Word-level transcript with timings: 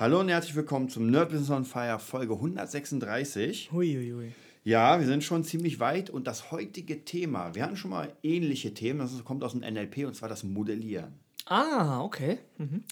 Hallo 0.00 0.20
und 0.20 0.28
herzlich 0.28 0.54
willkommen 0.54 0.88
zum 0.88 1.10
Nerd 1.10 1.30
Business 1.30 1.50
on 1.50 1.64
Fire 1.64 1.98
Folge 1.98 2.34
136. 2.34 3.72
Huiuiui. 3.72 4.12
Hui. 4.12 4.32
Ja, 4.62 5.00
wir 5.00 5.06
sind 5.08 5.24
schon 5.24 5.42
ziemlich 5.42 5.80
weit 5.80 6.08
und 6.08 6.28
das 6.28 6.52
heutige 6.52 7.04
Thema, 7.04 7.56
wir 7.56 7.64
hatten 7.64 7.76
schon 7.76 7.90
mal 7.90 8.12
ähnliche 8.22 8.72
Themen, 8.72 9.00
das 9.00 9.24
kommt 9.24 9.42
aus 9.42 9.58
dem 9.58 9.62
NLP 9.62 10.06
und 10.06 10.14
zwar 10.14 10.28
das 10.28 10.44
Modellieren. 10.44 11.14
Ah, 11.46 12.00
okay. 12.00 12.38
Mhm. 12.58 12.84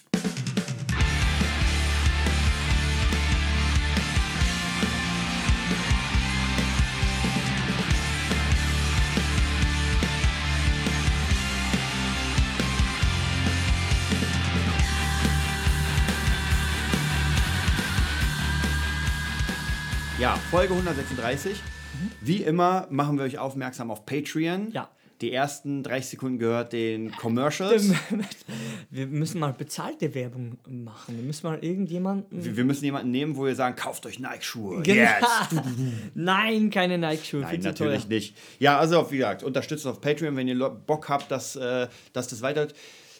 Folge 20.49 20.73
136. 20.73 21.61
Wie 22.21 22.37
immer 22.37 22.87
machen 22.89 23.17
wir 23.17 23.25
euch 23.25 23.37
aufmerksam 23.37 23.91
auf 23.91 24.05
Patreon. 24.05 24.71
Ja. 24.71 24.89
Die 25.19 25.33
ersten 25.33 25.83
30 25.83 26.11
Sekunden 26.11 26.39
gehört 26.39 26.71
den 26.71 27.11
Commercials. 27.11 27.91
Wir 28.89 29.07
müssen 29.07 29.39
mal 29.39 29.51
bezahlte 29.51 30.13
Werbung 30.15 30.57
machen. 30.69 31.17
Wir 31.17 31.23
müssen 31.23 31.47
mal 31.47 31.57
irgendjemanden. 31.61 32.45
Wir, 32.45 32.55
wir 32.55 32.63
müssen 32.63 32.85
jemanden 32.85 33.11
nehmen, 33.11 33.35
wo 33.35 33.45
wir 33.45 33.55
sagen, 33.55 33.75
kauft 33.75 34.05
euch 34.05 34.19
Nike-Schuhe. 34.19 34.83
Genau. 34.83 35.01
Yes. 35.01 35.61
Nein, 36.13 36.69
keine 36.69 36.97
Nike-Schuhe. 36.97 37.41
Nein, 37.41 37.59
natürlich 37.61 38.07
nicht. 38.07 38.37
Ja, 38.59 38.77
also 38.77 39.11
wie 39.11 39.17
gesagt, 39.17 39.43
unterstützt 39.43 39.85
uns 39.85 39.95
auf 39.95 40.01
Patreon, 40.01 40.35
wenn 40.37 40.47
ihr 40.47 40.69
Bock 40.69 41.09
habt, 41.09 41.29
dass, 41.31 41.57
äh, 41.57 41.87
dass 42.13 42.27
das 42.29 42.41
weitergeht. 42.41 42.75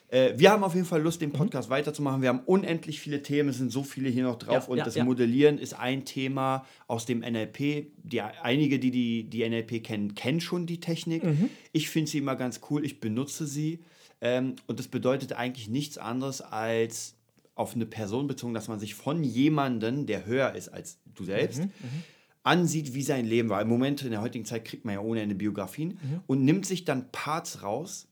Äh, 0.10 0.34
wir 0.38 0.52
haben 0.52 0.64
auf 0.64 0.74
jeden 0.74 0.86
Fall 0.86 1.02
Lust, 1.02 1.22
den 1.22 1.32
Podcast 1.32 1.70
mhm. 1.70 1.74
weiterzumachen. 1.74 2.22
Wir 2.22 2.30
haben 2.30 2.42
unendlich 2.46 3.00
viele 3.00 3.22
Themen, 3.22 3.50
es 3.50 3.58
sind 3.58 3.72
so 3.72 3.84
viele 3.84 4.10
hier 4.10 4.24
noch 4.24 4.38
drauf. 4.38 4.66
Ja, 4.66 4.70
und 4.70 4.78
ja, 4.78 4.86
das 4.86 4.96
ja. 4.96 5.04
Modellieren 5.04 5.58
ist 5.58 5.74
ein 5.74 6.06
Thema 6.06 6.66
aus 6.88 7.06
dem 7.06 7.20
NLP. 7.20 7.88
Die, 8.04 8.22
einige, 8.22 8.80
die, 8.80 8.92
die 8.92 9.24
die 9.30 9.48
NLP 9.48 9.84
kennen, 9.84 10.16
kennen 10.16 10.40
schon 10.40 10.66
die 10.66 10.80
Technik. 10.80 11.24
Mhm. 11.24 11.50
Ich 11.74 11.90
finde 11.90 12.10
sie 12.10 12.20
immer 12.20 12.36
ganz 12.36 12.62
cool, 12.70 12.86
ich 12.86 13.00
benutze 13.00 13.46
sie. 13.46 13.80
Ähm, 14.22 14.56
und 14.66 14.80
das 14.80 14.88
bedeutet 14.88 15.34
eigentlich 15.34 15.68
nichts 15.68 15.98
anderes 15.98 16.42
als 16.42 17.16
auf 17.56 17.76
eine 17.76 17.86
Person 17.86 18.28
bezogen, 18.28 18.54
dass 18.54 18.68
man 18.68 18.80
sich 18.80 18.96
von 18.96 19.24
jemandem, 19.24 20.06
der 20.06 20.26
höher 20.26 20.54
ist 20.54 20.70
als 20.70 21.00
du 21.06 21.26
selbst, 21.26 21.60
mhm. 21.60 21.66
mhm. 21.66 22.04
ansieht, 22.44 22.94
wie 22.94 23.02
sein 23.02 23.26
Leben 23.26 23.50
war. 23.50 23.62
Im 23.62 23.68
Moment, 23.68 24.04
in 24.04 24.12
der 24.12 24.22
heutigen 24.22 24.46
Zeit, 24.46 24.64
kriegt 24.64 24.86
man 24.86 24.94
ja 24.94 25.02
ohne 25.02 25.22
Ende 25.22 25.36
Biografien 25.36 26.00
mhm. 26.02 26.22
und 26.28 26.46
nimmt 26.46 26.66
sich 26.66 26.86
dann 26.86 27.12
Parts 27.12 27.64
raus, 27.64 28.08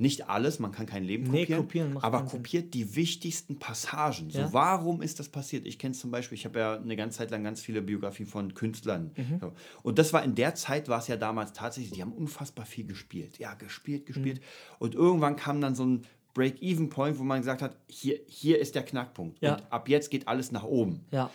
nicht 0.00 0.28
alles, 0.28 0.58
man 0.58 0.72
kann 0.72 0.86
kein 0.86 1.04
Leben 1.04 1.26
kopieren, 1.26 1.46
nee, 1.48 1.56
kopieren 1.56 1.96
aber 1.98 2.24
kopiert 2.24 2.72
die 2.72 2.96
wichtigsten 2.96 3.58
Passagen. 3.58 4.30
Ja? 4.30 4.46
So, 4.46 4.54
warum 4.54 5.02
ist 5.02 5.20
das 5.20 5.28
passiert? 5.28 5.66
Ich 5.66 5.78
kenne 5.78 5.92
es 5.92 6.00
zum 6.00 6.10
Beispiel, 6.10 6.36
ich 6.36 6.46
habe 6.46 6.58
ja 6.58 6.76
eine 6.76 6.96
ganze 6.96 7.18
Zeit 7.18 7.30
lang 7.30 7.44
ganz 7.44 7.60
viele 7.60 7.82
Biografien 7.82 8.26
von 8.26 8.54
Künstlern. 8.54 9.12
Mhm. 9.14 9.38
So. 9.40 9.52
Und 9.82 9.98
das 9.98 10.12
war 10.12 10.24
in 10.24 10.34
der 10.34 10.54
Zeit, 10.54 10.88
war 10.88 10.98
es 10.98 11.08
ja 11.08 11.16
damals 11.16 11.52
tatsächlich, 11.52 11.92
die 11.92 12.00
haben 12.00 12.12
unfassbar 12.12 12.64
viel 12.64 12.86
gespielt. 12.86 13.38
Ja, 13.38 13.54
gespielt, 13.54 14.06
gespielt. 14.06 14.40
Mhm. 14.40 14.76
Und 14.78 14.94
irgendwann 14.94 15.36
kam 15.36 15.60
dann 15.60 15.74
so 15.74 15.84
ein 15.84 16.02
Break-Even-Point, 16.32 17.18
wo 17.18 17.24
man 17.24 17.40
gesagt 17.40 17.60
hat, 17.60 17.76
hier, 17.86 18.18
hier 18.26 18.58
ist 18.58 18.74
der 18.74 18.84
Knackpunkt. 18.84 19.42
Ja. 19.42 19.56
Und 19.56 19.72
ab 19.72 19.88
jetzt 19.88 20.10
geht 20.10 20.28
alles 20.28 20.50
nach 20.50 20.64
oben. 20.64 21.04
Ja. 21.10 21.30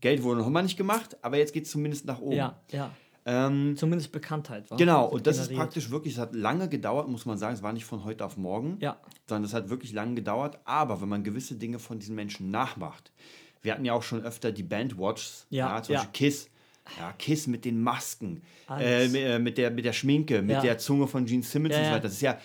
Geld 0.00 0.22
wurde 0.22 0.40
noch 0.40 0.48
immer 0.48 0.62
nicht 0.62 0.76
gemacht, 0.76 1.16
aber 1.22 1.38
jetzt 1.38 1.52
geht 1.52 1.64
es 1.64 1.70
zumindest 1.70 2.04
nach 2.04 2.20
oben. 2.20 2.36
Ja, 2.36 2.60
ja. 2.70 2.90
Ähm, 3.24 3.76
Zumindest 3.76 4.12
Bekanntheit. 4.12 4.70
War 4.70 4.78
genau, 4.78 5.06
und 5.06 5.26
das 5.26 5.36
generiert. 5.36 5.52
ist 5.52 5.56
praktisch 5.58 5.90
wirklich, 5.90 6.14
es 6.14 6.20
hat 6.20 6.34
lange 6.34 6.68
gedauert, 6.68 7.08
muss 7.08 7.24
man 7.24 7.38
sagen, 7.38 7.54
es 7.54 7.62
war 7.62 7.72
nicht 7.72 7.84
von 7.84 8.04
heute 8.04 8.24
auf 8.24 8.36
morgen, 8.36 8.78
ja. 8.80 8.98
sondern 9.28 9.44
es 9.44 9.54
hat 9.54 9.70
wirklich 9.70 9.92
lange 9.92 10.14
gedauert. 10.14 10.58
Aber 10.64 11.00
wenn 11.00 11.08
man 11.08 11.22
gewisse 11.22 11.54
Dinge 11.54 11.78
von 11.78 11.98
diesen 11.98 12.16
Menschen 12.16 12.50
nachmacht, 12.50 13.12
wir 13.62 13.72
hatten 13.72 13.84
ja 13.84 13.92
auch 13.92 14.02
schon 14.02 14.22
öfter 14.22 14.50
die 14.50 14.64
Bandwatches, 14.64 15.46
ja, 15.50 15.76
ja, 15.76 15.82
zum 15.82 15.94
ja. 15.94 16.00
Beispiel 16.00 16.12
Kiss. 16.28 16.48
Ja, 16.98 17.12
Kiss 17.16 17.46
mit 17.46 17.64
den 17.64 17.80
Masken, 17.80 18.42
äh, 18.68 19.04
äh, 19.04 19.38
mit, 19.38 19.56
der, 19.56 19.70
mit 19.70 19.84
der 19.84 19.92
Schminke, 19.92 20.42
mit 20.42 20.64
der 20.64 20.78
Zunge 20.78 21.06
von 21.06 21.26
Gene 21.26 21.44
Simmons 21.44 21.76
und 21.76 21.84
so 21.84 21.90
weiter. 21.90 22.00
Das 22.00 22.14
ist 22.14 22.22
ja, 22.22 22.38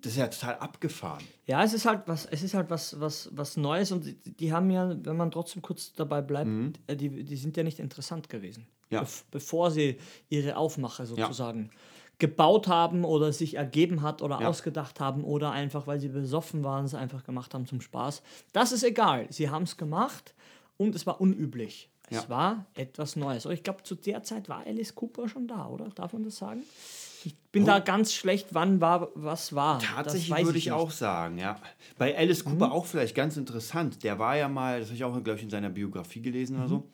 das 0.00 0.12
ist 0.12 0.18
ja 0.18 0.28
total 0.28 0.56
abgefahren. 0.58 1.24
Ja, 1.46 1.62
es 1.62 1.72
ist 1.72 1.86
halt 1.86 2.02
was, 2.06 2.26
es 2.26 2.42
ist 2.42 2.54
halt 2.54 2.70
was, 2.70 2.98
was, 3.00 3.30
was 3.32 3.56
Neues 3.56 3.92
und 3.92 4.04
die, 4.04 4.14
die 4.14 4.52
haben 4.52 4.70
ja, 4.70 4.96
wenn 5.04 5.16
man 5.16 5.30
trotzdem 5.30 5.62
kurz 5.62 5.92
dabei 5.92 6.22
bleibt, 6.22 6.48
mhm. 6.48 6.72
Äh, 6.86 6.96
die, 6.96 7.24
die 7.24 7.36
sind 7.36 7.56
ja 7.56 7.62
nicht 7.62 7.78
interessant 7.78 8.28
gewesen 8.28 8.66
ja. 8.90 9.04
bevor 9.30 9.70
sie 9.70 9.98
ihre 10.28 10.56
Aufmache 10.56 11.06
sozusagen 11.06 11.64
ja. 11.64 11.78
gebaut 12.18 12.68
haben 12.68 13.04
oder 13.04 13.32
sich 13.32 13.54
ergeben 13.54 14.02
hat 14.02 14.22
oder 14.22 14.40
ja. 14.40 14.48
ausgedacht 14.48 15.00
haben 15.00 15.24
oder 15.24 15.52
einfach, 15.52 15.86
weil 15.86 16.00
sie 16.00 16.08
besoffen 16.08 16.64
waren, 16.64 16.84
es 16.84 16.94
einfach 16.94 17.24
gemacht 17.24 17.54
haben 17.54 17.66
zum 17.66 17.80
Spaß. 17.80 18.22
Das 18.52 18.72
ist 18.72 18.82
egal. 18.82 19.26
Sie 19.30 19.50
haben 19.50 19.64
es 19.64 19.76
gemacht 19.76 20.34
und 20.76 20.94
es 20.94 21.06
war 21.06 21.20
unüblich. 21.20 21.90
Es 22.10 22.30
war 22.30 22.64
etwas 22.72 23.16
Neues. 23.16 23.44
Aber 23.44 23.52
ich 23.52 23.62
glaube, 23.62 23.82
zu 23.82 23.94
der 23.94 24.22
Zeit 24.22 24.48
war 24.48 24.64
Alice 24.66 24.94
Cooper 24.94 25.28
schon 25.28 25.46
da, 25.46 25.66
oder? 25.68 25.90
Darf 25.90 26.14
man 26.14 26.24
das 26.24 26.36
sagen? 26.36 26.62
Ich 27.24 27.36
bin 27.52 27.64
oh. 27.64 27.66
da 27.66 27.78
ganz 27.80 28.12
schlecht, 28.12 28.48
wann 28.52 28.80
war, 28.80 29.08
was 29.14 29.54
war. 29.54 29.80
Tatsächlich 29.80 30.44
würde 30.44 30.58
ich, 30.58 30.66
ich 30.66 30.72
auch 30.72 30.90
sagen, 30.90 31.38
ja. 31.38 31.56
Bei 31.96 32.16
Alice 32.16 32.44
Cooper 32.44 32.66
mhm. 32.66 32.72
auch 32.72 32.86
vielleicht 32.86 33.14
ganz 33.14 33.36
interessant. 33.36 34.04
Der 34.04 34.18
war 34.18 34.36
ja 34.36 34.48
mal, 34.48 34.80
das 34.80 34.88
habe 34.88 34.96
ich 34.96 35.04
auch, 35.04 35.22
glaube 35.22 35.38
ich, 35.38 35.44
in 35.44 35.50
seiner 35.50 35.70
Biografie 35.70 36.22
gelesen 36.22 36.56
mhm. 36.56 36.60
oder 36.60 36.68
so 36.68 36.88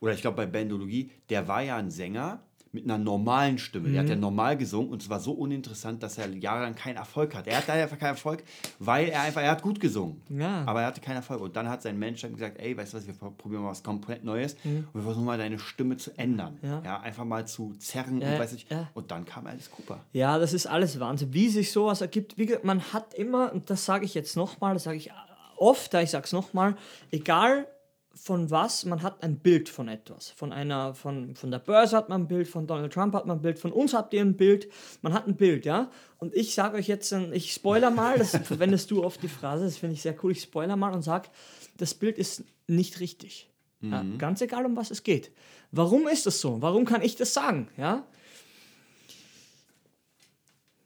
oder 0.00 0.14
ich 0.14 0.22
glaube 0.22 0.38
bei 0.38 0.46
Bandologie, 0.46 1.10
der 1.28 1.46
war 1.46 1.62
ja 1.62 1.76
ein 1.76 1.90
Sänger 1.90 2.42
mit 2.72 2.84
einer 2.84 2.98
normalen 2.98 3.58
Stimme. 3.58 3.88
Mhm. 3.88 3.92
Der 3.92 4.02
hat 4.02 4.08
ja 4.08 4.14
mhm. 4.14 4.20
normal 4.20 4.56
gesungen 4.56 4.90
und 4.90 5.02
es 5.02 5.10
war 5.10 5.20
so 5.20 5.32
uninteressant, 5.32 6.02
dass 6.02 6.18
er 6.18 6.28
jahrelang 6.30 6.74
keinen 6.74 6.96
Erfolg 6.96 7.34
hat. 7.34 7.46
Er 7.46 7.58
hat 7.58 7.68
einfach 7.68 7.98
keinen 7.98 8.10
Erfolg, 8.10 8.44
weil 8.78 9.08
er 9.08 9.22
einfach, 9.22 9.42
er 9.42 9.50
hat 9.50 9.62
gut 9.62 9.80
gesungen. 9.80 10.22
Ja. 10.28 10.64
Aber 10.66 10.82
er 10.82 10.86
hatte 10.86 11.00
keinen 11.00 11.16
Erfolg. 11.16 11.40
Und 11.40 11.56
dann 11.56 11.68
hat 11.68 11.82
sein 11.82 11.98
Mensch 11.98 12.22
gesagt, 12.22 12.60
ey, 12.60 12.76
weißt 12.76 12.92
du 12.92 12.98
was, 12.98 13.06
wir 13.06 13.14
probieren 13.14 13.62
mal 13.62 13.70
was 13.70 13.82
komplett 13.82 14.24
Neues 14.24 14.56
mhm. 14.62 14.88
und 14.92 14.94
wir 14.94 15.02
versuchen 15.02 15.24
mal 15.24 15.38
deine 15.38 15.58
Stimme 15.58 15.96
zu 15.96 16.16
ändern. 16.16 16.58
Ja. 16.62 16.82
ja 16.84 17.00
einfach 17.00 17.24
mal 17.24 17.46
zu 17.46 17.74
zerren 17.78 18.20
ja, 18.20 18.32
und 18.32 18.38
weiß 18.38 18.52
ich. 18.52 18.66
Und 18.94 19.10
dann 19.10 19.24
kam 19.24 19.46
Alice 19.46 19.70
Cooper. 19.70 20.00
Ja, 20.12 20.38
das 20.38 20.52
ist 20.52 20.66
alles 20.66 21.00
Wahnsinn. 21.00 21.32
Wie 21.32 21.48
sich 21.48 21.72
sowas 21.72 22.00
ergibt, 22.00 22.38
wie 22.38 22.56
man 22.62 22.80
hat 22.92 23.14
immer, 23.14 23.52
und 23.52 23.70
das 23.70 23.84
sage 23.84 24.04
ich 24.04 24.14
jetzt 24.14 24.36
nochmal, 24.36 24.74
das 24.74 24.84
sage 24.84 24.96
ich 24.96 25.10
oft, 25.56 25.92
ich 25.94 26.10
sage 26.10 26.24
es 26.24 26.32
nochmal, 26.32 26.76
egal 27.10 27.66
von 28.14 28.50
was, 28.50 28.84
man 28.84 29.02
hat 29.02 29.22
ein 29.22 29.38
Bild 29.38 29.68
von 29.68 29.88
etwas. 29.88 30.30
Von 30.30 30.52
einer, 30.52 30.94
von, 30.94 31.34
von 31.36 31.50
der 31.50 31.58
Börse 31.58 31.96
hat 31.96 32.08
man 32.08 32.22
ein 32.22 32.28
Bild, 32.28 32.48
von 32.48 32.66
Donald 32.66 32.92
Trump 32.92 33.14
hat 33.14 33.26
man 33.26 33.38
ein 33.38 33.42
Bild, 33.42 33.58
von 33.58 33.72
uns 33.72 33.94
habt 33.94 34.12
ihr 34.12 34.20
ein 34.20 34.36
Bild, 34.36 34.68
man 35.02 35.12
hat 35.12 35.26
ein 35.26 35.36
Bild, 35.36 35.64
ja. 35.64 35.90
Und 36.18 36.34
ich 36.34 36.54
sage 36.54 36.76
euch 36.76 36.88
jetzt, 36.88 37.12
ich 37.12 37.52
spoiler 37.52 37.90
mal, 37.90 38.18
das 38.18 38.36
verwendest 38.44 38.90
du 38.90 39.04
oft 39.04 39.22
die 39.22 39.28
Phrase, 39.28 39.64
das 39.64 39.78
finde 39.78 39.94
ich 39.94 40.02
sehr 40.02 40.16
cool, 40.22 40.32
ich 40.32 40.42
spoiler 40.42 40.76
mal 40.76 40.92
und 40.92 41.02
sage, 41.02 41.28
das 41.76 41.94
Bild 41.94 42.18
ist 42.18 42.44
nicht 42.66 43.00
richtig. 43.00 43.48
Mhm. 43.80 43.92
Ja, 43.92 44.04
ganz 44.18 44.40
egal, 44.40 44.66
um 44.66 44.76
was 44.76 44.90
es 44.90 45.02
geht. 45.02 45.30
Warum 45.70 46.08
ist 46.08 46.26
das 46.26 46.40
so? 46.40 46.60
Warum 46.60 46.84
kann 46.84 47.02
ich 47.02 47.16
das 47.16 47.32
sagen? 47.32 47.68
Ja? 47.76 48.06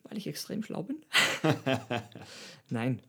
Weil 0.04 0.18
ich 0.18 0.26
extrem 0.26 0.62
schlau 0.62 0.82
bin? 0.82 1.04
Nein. 2.68 3.00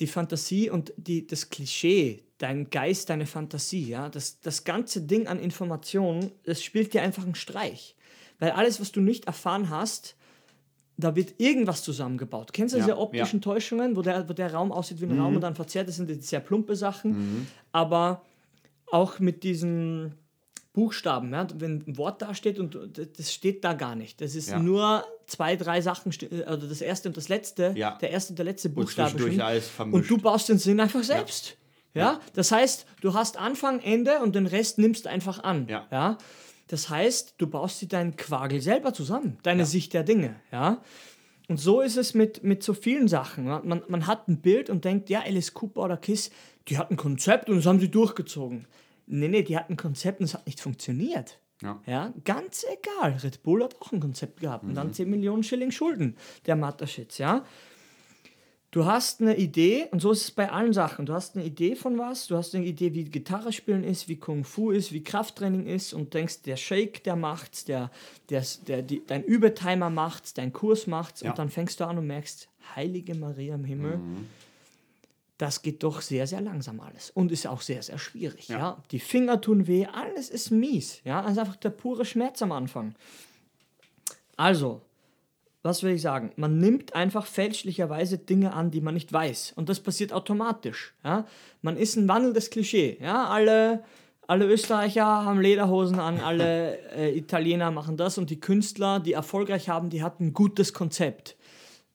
Die 0.00 0.06
Fantasie 0.06 0.68
und 0.68 0.92
die, 0.96 1.26
das 1.26 1.48
Klischee, 1.48 2.24
dein 2.42 2.70
Geist, 2.70 3.08
deine 3.08 3.26
Fantasie, 3.26 3.88
ja, 3.88 4.08
das, 4.08 4.40
das 4.40 4.64
ganze 4.64 5.02
Ding 5.02 5.28
an 5.28 5.38
Informationen, 5.38 6.32
das 6.42 6.62
spielt 6.62 6.92
dir 6.92 7.02
einfach 7.02 7.22
einen 7.22 7.36
Streich. 7.36 7.94
Weil 8.40 8.50
alles, 8.50 8.80
was 8.80 8.90
du 8.90 9.00
nicht 9.00 9.26
erfahren 9.26 9.70
hast, 9.70 10.16
da 10.96 11.14
wird 11.14 11.34
irgendwas 11.38 11.84
zusammengebaut. 11.84 12.52
Kennst 12.52 12.74
du 12.74 12.78
ja, 12.78 12.84
diese 12.84 12.98
optischen 12.98 13.38
ja. 13.38 13.44
Täuschungen, 13.44 13.96
wo 13.96 14.02
der, 14.02 14.28
wo 14.28 14.32
der 14.32 14.52
Raum 14.52 14.72
aussieht 14.72 15.00
wie 15.00 15.04
ein 15.04 15.14
mhm. 15.14 15.20
Raum 15.20 15.34
und 15.36 15.40
dann 15.42 15.54
verzerrt? 15.54 15.86
Das 15.86 15.96
sind 15.96 16.24
sehr 16.24 16.40
plumpe 16.40 16.74
Sachen. 16.74 17.12
Mhm. 17.12 17.46
Aber 17.70 18.22
auch 18.90 19.20
mit 19.20 19.44
diesen 19.44 20.14
Buchstaben, 20.72 21.32
ja, 21.32 21.46
wenn 21.54 21.84
ein 21.86 21.96
Wort 21.96 22.22
da 22.22 22.34
steht 22.34 22.58
und 22.58 22.76
das 23.16 23.32
steht 23.32 23.62
da 23.62 23.74
gar 23.74 23.94
nicht. 23.94 24.20
Das 24.20 24.34
ist 24.34 24.50
ja. 24.50 24.58
nur 24.58 25.04
zwei, 25.26 25.54
drei 25.54 25.80
Sachen, 25.80 26.12
also 26.46 26.66
das 26.66 26.80
erste 26.80 27.08
und 27.08 27.16
das 27.16 27.28
letzte, 27.28 27.72
ja. 27.76 27.96
der 28.00 28.10
erste 28.10 28.32
und 28.32 28.38
der 28.38 28.46
letzte 28.46 28.68
Buchstabe. 28.68 29.24
Und, 29.24 29.92
und 29.92 30.10
du 30.10 30.18
baust 30.18 30.48
den 30.48 30.58
Sinn 30.58 30.80
einfach 30.80 31.04
selbst. 31.04 31.56
Ja? 31.94 32.20
Das 32.34 32.52
heißt, 32.52 32.86
du 33.00 33.14
hast 33.14 33.36
Anfang, 33.36 33.80
Ende 33.80 34.20
und 34.20 34.34
den 34.34 34.46
Rest 34.46 34.78
nimmst 34.78 35.06
einfach 35.06 35.42
an. 35.42 35.66
Ja. 35.68 35.86
ja? 35.90 36.18
Das 36.68 36.88
heißt, 36.88 37.34
du 37.38 37.46
baust 37.46 37.82
dir 37.82 37.88
deinen 37.88 38.16
Quagel 38.16 38.60
selber 38.60 38.94
zusammen, 38.94 39.38
deine 39.42 39.60
ja. 39.60 39.66
Sicht 39.66 39.92
der 39.92 40.04
Dinge. 40.04 40.36
Ja? 40.50 40.82
Und 41.48 41.58
so 41.58 41.80
ist 41.80 41.96
es 41.96 42.14
mit, 42.14 42.44
mit 42.44 42.62
so 42.62 42.72
vielen 42.72 43.08
Sachen. 43.08 43.44
Man, 43.44 43.82
man 43.88 44.06
hat 44.06 44.28
ein 44.28 44.40
Bild 44.40 44.70
und 44.70 44.84
denkt, 44.84 45.10
ja, 45.10 45.20
Alice 45.20 45.52
Cooper 45.52 45.82
oder 45.82 45.96
Kiss, 45.96 46.30
die 46.68 46.78
hatten 46.78 46.94
ein 46.94 46.96
Konzept 46.96 47.50
und 47.50 47.56
das 47.56 47.66
haben 47.66 47.80
sie 47.80 47.90
durchgezogen. 47.90 48.66
Nee, 49.06 49.28
nee, 49.28 49.42
die 49.42 49.56
hatten 49.56 49.74
ein 49.74 49.76
Konzept 49.76 50.20
und 50.20 50.24
es 50.24 50.34
hat 50.34 50.46
nicht 50.46 50.60
funktioniert. 50.60 51.38
Ja. 51.60 51.80
ja. 51.86 52.12
Ganz 52.24 52.64
egal. 52.64 53.18
Red 53.22 53.42
Bull 53.42 53.62
hat 53.62 53.76
auch 53.80 53.92
ein 53.92 54.00
Konzept 54.00 54.40
gehabt 54.40 54.64
mhm. 54.64 54.70
und 54.70 54.74
dann 54.76 54.92
10 54.92 55.10
Millionen 55.10 55.42
Schilling 55.42 55.70
Schulden, 55.70 56.16
der 56.46 56.56
Mataschitz, 56.56 57.18
ja. 57.18 57.44
Du 58.72 58.86
hast 58.86 59.20
eine 59.20 59.36
Idee, 59.36 59.86
und 59.90 60.00
so 60.00 60.12
ist 60.12 60.22
es 60.22 60.30
bei 60.30 60.50
allen 60.50 60.72
Sachen. 60.72 61.04
Du 61.04 61.12
hast 61.12 61.36
eine 61.36 61.44
Idee 61.44 61.76
von 61.76 61.98
was, 61.98 62.26
du 62.26 62.38
hast 62.38 62.54
eine 62.54 62.64
Idee, 62.64 62.94
wie 62.94 63.04
Gitarre 63.04 63.52
spielen 63.52 63.84
ist, 63.84 64.08
wie 64.08 64.16
Kung 64.16 64.44
Fu 64.44 64.70
ist, 64.70 64.92
wie 64.92 65.04
Krafttraining 65.04 65.66
ist 65.66 65.92
und 65.92 66.14
denkst, 66.14 66.40
der 66.40 66.56
Shake, 66.56 67.04
der 67.04 67.14
macht's, 67.14 67.66
der, 67.66 67.90
der, 68.30 68.42
der, 68.66 68.80
die, 68.80 69.02
dein 69.06 69.24
Übertimer 69.24 69.90
macht's, 69.90 70.32
dein 70.32 70.54
Kurs 70.54 70.86
macht's 70.86 71.20
ja. 71.20 71.30
und 71.30 71.38
dann 71.38 71.50
fängst 71.50 71.80
du 71.80 71.84
an 71.84 71.98
und 71.98 72.06
merkst, 72.06 72.48
heilige 72.74 73.14
Maria 73.14 73.56
im 73.56 73.64
Himmel, 73.64 73.98
mhm. 73.98 74.26
das 75.36 75.60
geht 75.60 75.82
doch 75.82 76.00
sehr, 76.00 76.26
sehr 76.26 76.40
langsam 76.40 76.80
alles 76.80 77.10
und 77.10 77.30
ist 77.30 77.46
auch 77.46 77.60
sehr, 77.60 77.82
sehr 77.82 77.98
schwierig. 77.98 78.48
Ja. 78.48 78.58
ja. 78.58 78.82
Die 78.90 79.00
Finger 79.00 79.38
tun 79.42 79.66
weh, 79.66 79.84
alles 79.84 80.30
ist 80.30 80.50
mies. 80.50 81.02
Ja, 81.04 81.20
also 81.20 81.40
einfach 81.40 81.56
der 81.56 81.70
pure 81.70 82.06
Schmerz 82.06 82.40
am 82.40 82.52
Anfang. 82.52 82.94
Also, 84.38 84.80
was 85.62 85.82
will 85.82 85.92
ich 85.92 86.02
sagen? 86.02 86.32
Man 86.36 86.58
nimmt 86.58 86.94
einfach 86.94 87.26
fälschlicherweise 87.26 88.18
Dinge 88.18 88.52
an, 88.52 88.70
die 88.70 88.80
man 88.80 88.94
nicht 88.94 89.12
weiß. 89.12 89.52
Und 89.56 89.68
das 89.68 89.80
passiert 89.80 90.12
automatisch. 90.12 90.94
Ja? 91.04 91.26
Man 91.60 91.76
ist 91.76 91.96
ein 91.96 92.08
wandelndes 92.08 92.50
Klischee. 92.50 92.98
Ja? 93.00 93.28
Alle, 93.28 93.84
alle 94.26 94.46
Österreicher 94.46 95.04
haben 95.04 95.40
Lederhosen 95.40 96.00
an, 96.00 96.18
alle 96.18 96.78
äh, 96.96 97.16
Italiener 97.16 97.70
machen 97.70 97.96
das 97.96 98.18
und 98.18 98.30
die 98.30 98.40
Künstler, 98.40 98.98
die 98.98 99.12
erfolgreich 99.12 99.68
haben, 99.68 99.88
die 99.88 100.02
hatten 100.02 100.26
ein 100.26 100.32
gutes 100.32 100.72
Konzept. 100.72 101.36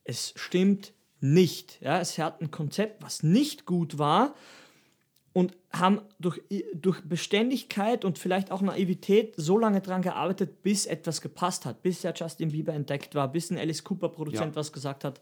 Es 0.05 0.33
stimmt 0.37 0.93
nicht. 1.19 1.81
Ja? 1.81 1.99
Es 1.99 2.17
hat 2.17 2.41
ein 2.41 2.51
Konzept, 2.51 3.03
was 3.03 3.21
nicht 3.21 3.65
gut 3.65 3.97
war 3.97 4.33
und 5.37 5.55
haben 5.71 6.01
durch, 6.17 6.41
durch 6.73 6.99
Beständigkeit 7.01 8.03
und 8.05 8.17
vielleicht 8.17 8.49
auch 8.49 8.63
Naivität 8.63 9.35
so 9.37 9.59
lange 9.59 9.81
daran 9.81 10.01
gearbeitet, 10.01 10.63
bis 10.63 10.87
etwas 10.87 11.21
gepasst 11.21 11.63
hat, 11.67 11.83
bis 11.83 12.01
ja 12.01 12.11
Justin 12.11 12.49
Bieber 12.49 12.73
entdeckt 12.73 13.13
war, 13.13 13.31
bis 13.31 13.51
ein 13.51 13.59
Alice 13.59 13.83
Cooper 13.83 14.09
Produzent 14.09 14.55
ja. 14.55 14.59
was 14.59 14.73
gesagt 14.73 15.03
hat, 15.03 15.21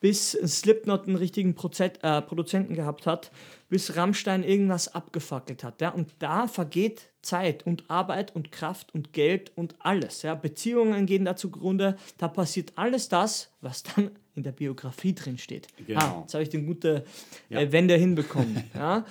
bis 0.00 0.32
Slipknot 0.32 1.06
einen 1.06 1.16
richtigen 1.16 1.54
Prozent, 1.54 2.00
äh, 2.02 2.20
Produzenten 2.20 2.74
gehabt 2.74 3.06
hat, 3.06 3.30
bis 3.70 3.96
Rammstein 3.96 4.44
irgendwas 4.44 4.94
abgefackelt 4.94 5.64
hat. 5.64 5.80
Ja? 5.80 5.88
Und 5.88 6.12
da 6.18 6.46
vergeht 6.46 7.08
Zeit 7.22 7.64
und 7.66 7.88
Arbeit 7.88 8.36
und 8.36 8.52
Kraft 8.52 8.94
und 8.94 9.14
Geld 9.14 9.50
und 9.54 9.76
alles. 9.78 10.20
Ja? 10.20 10.34
Beziehungen 10.34 11.06
gehen 11.06 11.24
da 11.24 11.36
zugrunde, 11.36 11.96
da 12.18 12.28
passiert 12.28 12.74
alles 12.76 13.08
das, 13.08 13.48
was 13.62 13.82
dann 13.82 14.10
in 14.34 14.42
der 14.42 14.52
Biografie 14.52 15.14
drin 15.14 15.38
steht. 15.38 15.68
Genau. 15.86 16.00
Ah, 16.00 16.18
jetzt 16.20 16.34
habe 16.34 16.42
ich 16.42 16.50
den 16.50 16.66
gute 16.66 17.06
ja. 17.48 17.60
äh, 17.60 17.72
Wende 17.72 17.96
hinbekommen. 17.96 18.62
ja? 18.74 19.06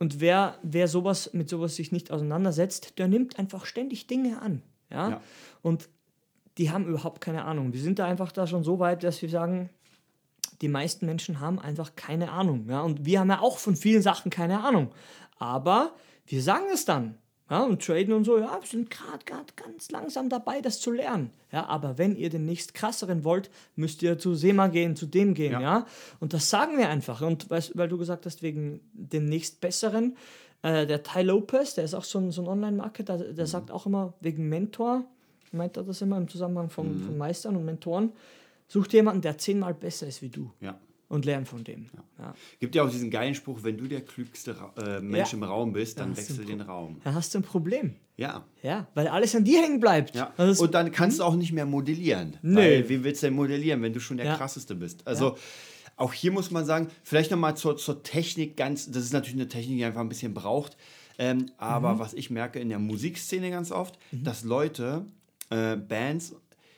Und 0.00 0.18
wer, 0.18 0.58
wer 0.62 0.88
sowas 0.88 1.34
mit 1.34 1.50
sowas 1.50 1.76
sich 1.76 1.92
nicht 1.92 2.10
auseinandersetzt, 2.10 2.98
der 2.98 3.06
nimmt 3.06 3.38
einfach 3.38 3.66
ständig 3.66 4.06
Dinge 4.06 4.40
an. 4.40 4.62
Ja? 4.90 5.10
ja? 5.10 5.20
Und 5.60 5.90
die 6.56 6.70
haben 6.70 6.86
überhaupt 6.86 7.20
keine 7.20 7.44
Ahnung. 7.44 7.74
Wir 7.74 7.82
sind 7.82 7.98
da 7.98 8.06
einfach 8.06 8.32
da 8.32 8.46
schon 8.46 8.64
so 8.64 8.78
weit, 8.78 9.04
dass 9.04 9.20
wir 9.20 9.28
sagen, 9.28 9.68
die 10.62 10.68
meisten 10.68 11.04
Menschen 11.04 11.38
haben 11.38 11.58
einfach 11.58 11.96
keine 11.96 12.32
Ahnung. 12.32 12.66
Ja? 12.68 12.80
Und 12.80 13.04
wir 13.04 13.20
haben 13.20 13.28
ja 13.28 13.40
auch 13.40 13.58
von 13.58 13.76
vielen 13.76 14.00
Sachen 14.00 14.30
keine 14.30 14.64
Ahnung. 14.64 14.90
Aber 15.36 15.94
wir 16.26 16.42
sagen 16.42 16.66
es 16.72 16.86
dann. 16.86 17.18
Ja, 17.50 17.64
und 17.64 17.84
traden 17.84 18.14
und 18.14 18.24
so, 18.24 18.38
ja, 18.38 18.58
wir 18.60 18.66
sind 18.66 18.90
gerade 18.90 19.24
ganz 19.56 19.90
langsam 19.90 20.28
dabei, 20.28 20.60
das 20.60 20.80
zu 20.80 20.92
lernen. 20.92 21.30
Ja, 21.50 21.66
aber 21.66 21.98
wenn 21.98 22.14
ihr 22.14 22.30
den 22.30 22.44
nächst 22.44 22.74
krasseren 22.74 23.24
wollt, 23.24 23.50
müsst 23.74 24.02
ihr 24.02 24.18
zu 24.18 24.36
SEMA 24.36 24.68
gehen, 24.68 24.94
zu 24.94 25.06
dem 25.06 25.34
gehen, 25.34 25.54
ja. 25.54 25.60
ja? 25.60 25.86
Und 26.20 26.32
das 26.32 26.48
sagen 26.48 26.78
wir 26.78 26.88
einfach. 26.88 27.22
Und 27.22 27.50
weil, 27.50 27.64
weil 27.74 27.88
du 27.88 27.98
gesagt 27.98 28.24
hast, 28.24 28.42
wegen 28.42 28.80
dem 28.92 29.24
nächst 29.24 29.60
besseren, 29.60 30.16
äh, 30.62 30.86
der 30.86 31.02
Ty 31.02 31.22
Lopez, 31.22 31.74
der 31.74 31.84
ist 31.84 31.94
auch 31.94 32.04
so 32.04 32.20
ein, 32.20 32.30
so 32.30 32.42
ein 32.42 32.48
Online-Marketer, 32.48 33.18
der, 33.18 33.44
mhm. 33.44 33.48
sagt 33.48 33.72
auch 33.72 33.84
immer, 33.84 34.14
wegen 34.20 34.48
Mentor, 34.48 35.04
meint 35.50 35.76
er 35.76 35.82
das 35.82 36.00
immer 36.02 36.18
im 36.18 36.28
Zusammenhang 36.28 36.70
von, 36.70 37.00
mhm. 37.00 37.04
von 37.04 37.18
Meistern 37.18 37.56
und 37.56 37.64
Mentoren, 37.64 38.12
sucht 38.68 38.92
jemanden, 38.92 39.22
der 39.22 39.38
zehnmal 39.38 39.74
besser 39.74 40.06
ist 40.06 40.22
wie 40.22 40.28
du. 40.28 40.52
Ja 40.60 40.78
und 41.10 41.24
lernen 41.24 41.44
von 41.44 41.64
dem. 41.64 41.86
Ja. 41.92 42.24
Ja. 42.24 42.34
Gibt 42.60 42.74
ja 42.74 42.84
auch 42.84 42.90
diesen 42.90 43.10
geilen 43.10 43.34
Spruch, 43.34 43.58
wenn 43.62 43.76
du 43.76 43.88
der 43.88 44.00
klügste 44.00 44.56
äh, 44.76 45.00
Mensch 45.00 45.32
ja. 45.32 45.36
im 45.36 45.42
Raum 45.42 45.72
bist, 45.72 45.98
dann 45.98 46.16
wechsel 46.16 46.44
den 46.44 46.60
Raum. 46.60 47.00
Dann 47.04 47.14
hast 47.14 47.34
du 47.34 47.40
ein 47.40 47.42
Problem. 47.42 47.96
Ja. 48.16 48.44
Ja, 48.62 48.86
weil 48.94 49.08
alles 49.08 49.34
an 49.34 49.44
dir 49.44 49.60
hängen 49.60 49.80
bleibt. 49.80 50.14
Ja. 50.14 50.32
und 50.36 50.72
dann 50.72 50.92
kannst 50.92 51.18
du 51.18 51.24
auch 51.24 51.34
nicht 51.34 51.52
mehr 51.52 51.66
modellieren. 51.66 52.36
Nö. 52.42 52.56
Weil, 52.56 52.88
wie 52.88 53.02
willst 53.02 53.22
du 53.22 53.26
denn 53.26 53.34
modellieren, 53.34 53.82
wenn 53.82 53.92
du 53.92 53.98
schon 54.00 54.18
der 54.18 54.36
krasseste 54.36 54.74
bist? 54.76 55.06
Also 55.06 55.36
auch 55.96 56.12
hier 56.12 56.30
muss 56.30 56.50
man 56.50 56.64
sagen, 56.64 56.88
vielleicht 57.02 57.30
nochmal 57.32 57.56
zur, 57.56 57.76
zur 57.76 58.02
Technik 58.02 58.56
ganz, 58.56 58.90
das 58.90 59.02
ist 59.02 59.12
natürlich 59.12 59.34
eine 59.34 59.48
Technik, 59.48 59.78
die 59.78 59.84
einfach 59.84 60.00
ein 60.00 60.08
bisschen 60.08 60.32
braucht. 60.32 60.76
Ähm, 61.18 61.46
aber 61.58 61.94
mhm. 61.94 61.98
was 61.98 62.14
ich 62.14 62.30
merke 62.30 62.60
in 62.60 62.68
der 62.68 62.78
Musikszene 62.78 63.50
ganz 63.50 63.72
oft, 63.72 63.98
mhm. 64.12 64.24
dass 64.24 64.44
Leute, 64.44 65.04
äh, 65.50 65.76
Bands, 65.76 66.36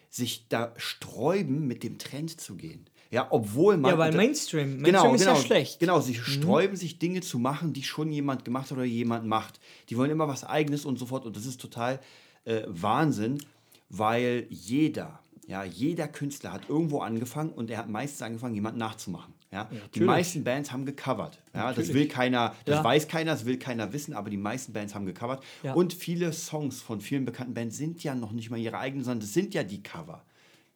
sich 0.08 0.46
da 0.48 0.72
sträuben, 0.76 1.66
mit 1.66 1.82
dem 1.82 1.98
Trend 1.98 2.40
zu 2.40 2.56
gehen. 2.56 2.86
Ja, 3.12 3.26
obwohl 3.28 3.76
man. 3.76 3.92
Ja, 3.92 3.98
weil 3.98 4.12
Mainstream, 4.14 4.80
Mainstream 4.80 4.84
genau, 4.84 5.14
ist 5.14 5.20
genau, 5.20 5.34
ja 5.34 5.40
schlecht. 5.40 5.78
Genau, 5.80 6.00
sie 6.00 6.14
mhm. 6.14 6.22
sträuben 6.24 6.76
sich 6.76 6.98
Dinge 6.98 7.20
zu 7.20 7.38
machen, 7.38 7.74
die 7.74 7.82
schon 7.82 8.10
jemand 8.10 8.46
gemacht 8.46 8.70
hat 8.70 8.78
oder 8.78 8.86
jemand 8.86 9.26
macht. 9.26 9.60
Die 9.90 9.98
wollen 9.98 10.10
immer 10.10 10.28
was 10.28 10.44
Eigenes 10.44 10.86
und 10.86 10.98
so 10.98 11.04
fort. 11.04 11.26
Und 11.26 11.36
das 11.36 11.44
ist 11.44 11.60
total 11.60 12.00
äh, 12.46 12.62
Wahnsinn, 12.66 13.44
weil 13.90 14.46
jeder, 14.48 15.20
ja, 15.46 15.62
jeder 15.62 16.08
Künstler 16.08 16.52
hat 16.52 16.70
irgendwo 16.70 17.00
angefangen 17.00 17.50
und 17.50 17.70
er 17.70 17.78
hat 17.78 17.90
meistens 17.90 18.22
angefangen, 18.22 18.54
jemanden 18.54 18.78
nachzumachen. 18.78 19.34
Ja? 19.52 19.68
ja 19.70 19.78
die 19.94 20.00
meisten 20.00 20.42
Bands 20.42 20.72
haben 20.72 20.86
gecovert. 20.86 21.38
Ja? 21.54 21.74
Das 21.74 21.92
will 21.92 22.08
keiner, 22.08 22.56
das 22.64 22.76
ja. 22.76 22.84
weiß 22.84 23.08
keiner, 23.08 23.32
das 23.32 23.44
will 23.44 23.58
keiner 23.58 23.92
wissen, 23.92 24.14
aber 24.14 24.30
die 24.30 24.38
meisten 24.38 24.72
Bands 24.72 24.94
haben 24.94 25.04
gecovert. 25.04 25.44
Ja. 25.62 25.74
Und 25.74 25.92
viele 25.92 26.32
Songs 26.32 26.80
von 26.80 27.02
vielen 27.02 27.26
bekannten 27.26 27.52
Bands 27.52 27.76
sind 27.76 28.02
ja 28.02 28.14
noch 28.14 28.32
nicht 28.32 28.48
mal 28.48 28.58
ihre 28.58 28.78
eigenen, 28.78 29.04
sondern 29.04 29.20
das 29.20 29.34
sind 29.34 29.52
ja 29.52 29.64
die 29.64 29.82
Cover. 29.82 30.24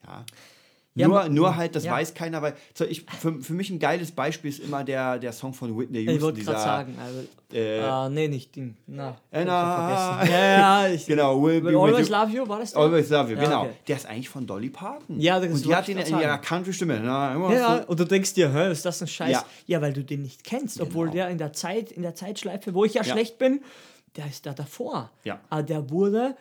Ja. 0.04 0.26
Ja, 0.96 1.08
nur, 1.08 1.28
nur 1.28 1.56
halt, 1.56 1.76
das 1.76 1.84
ja. 1.84 1.92
weiß 1.92 2.14
keiner, 2.14 2.40
weil 2.40 2.54
ich, 2.88 3.04
für, 3.20 3.34
für 3.42 3.52
mich 3.52 3.68
ein 3.68 3.78
geiles 3.78 4.10
Beispiel 4.10 4.48
ist 4.48 4.60
immer 4.60 4.82
der, 4.82 5.18
der 5.18 5.32
Song 5.32 5.52
von 5.52 5.78
Whitney 5.78 5.98
Houston. 5.98 6.16
Ich 6.16 6.22
wollte 6.22 6.40
gerade 6.40 6.58
sagen, 6.58 6.98
also, 6.98 7.20
äh, 7.52 7.82
uh, 7.82 8.08
nee, 8.08 8.28
nicht 8.28 8.56
Ding. 8.56 8.74
Na, 8.86 9.14
äh, 9.30 9.44
na, 9.44 10.24
ja, 10.28 10.84
ja, 10.86 10.88
ich, 10.88 11.04
genau. 11.04 11.42
Will 11.42 11.60
be 11.60 11.68
Always 11.68 12.08
Love 12.08 12.32
You, 12.32 12.48
war 12.48 12.60
das 12.60 12.72
der? 12.72 12.80
Always 12.80 13.10
Love 13.10 13.30
You, 13.30 13.38
genau. 13.38 13.64
Okay. 13.64 13.72
Der 13.88 13.96
ist 13.96 14.06
eigentlich 14.06 14.30
von 14.30 14.46
Dolly 14.46 14.70
Parton. 14.70 15.20
Ja, 15.20 15.38
das 15.38 15.52
Und 15.52 15.66
die 15.66 15.74
hat 15.74 15.86
ihn 15.88 15.98
in 15.98 16.18
ihrer 16.18 16.38
Country-Stimme. 16.38 17.04
Ja, 17.04 17.78
so. 17.82 17.88
und 17.88 18.00
du 18.00 18.04
denkst 18.04 18.32
dir, 18.32 18.50
hä, 18.50 18.72
ist 18.72 18.86
das 18.86 19.02
ein 19.02 19.06
Scheiß? 19.06 19.32
Ja, 19.32 19.44
ja 19.66 19.82
weil 19.82 19.92
du 19.92 20.02
den 20.02 20.22
nicht 20.22 20.44
kennst, 20.44 20.80
obwohl 20.80 21.08
genau. 21.08 21.16
der 21.16 21.28
in 21.28 21.36
der 21.36 21.52
Zeit, 21.52 21.92
in 21.92 22.00
der 22.00 22.14
Zeitschleife, 22.14 22.72
wo 22.72 22.86
ich 22.86 22.94
ja, 22.94 23.04
schlecht 23.04 23.38
bin, 23.38 23.60
der 24.16 24.26
ist 24.28 24.46
da 24.46 24.54
davor. 24.54 25.10
Ja. 25.24 25.40
Aber 25.50 25.62
der 25.62 25.90
wurde 25.90 26.36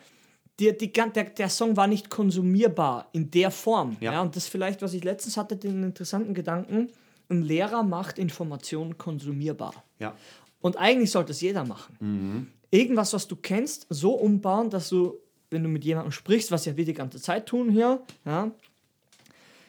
die, 0.58 0.76
die, 0.76 0.92
der, 0.92 1.10
der 1.10 1.48
Song 1.48 1.76
war 1.76 1.86
nicht 1.86 2.08
konsumierbar 2.08 3.08
in 3.12 3.30
der 3.30 3.50
Form. 3.50 3.96
Ja. 4.00 4.12
ja. 4.12 4.22
Und 4.22 4.36
das 4.36 4.46
vielleicht, 4.46 4.82
was 4.82 4.94
ich 4.94 5.04
letztens 5.04 5.36
hatte, 5.36 5.56
den 5.56 5.82
interessanten 5.82 6.34
Gedanken, 6.34 6.88
ein 7.28 7.42
Lehrer 7.42 7.82
macht 7.82 8.18
Informationen 8.18 8.96
konsumierbar. 8.96 9.74
Ja. 9.98 10.16
Und 10.60 10.76
eigentlich 10.76 11.10
sollte 11.10 11.32
es 11.32 11.40
jeder 11.40 11.64
machen. 11.64 11.96
Mhm. 12.00 12.46
Irgendwas, 12.70 13.12
was 13.12 13.26
du 13.28 13.36
kennst, 13.36 13.86
so 13.90 14.12
umbauen, 14.12 14.70
dass 14.70 14.88
du, 14.88 15.18
wenn 15.50 15.62
du 15.62 15.68
mit 15.68 15.84
jemandem 15.84 16.12
sprichst, 16.12 16.50
was 16.50 16.64
ja 16.64 16.76
wir 16.76 16.84
die 16.84 16.94
ganze 16.94 17.20
Zeit 17.20 17.46
tun 17.46 17.70
hier, 17.70 18.02
ja, 18.24 18.50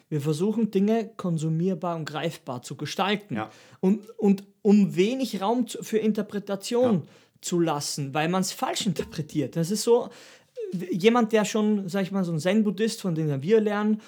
wir 0.09 0.21
versuchen 0.21 0.71
Dinge 0.71 1.11
konsumierbar 1.17 1.97
und 1.97 2.05
greifbar 2.05 2.61
zu 2.61 2.77
gestalten. 2.77 3.35
Ja. 3.35 3.49
Und, 3.81 4.09
und 4.17 4.43
um 4.61 4.95
wenig 4.95 5.41
Raum 5.41 5.67
zu, 5.67 5.83
für 5.83 5.97
Interpretation 5.97 6.95
ja. 6.95 7.01
zu 7.41 7.59
lassen, 7.59 8.13
weil 8.13 8.29
man 8.29 8.41
es 8.41 8.53
falsch 8.53 8.85
interpretiert. 8.85 9.57
Das 9.57 9.69
ist 9.69 9.83
so, 9.83 10.09
jemand, 10.91 11.31
der 11.31 11.45
schon, 11.45 11.87
sag 11.89 12.03
ich 12.03 12.11
mal, 12.11 12.23
so 12.23 12.31
ein 12.31 12.39
Zen-Buddhist, 12.39 13.01
von 13.01 13.15
dem 13.15 13.41
wir 13.41 13.61
lernen, 13.61 14.01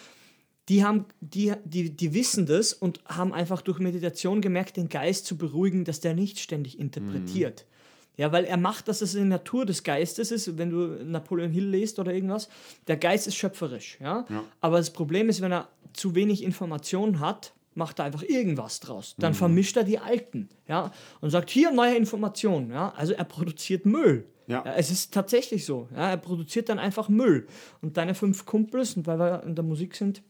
die, 0.69 0.83
haben, 0.83 1.05
die, 1.19 1.53
die, 1.65 1.89
die 1.89 2.13
wissen 2.13 2.45
das 2.45 2.73
und 2.73 3.01
haben 3.05 3.33
einfach 3.33 3.61
durch 3.61 3.79
Meditation 3.79 4.39
gemerkt, 4.39 4.77
den 4.77 4.87
Geist 4.87 5.25
zu 5.25 5.35
beruhigen, 5.35 5.83
dass 5.83 5.99
der 5.99 6.13
nicht 6.13 6.39
ständig 6.39 6.79
interpretiert. 6.79 7.65
Mhm. 7.65 8.21
Ja, 8.21 8.31
weil 8.31 8.43
er 8.43 8.57
macht, 8.57 8.87
dass 8.87 9.01
es 9.01 9.15
in 9.15 9.29
der 9.29 9.39
Natur 9.39 9.65
des 9.65 9.83
Geistes 9.83 10.29
ist, 10.31 10.57
wenn 10.57 10.69
du 10.69 11.03
Napoleon 11.05 11.51
Hill 11.51 11.69
liest 11.69 11.99
oder 11.99 12.13
irgendwas. 12.13 12.49
Der 12.87 12.97
Geist 12.97 13.27
ist 13.27 13.35
schöpferisch, 13.35 13.97
ja? 14.01 14.25
ja. 14.29 14.43
Aber 14.59 14.77
das 14.77 14.91
Problem 14.91 15.29
ist, 15.29 15.41
wenn 15.41 15.53
er 15.53 15.69
zu 15.93 16.15
wenig 16.15 16.43
Informationen 16.43 17.21
hat, 17.21 17.53
macht 17.73 17.99
er 17.99 18.05
einfach 18.05 18.23
irgendwas 18.23 18.79
draus. 18.79 19.15
Dann 19.17 19.31
mhm. 19.31 19.37
vermischt 19.37 19.77
er 19.77 19.83
die 19.83 19.99
alten, 19.99 20.49
ja? 20.67 20.91
Und 21.21 21.29
sagt, 21.29 21.49
hier 21.49 21.71
neue 21.71 21.95
Informationen, 21.95 22.71
ja? 22.71 22.93
Also 22.95 23.13
er 23.13 23.25
produziert 23.25 23.85
Müll. 23.85 24.25
Ja. 24.47 24.63
ja. 24.65 24.73
es 24.73 24.89
ist 24.89 25.13
tatsächlich 25.13 25.65
so. 25.65 25.87
Ja, 25.95 26.09
er 26.09 26.17
produziert 26.17 26.69
dann 26.69 26.79
einfach 26.79 27.07
Müll. 27.07 27.47
Und 27.81 27.97
deine 27.97 28.15
fünf 28.15 28.45
Kumpels, 28.45 28.97
und 28.97 29.05
weil 29.05 29.19
wir 29.19 29.43
in 29.43 29.55
der 29.55 29.63
Musik 29.63 29.95
sind, 29.95 30.23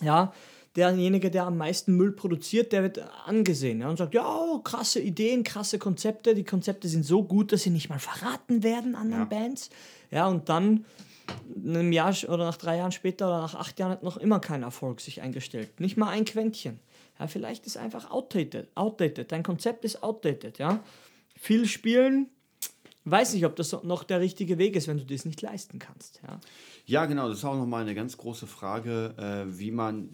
ja, 0.00 0.32
derjenige, 0.76 1.30
der 1.30 1.44
am 1.44 1.56
meisten 1.56 1.96
Müll 1.96 2.12
produziert, 2.12 2.72
der 2.72 2.84
wird 2.84 3.00
angesehen 3.26 3.80
ja, 3.80 3.88
und 3.88 3.96
sagt, 3.96 4.14
ja, 4.14 4.24
oh, 4.24 4.60
krasse 4.60 5.00
Ideen, 5.00 5.42
krasse 5.42 5.78
Konzepte. 5.78 6.36
Die 6.36 6.44
Konzepte 6.44 6.86
sind 6.88 7.04
so 7.04 7.24
gut, 7.24 7.52
dass 7.52 7.64
sie 7.64 7.70
nicht 7.70 7.88
mal 7.88 7.98
verraten 7.98 8.62
werden 8.62 8.94
anderen 8.94 9.22
ja. 9.22 9.28
Bands. 9.28 9.70
Ja, 10.10 10.28
und 10.28 10.48
dann 10.48 10.84
einem 11.56 11.92
Jahr 11.92 12.14
oder 12.28 12.44
nach 12.44 12.56
drei 12.56 12.76
Jahren 12.78 12.92
später 12.92 13.26
oder 13.26 13.40
nach 13.40 13.54
acht 13.54 13.78
Jahren 13.78 13.92
hat 13.92 14.02
noch 14.02 14.16
immer 14.16 14.40
kein 14.40 14.62
Erfolg 14.62 15.00
sich 15.00 15.20
eingestellt. 15.22 15.80
Nicht 15.80 15.96
mal 15.96 16.08
ein 16.08 16.24
Quäntchen. 16.24 16.80
Ja, 17.18 17.26
vielleicht 17.26 17.66
ist 17.66 17.76
einfach 17.76 18.10
outdated. 18.10 18.68
outdated. 18.74 19.32
Dein 19.32 19.42
Konzept 19.42 19.84
ist 19.84 20.02
outdated. 20.02 20.58
Ja? 20.58 20.80
Viel 21.36 21.66
spielen, 21.66 22.28
weiß 23.04 23.34
nicht, 23.34 23.44
ob 23.44 23.56
das 23.56 23.72
noch 23.82 24.04
der 24.04 24.20
richtige 24.20 24.58
Weg 24.58 24.76
ist, 24.76 24.88
wenn 24.88 24.98
du 24.98 25.04
das 25.04 25.24
nicht 25.24 25.42
leisten 25.42 25.78
kannst. 25.78 26.20
Ja, 26.26 26.40
ja 26.86 27.06
genau, 27.06 27.28
das 27.28 27.38
ist 27.38 27.44
auch 27.44 27.56
nochmal 27.56 27.82
eine 27.82 27.94
ganz 27.94 28.16
große 28.16 28.46
Frage, 28.46 29.14
äh, 29.18 29.58
wie 29.58 29.70
man 29.70 30.08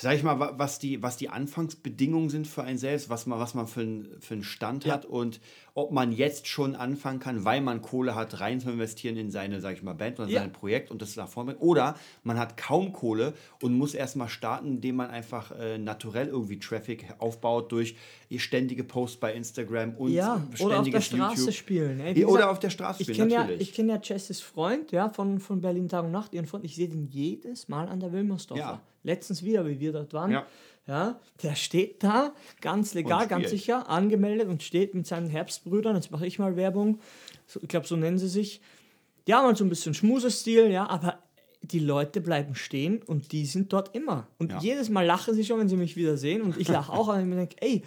sag 0.00 0.16
ich 0.16 0.22
mal, 0.22 0.38
was 0.58 0.78
die, 0.78 1.02
was 1.02 1.16
die 1.16 1.28
Anfangsbedingungen 1.28 2.30
sind 2.30 2.46
für 2.46 2.62
einen 2.62 2.78
selbst, 2.78 3.08
was 3.08 3.26
man, 3.26 3.38
was 3.38 3.54
man 3.54 3.66
für, 3.66 3.80
ein, 3.80 4.08
für 4.20 4.34
einen 4.34 4.44
Stand 4.44 4.84
ja. 4.84 4.94
hat 4.94 5.04
und 5.04 5.40
ob 5.76 5.90
man 5.90 6.12
jetzt 6.12 6.46
schon 6.46 6.76
anfangen 6.76 7.18
kann, 7.18 7.44
weil 7.44 7.60
man 7.60 7.82
Kohle 7.82 8.14
hat, 8.14 8.40
rein 8.40 8.60
zu 8.60 8.70
investieren 8.70 9.16
in 9.16 9.30
seine, 9.30 9.60
sag 9.60 9.74
ich 9.74 9.82
mal, 9.82 9.92
Band 9.92 10.20
oder 10.20 10.28
ja. 10.28 10.40
sein 10.40 10.52
Projekt 10.52 10.92
und 10.92 11.02
das 11.02 11.16
nach 11.16 11.28
vorne 11.28 11.50
bringt. 11.50 11.62
Oder 11.62 11.96
man 12.22 12.38
hat 12.38 12.56
kaum 12.56 12.92
Kohle 12.92 13.34
und 13.60 13.76
muss 13.76 13.94
erstmal 13.94 14.28
starten, 14.28 14.68
indem 14.68 14.96
man 14.96 15.10
einfach 15.10 15.50
äh, 15.58 15.76
naturell 15.78 16.28
irgendwie 16.28 16.60
Traffic 16.60 17.06
aufbaut 17.18 17.72
durch 17.72 17.96
ständige 18.36 18.84
Posts 18.84 19.18
bei 19.18 19.32
Instagram 19.34 19.94
und 19.94 20.12
ja, 20.12 20.42
oder 20.60 20.80
auf 20.80 20.90
der 20.90 21.00
Straße 21.00 21.38
YouTube. 21.38 21.54
spielen. 21.54 22.00
Ey, 22.00 22.14
gesagt, 22.14 22.32
oder 22.32 22.50
auf 22.50 22.58
der 22.58 22.70
Straße 22.70 23.02
ich 23.02 23.08
spielen, 23.08 23.28
natürlich. 23.28 23.60
Ja, 23.60 23.62
ich 23.62 23.72
kenne 23.72 23.92
ja 23.92 24.00
Jesses 24.02 24.40
Freund 24.40 24.92
ja, 24.92 25.08
von, 25.08 25.38
von 25.38 25.60
Berlin 25.60 25.88
Tag 25.88 26.04
und 26.04 26.12
Nacht, 26.12 26.34
ihren 26.34 26.46
Freund. 26.46 26.64
Ich 26.64 26.74
sehe 26.74 26.88
den 26.88 27.06
jedes 27.06 27.68
Mal 27.68 27.88
an 27.88 28.00
der 28.00 28.12
Wilmersdorfer. 28.12 28.60
Ja. 28.60 28.80
Letztens 29.02 29.44
wieder, 29.44 29.66
wie 29.66 29.78
wir 29.78 29.92
dort 29.92 30.12
waren. 30.14 30.30
Ja. 30.30 30.46
Ja, 30.86 31.18
der 31.42 31.54
steht 31.54 32.02
da, 32.02 32.34
ganz 32.60 32.92
legal, 32.92 33.26
ganz 33.26 33.48
sicher, 33.48 33.88
angemeldet 33.88 34.48
und 34.48 34.62
steht 34.62 34.94
mit 34.94 35.06
seinen 35.06 35.30
Herbstbrüdern, 35.30 35.96
jetzt 35.96 36.10
mache 36.10 36.26
ich 36.26 36.38
mal 36.38 36.56
Werbung, 36.56 37.00
so, 37.46 37.58
ich 37.62 37.68
glaube, 37.68 37.86
so 37.86 37.96
nennen 37.96 38.18
sie 38.18 38.28
sich. 38.28 38.60
Ja, 39.26 39.40
mal 39.40 39.56
so 39.56 39.64
ein 39.64 39.70
bisschen 39.70 39.94
Schmusestil, 39.94 40.70
ja, 40.70 40.86
aber 40.86 41.20
die 41.62 41.78
Leute 41.78 42.20
bleiben 42.20 42.54
stehen 42.54 43.02
und 43.02 43.32
die 43.32 43.46
sind 43.46 43.72
dort 43.72 43.94
immer. 43.94 44.28
Und 44.38 44.52
ja. 44.52 44.58
jedes 44.60 44.90
Mal 44.90 45.06
lachen 45.06 45.34
sie 45.34 45.44
schon, 45.44 45.58
wenn 45.58 45.68
sie 45.70 45.76
mich 45.76 45.96
wieder 45.96 46.18
sehen 46.18 46.42
und 46.42 46.58
ich 46.58 46.68
lache 46.68 46.92
auch, 46.92 47.08
und 47.08 47.20
ich 47.20 47.26
mir 47.26 47.36
denke, 47.36 47.56
ey, 47.60 47.82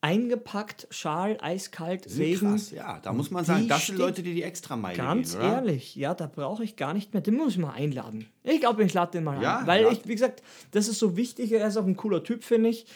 eingepackt, 0.00 0.86
Schal, 0.90 1.36
eiskalt, 1.40 2.06
Regen. 2.16 2.50
Krass, 2.50 2.70
ja, 2.70 2.98
da 3.00 3.12
muss 3.12 3.30
man 3.30 3.44
sagen, 3.44 3.68
das 3.68 3.86
sind 3.86 3.98
Leute, 3.98 4.22
die 4.22 4.34
die 4.34 4.42
extra 4.42 4.76
Meile 4.76 4.96
Ganz 4.96 5.32
gehen, 5.32 5.42
ehrlich, 5.42 5.94
ja, 5.94 6.14
da 6.14 6.26
brauche 6.26 6.64
ich 6.64 6.76
gar 6.76 6.94
nicht 6.94 7.12
mehr, 7.12 7.22
den 7.22 7.36
muss 7.36 7.52
ich 7.52 7.58
mal 7.58 7.72
einladen. 7.72 8.26
Ich 8.42 8.60
glaube, 8.60 8.82
ich 8.82 8.94
lade 8.94 9.12
den 9.12 9.24
mal 9.24 9.42
ja, 9.42 9.58
ein, 9.58 9.66
weil 9.66 9.82
ja. 9.82 9.90
ich, 9.90 10.06
wie 10.06 10.14
gesagt, 10.14 10.42
das 10.70 10.88
ist 10.88 10.98
so 10.98 11.16
wichtig, 11.16 11.52
er 11.52 11.66
ist 11.66 11.76
auch 11.76 11.84
ein 11.84 11.96
cooler 11.96 12.24
Typ, 12.24 12.44
finde 12.44 12.70
ich, 12.70 12.86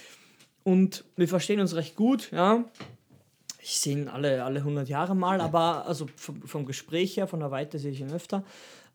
und 0.63 1.05
wir 1.17 1.29
verstehen 1.29 1.61
uns 1.61 1.75
recht 1.75 1.95
gut, 1.95 2.31
ja. 2.33 2.65
Ich 3.61 3.79
sehe 3.79 3.97
ihn 3.97 4.09
alle, 4.09 4.45
alle 4.45 4.59
100 4.59 4.89
Jahre 4.91 5.15
mal, 5.15 5.41
aber 5.41 5.87
also 5.87 6.07
vom, 6.17 6.43
vom 6.43 6.67
Gespräch 6.67 7.17
her, 7.17 7.27
von 7.27 7.41
der 7.41 7.51
Weite 7.51 7.79
sehe 7.79 7.93
ich 7.93 8.01
ihn 8.01 8.13
öfter 8.13 8.45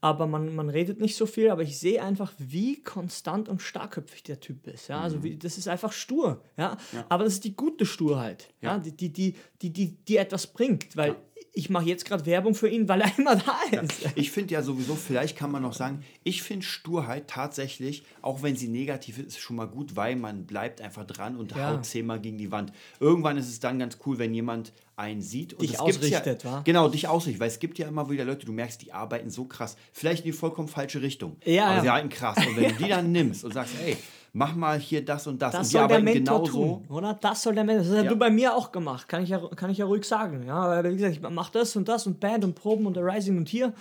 aber 0.02 0.28
man, 0.28 0.56
man 0.56 0.70
redet 0.70 1.02
nicht 1.02 1.16
so 1.16 1.26
viel, 1.26 1.50
aber 1.50 1.62
ich 1.62 1.78
sehe 1.78 2.02
einfach, 2.02 2.32
wie 2.38 2.82
konstant 2.82 3.50
und 3.50 3.62
starkköpfig 3.62 4.24
der 4.24 4.40
Typ 4.40 4.66
ist. 4.68 4.88
Ja? 4.88 5.02
Also 5.02 5.24
wie, 5.24 5.36
das 5.38 5.58
ist 5.58 5.68
einfach 5.68 5.92
stur. 5.92 6.42
Ja? 6.58 6.78
ja? 6.94 7.06
Aber 7.10 7.26
das 7.26 7.34
ist 7.34 7.44
die 7.44 7.56
gute 7.56 7.86
Sturheit, 7.86 8.50
ja? 8.62 8.74
ja? 8.74 8.80
Die, 8.80 8.96
die, 8.96 9.12
die, 9.12 9.36
die, 9.62 9.74
die, 9.74 9.98
die 10.06 10.18
etwas 10.18 10.48
bringt, 10.48 10.96
weil 10.96 11.12
ja. 11.12 11.16
Ich 11.54 11.70
mache 11.70 11.86
jetzt 11.86 12.06
gerade 12.06 12.26
Werbung 12.26 12.56
für 12.56 12.68
ihn, 12.68 12.88
weil 12.88 13.02
er 13.02 13.12
immer 13.18 13.36
da 13.36 13.82
ist. 13.82 14.10
Ich 14.16 14.32
finde 14.32 14.54
ja 14.54 14.62
sowieso, 14.62 14.96
vielleicht 14.96 15.38
kann 15.38 15.52
man 15.52 15.62
noch 15.62 15.74
sagen, 15.74 16.04
ich 16.24 16.42
finde 16.42 16.66
Sturheit 16.66 17.28
tatsächlich, 17.28 18.04
auch 18.22 18.42
wenn 18.42 18.56
sie 18.56 18.68
negativ 18.68 19.18
ist, 19.20 19.28
ist 19.28 19.40
schon 19.40 19.56
mal 19.56 19.68
gut, 19.68 19.96
weil 19.96 20.16
man 20.16 20.46
bleibt 20.46 20.82
einfach 20.82 21.06
dran 21.06 21.38
und 21.38 21.56
haut 21.56 21.86
zehnmal 21.86 22.20
gegen 22.20 22.38
die 22.38 22.52
Wand. 22.52 22.72
Irgendwann 23.00 23.38
ist 23.38 23.50
es 23.50 23.60
dann 23.60 23.80
ganz 23.80 23.98
cool, 24.06 24.18
wenn 24.20 24.34
jemand 24.34 24.74
einen 24.96 25.22
sieht 25.22 25.54
und 25.54 25.62
dich 25.62 25.80
ausrichtet, 25.80 26.44
ja, 26.44 26.62
Genau, 26.62 26.90
dich 26.90 27.08
ausrichtet, 27.08 27.40
weil 27.40 27.48
es 27.48 27.60
gibt 27.60 27.80
ja 27.80 27.88
immer 27.88 28.10
wieder 28.10 28.26
Leute, 28.26 28.46
du 28.46 28.52
merkst, 28.52 28.82
die 28.82 28.92
arbeiten 28.92 29.30
so 29.30 29.46
krass, 29.46 29.78
vielleicht 29.94 30.26
in 30.26 30.32
die 30.32 30.38
vollkommen 30.38 30.68
falsche 30.68 31.02
Richtung, 31.02 31.38
ja, 31.46 31.66
aber 31.66 31.76
ja. 31.76 31.82
sie 31.82 31.90
halten 31.90 32.10
krass. 32.10 32.38
Und 32.38 32.58
wenn 32.58 32.76
du 32.76 32.84
die 32.84 32.90
dann 32.90 33.12
nimmst 33.12 33.46
und 33.46 33.54
sagst, 33.54 33.76
ey, 33.82 33.96
mach 34.34 34.56
mal 34.56 34.80
hier 34.80 35.04
das 35.04 35.28
und 35.28 35.42
das, 35.42 35.54
das 35.54 35.68
und 35.68 35.72
soll 35.72 35.88
der 35.88 36.02
Mentor 36.02 36.44
tun, 36.44 36.86
oder? 36.90 37.18
Das 37.20 37.42
soll 37.42 37.56
der 37.56 37.64
Mentor. 37.64 37.84
Das 37.84 37.98
hast 37.98 38.04
ja. 38.06 38.10
du 38.10 38.16
bei 38.16 38.30
mir 38.30 38.56
auch 38.56 38.72
gemacht, 38.72 39.08
kann 39.08 39.24
ich 39.24 39.30
ja, 39.30 39.40
kann 39.56 39.70
ich 39.70 39.78
ja 39.78 39.86
ruhig 39.86 40.06
sagen. 40.06 40.44
Ja, 40.46 40.56
aber 40.56 40.90
wie 40.90 40.96
gesagt, 40.96 41.16
ich 41.16 41.22
mach 41.22 41.50
das 41.50 41.76
und 41.76 41.88
das 41.88 42.08
und 42.08 42.20
Band 42.20 42.44
und 42.44 42.56
Proben 42.56 42.86
und 42.86 42.98
Rising 42.98 43.38
und 43.38 43.50
hier 43.50 43.74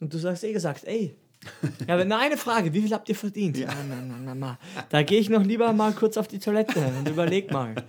und 0.00 0.12
du 0.12 0.18
sagst 0.18 0.44
eh 0.44 0.52
gesagt, 0.52 0.84
ey, 0.84 1.14
ja, 1.86 1.94
aber 1.94 2.16
eine 2.18 2.36
Frage, 2.36 2.72
wie 2.74 2.82
viel 2.82 2.92
habt 2.92 3.08
ihr 3.08 3.14
verdient? 3.14 3.56
Ja. 3.56 3.68
Na, 3.88 4.18
na, 4.24 4.34
na, 4.34 4.58
da 4.88 5.02
gehe 5.02 5.20
ich 5.20 5.30
noch 5.30 5.44
lieber 5.44 5.72
mal 5.72 5.92
kurz 5.92 6.16
auf 6.16 6.28
die 6.28 6.38
Toilette 6.38 6.80
und 6.98 7.08
überleg 7.08 7.50
mal. 7.52 7.74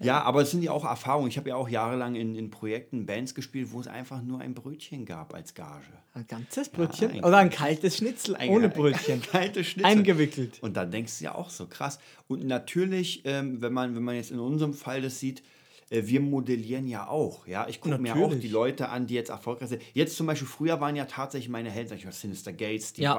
Ja, 0.00 0.22
aber 0.22 0.42
es 0.42 0.52
sind 0.52 0.62
ja 0.62 0.70
auch 0.70 0.84
Erfahrungen. 0.84 1.28
Ich 1.28 1.38
habe 1.38 1.48
ja 1.48 1.56
auch 1.56 1.68
jahrelang 1.68 2.14
in, 2.14 2.34
in 2.36 2.50
Projekten 2.50 3.04
Bands 3.06 3.34
gespielt, 3.34 3.72
wo 3.72 3.80
es 3.80 3.88
einfach 3.88 4.22
nur 4.22 4.40
ein 4.40 4.54
Brötchen 4.54 5.04
gab 5.04 5.34
als 5.34 5.54
Gage. 5.54 5.86
Ein 6.14 6.26
ganzes 6.26 6.68
Brötchen? 6.68 7.10
Ja, 7.10 7.16
ein 7.16 7.24
Oder 7.24 7.38
ein 7.38 7.50
kaltes 7.50 7.96
Schnitzel 7.96 8.36
ein, 8.36 8.50
ohne 8.50 8.68
Brötchen? 8.68 9.20
Kaltes 9.22 9.66
Schnitzel. 9.66 9.90
Eingewickelt. 9.90 10.62
Und 10.62 10.76
dann 10.76 10.90
denkst 10.90 11.18
du 11.18 11.24
ja 11.24 11.34
auch 11.34 11.50
so 11.50 11.66
krass. 11.66 11.98
Und 12.28 12.46
natürlich, 12.46 13.22
ähm, 13.24 13.60
wenn, 13.60 13.72
man, 13.72 13.96
wenn 13.96 14.04
man 14.04 14.14
jetzt 14.14 14.30
in 14.30 14.38
unserem 14.38 14.72
Fall 14.72 15.02
das 15.02 15.18
sieht, 15.18 15.42
äh, 15.90 16.02
wir 16.04 16.20
modellieren 16.20 16.86
ja 16.86 17.08
auch. 17.08 17.46
Ja, 17.46 17.66
ich 17.68 17.80
gucke 17.80 17.98
mir 17.98 18.14
auch 18.14 18.34
die 18.34 18.48
Leute 18.48 18.90
an, 18.90 19.06
die 19.06 19.14
jetzt 19.14 19.30
erfolgreich 19.30 19.70
sind. 19.70 19.82
Jetzt 19.94 20.16
zum 20.16 20.26
Beispiel, 20.26 20.48
früher 20.48 20.80
waren 20.80 20.94
ja 20.94 21.06
tatsächlich 21.06 21.48
meine 21.48 21.70
Helden, 21.70 21.88
sag 21.88 21.98
ich 21.98 22.04
mal, 22.04 22.12
Sinister 22.12 22.52
Gates, 22.52 22.92
die 22.92 23.02
ja. 23.02 23.14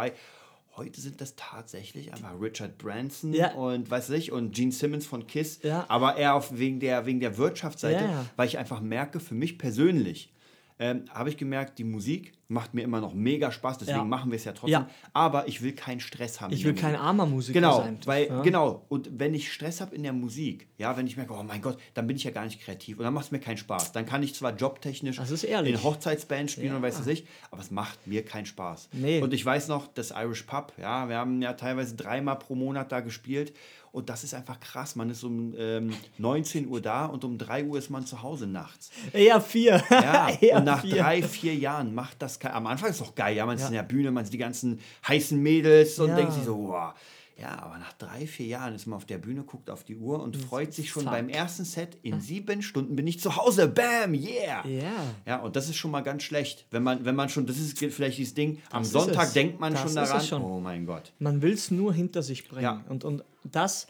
Heute 0.75 1.01
sind 1.01 1.19
das 1.19 1.35
tatsächlich 1.35 2.13
einfach 2.13 2.39
Richard 2.39 2.77
Branson 2.77 3.33
ja. 3.33 3.53
und 3.53 3.89
weiß 3.89 4.11
ich 4.11 4.31
und 4.31 4.55
Gene 4.55 4.71
Simmons 4.71 5.05
von 5.05 5.27
Kiss, 5.27 5.59
ja. 5.63 5.85
aber 5.89 6.15
eher 6.15 6.35
auf 6.35 6.57
wegen 6.57 6.79
der 6.79 7.05
wegen 7.05 7.19
der 7.19 7.37
Wirtschaftsseite, 7.37 8.05
ja, 8.05 8.25
weil 8.35 8.47
ich 8.47 8.57
einfach 8.57 8.79
merke, 8.79 9.19
für 9.19 9.35
mich 9.35 9.57
persönlich 9.57 10.31
ähm, 10.79 11.05
habe 11.09 11.29
ich 11.29 11.37
gemerkt, 11.37 11.79
die 11.79 11.83
Musik 11.83 12.33
macht 12.49 12.73
mir 12.73 12.81
immer 12.81 12.99
noch 12.99 13.13
mega 13.13 13.51
Spaß, 13.51 13.77
deswegen 13.77 13.99
ja. 13.99 14.03
machen 14.03 14.31
wir 14.31 14.35
es 14.35 14.43
ja 14.43 14.53
trotzdem. 14.53 14.71
Ja. 14.71 14.89
Aber 15.13 15.47
ich 15.47 15.61
will 15.61 15.73
keinen 15.73 15.99
Stress 15.99 16.41
haben. 16.41 16.51
Ich 16.51 16.65
will 16.65 16.73
kein 16.73 16.95
armer 16.95 17.27
Musiker 17.27 17.59
genau, 17.59 17.77
sein. 17.77 17.99
Weil, 18.05 18.27
ja. 18.27 18.41
Genau, 18.41 18.85
und 18.89 19.07
wenn 19.19 19.35
ich 19.35 19.53
Stress 19.53 19.81
habe 19.81 19.95
in 19.95 20.01
der 20.01 20.13
Musik, 20.13 20.67
ja, 20.79 20.97
wenn 20.97 21.05
ich 21.05 21.15
merke, 21.15 21.33
oh 21.33 21.43
mein 21.43 21.61
Gott, 21.61 21.77
dann 21.93 22.07
bin 22.07 22.17
ich 22.17 22.23
ja 22.23 22.31
gar 22.31 22.45
nicht 22.45 22.59
kreativ 22.59 22.97
und 22.97 23.03
dann 23.03 23.13
macht 23.13 23.25
es 23.25 23.31
mir 23.31 23.39
keinen 23.39 23.57
Spaß. 23.57 23.91
Dann 23.91 24.07
kann 24.07 24.23
ich 24.23 24.33
zwar 24.33 24.55
jobtechnisch 24.55 25.19
in 25.19 25.83
Hochzeitsband 25.83 26.49
spielen 26.49 26.75
und 26.75 26.81
weiß 26.81 26.99
was 26.99 27.07
ich, 27.07 27.27
aber 27.51 27.61
es 27.61 27.69
macht 27.69 28.07
mir 28.07 28.25
keinen 28.25 28.47
Spaß. 28.47 28.89
Nee. 28.93 29.21
Und 29.21 29.31
ich 29.31 29.45
weiß 29.45 29.67
noch, 29.67 29.87
das 29.87 30.09
Irish 30.09 30.43
Pub, 30.43 30.73
ja, 30.77 31.07
wir 31.07 31.17
haben 31.17 31.43
ja 31.43 31.53
teilweise 31.53 31.95
dreimal 31.95 32.39
pro 32.39 32.55
Monat 32.55 32.91
da 32.91 33.01
gespielt 33.01 33.53
und 33.91 34.09
das 34.09 34.23
ist 34.23 34.33
einfach 34.33 34.59
krass. 34.59 34.95
Man 34.95 35.09
ist 35.09 35.23
um 35.23 35.53
ähm, 35.57 35.93
19 36.17 36.67
Uhr 36.67 36.81
da 36.81 37.05
und 37.05 37.23
um 37.23 37.37
3 37.37 37.65
Uhr 37.65 37.77
ist 37.77 37.89
man 37.89 38.05
zu 38.05 38.21
Hause 38.21 38.45
nachts. 38.45 38.91
Eher 39.13 39.41
vier. 39.41 39.83
Ja, 39.89 40.29
Eher 40.41 40.57
und 40.57 40.65
nach 40.65 40.81
vier. 40.81 40.97
drei, 40.97 41.23
vier 41.23 41.55
Jahren 41.55 41.95
macht 41.95 42.21
das 42.21 42.38
kein. 42.39 42.53
Am 42.53 42.67
Anfang 42.67 42.89
ist 42.89 43.01
doch 43.01 43.15
geil, 43.15 43.35
ja. 43.35 43.45
Man 43.45 43.55
ist 43.55 43.61
ja. 43.63 43.67
in 43.67 43.73
der 43.73 43.83
Bühne, 43.83 44.11
man 44.11 44.25
sieht 44.25 44.33
die 44.33 44.39
ganzen 44.39 44.79
heißen 45.07 45.39
Mädels 45.41 45.99
und 45.99 46.09
ja. 46.09 46.15
denkt 46.15 46.33
sich 46.33 46.43
so, 46.43 46.57
wow. 46.69 46.93
Ja, 47.39 47.57
aber 47.59 47.77
nach 47.77 47.93
drei, 47.93 48.27
vier 48.27 48.47
Jahren 48.47 48.75
ist 48.75 48.85
man 48.85 48.97
auf 48.97 49.05
der 49.05 49.17
Bühne, 49.17 49.43
guckt 49.43 49.69
auf 49.69 49.85
die 49.85 49.95
Uhr 49.95 50.21
und 50.21 50.35
das 50.35 50.43
freut 50.43 50.73
sich 50.73 50.89
schon 50.89 51.03
Fuck. 51.03 51.13
beim 51.13 51.29
ersten 51.29 51.63
Set. 51.63 51.97
In 52.03 52.19
sieben 52.19 52.61
Stunden 52.61 52.97
bin 52.97 53.07
ich 53.07 53.21
zu 53.21 53.37
Hause. 53.37 53.69
Bam, 53.69 54.13
yeah. 54.13 54.67
Ja. 54.67 54.91
Ja, 55.25 55.37
und 55.37 55.55
das 55.55 55.69
ist 55.69 55.77
schon 55.77 55.91
mal 55.91 56.01
ganz 56.01 56.23
schlecht. 56.23 56.65
Wenn 56.69 56.83
man, 56.83 57.05
wenn 57.05 57.15
man 57.15 57.29
schon, 57.29 57.45
das 57.45 57.57
ist 57.57 57.79
vielleicht 57.79 58.17
dieses 58.17 58.33
Ding, 58.33 58.61
am 58.71 58.83
das 58.83 58.91
Sonntag 58.91 59.31
denkt 59.31 59.57
man 59.59 59.71
das 59.71 59.83
schon 59.83 59.95
daran. 59.95 60.21
Schon. 60.21 60.41
Oh 60.41 60.59
mein 60.59 60.85
Gott. 60.85 61.13
Man 61.19 61.41
will 61.41 61.53
es 61.53 61.71
nur 61.71 61.93
hinter 61.93 62.23
sich 62.23 62.45
bringen. 62.45 62.63
Ja. 62.63 62.83
Und, 62.89 63.05
und 63.05 63.23
das, 63.45 63.87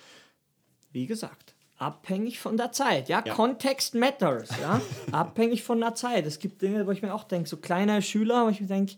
wie 0.91 1.07
gesagt, 1.07 1.55
abhängig 1.79 2.39
von 2.39 2.57
der 2.57 2.71
Zeit. 2.71 3.09
Ja, 3.09 3.23
ja. 3.25 3.33
Context 3.33 3.95
matters. 3.95 4.49
Ja, 4.61 4.81
abhängig 5.11 5.63
von 5.63 5.79
der 5.79 5.95
Zeit. 5.95 6.25
Es 6.25 6.39
gibt 6.39 6.61
Dinge, 6.61 6.85
wo 6.85 6.91
ich 6.91 7.01
mir 7.01 7.13
auch 7.13 7.23
denke, 7.23 7.49
so 7.49 7.57
kleine 7.57 8.01
Schüler, 8.01 8.45
wo 8.45 8.49
ich 8.49 8.61
mir 8.61 8.67
denke, 8.67 8.95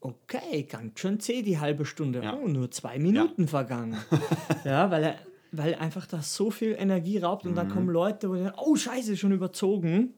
okay, 0.00 0.64
ganz 0.64 1.00
schön 1.00 1.20
zäh 1.20 1.42
die 1.42 1.58
halbe 1.58 1.86
Stunde. 1.86 2.22
Ja. 2.22 2.36
Oh, 2.36 2.46
nur 2.46 2.70
zwei 2.70 2.98
Minuten 2.98 3.42
ja. 3.42 3.48
vergangen. 3.48 3.96
ja, 4.64 4.90
weil 4.90 5.04
er, 5.04 5.18
weil 5.52 5.74
einfach 5.76 6.06
das 6.06 6.34
so 6.34 6.50
viel 6.50 6.76
Energie 6.78 7.18
raubt 7.18 7.46
und 7.46 7.52
mhm. 7.52 7.56
dann 7.56 7.68
kommen 7.70 7.88
Leute, 7.88 8.28
wo 8.28 8.34
die 8.34 8.42
sagen, 8.42 8.58
oh 8.58 8.76
Scheiße, 8.76 9.16
schon 9.16 9.32
überzogen. 9.32 10.14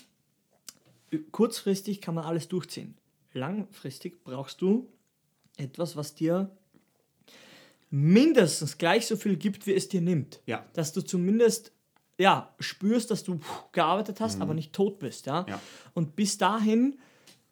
Kurzfristig 1.30 2.00
kann 2.00 2.14
man 2.14 2.24
alles 2.24 2.48
durchziehen. 2.48 2.96
Langfristig 3.32 4.24
brauchst 4.24 4.60
du 4.60 4.88
etwas, 5.56 5.96
was 5.96 6.14
dir 6.14 6.50
mindestens 7.90 8.78
gleich 8.78 9.06
so 9.06 9.16
viel 9.16 9.36
gibt, 9.36 9.66
wie 9.66 9.74
es 9.74 9.88
dir 9.88 10.00
nimmt. 10.00 10.40
Ja. 10.46 10.66
Dass 10.72 10.92
du 10.92 11.02
zumindest 11.02 11.72
ja, 12.18 12.54
spürst, 12.60 13.10
dass 13.10 13.24
du 13.24 13.40
gearbeitet 13.72 14.20
hast, 14.20 14.36
mhm. 14.36 14.42
aber 14.42 14.54
nicht 14.54 14.72
tot 14.72 14.98
bist. 14.98 15.26
Ja? 15.26 15.44
ja? 15.48 15.60
Und 15.94 16.16
bis 16.16 16.38
dahin 16.38 16.96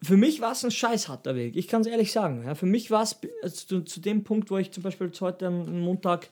für 0.05 0.17
mich 0.17 0.41
war 0.41 0.51
es 0.51 0.63
ein 0.63 0.71
scheiß 0.71 1.07
harter 1.07 1.35
Weg. 1.35 1.55
Ich 1.55 1.67
kann 1.67 1.81
es 1.81 1.87
ehrlich 1.87 2.11
sagen. 2.11 2.43
Ja, 2.45 2.55
für 2.55 2.65
mich 2.65 2.91
war 2.91 3.01
es 3.01 3.19
also 3.41 3.65
zu, 3.65 3.81
zu, 3.81 3.99
dem 3.99 4.23
Punkt, 4.23 4.51
wo 4.51 4.57
ich 4.57 4.71
zum 4.71 4.83
Beispiel 4.83 5.11
heute 5.19 5.47
am 5.47 5.79
Montag 5.79 6.29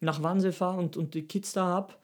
nach 0.00 0.22
Wannsee 0.22 0.52
fahre 0.52 0.78
und, 0.78 0.96
und 0.96 1.14
die 1.14 1.22
Kids 1.22 1.52
da 1.52 1.66
habe. 1.66 1.94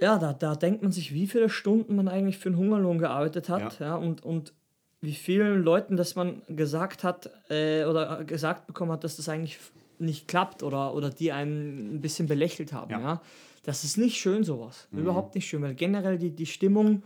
Ja, 0.00 0.18
da, 0.18 0.32
da 0.32 0.54
denkt 0.54 0.82
man 0.82 0.92
sich, 0.92 1.12
wie 1.12 1.26
viele 1.26 1.50
Stunden 1.50 1.96
man 1.96 2.08
eigentlich 2.08 2.38
für 2.38 2.48
einen 2.48 2.58
Hungerlohn 2.58 2.98
gearbeitet 2.98 3.48
hat. 3.48 3.80
Ja. 3.80 3.86
ja 3.86 3.94
und, 3.96 4.24
und 4.24 4.52
wie 5.00 5.14
vielen 5.14 5.62
Leuten, 5.62 5.96
dass 5.96 6.14
man 6.16 6.42
gesagt 6.48 7.04
hat 7.04 7.30
äh, 7.50 7.84
oder 7.84 8.24
gesagt 8.24 8.66
bekommen 8.66 8.92
hat, 8.92 9.04
dass 9.04 9.16
das 9.16 9.28
eigentlich 9.28 9.58
nicht 9.98 10.28
klappt 10.28 10.62
oder, 10.62 10.94
oder 10.94 11.10
die 11.10 11.32
einen 11.32 11.96
ein 11.96 12.00
bisschen 12.00 12.28
belächelt 12.28 12.72
haben. 12.72 12.92
Ja. 12.92 13.00
ja? 13.00 13.22
Das 13.62 13.84
ist 13.84 13.96
nicht 13.98 14.16
schön, 14.16 14.44
sowas. 14.44 14.88
Mhm. 14.90 15.00
Überhaupt 15.00 15.34
nicht 15.34 15.46
schön, 15.46 15.62
weil 15.62 15.74
generell 15.74 16.18
die, 16.18 16.30
die 16.30 16.46
Stimmung 16.46 17.02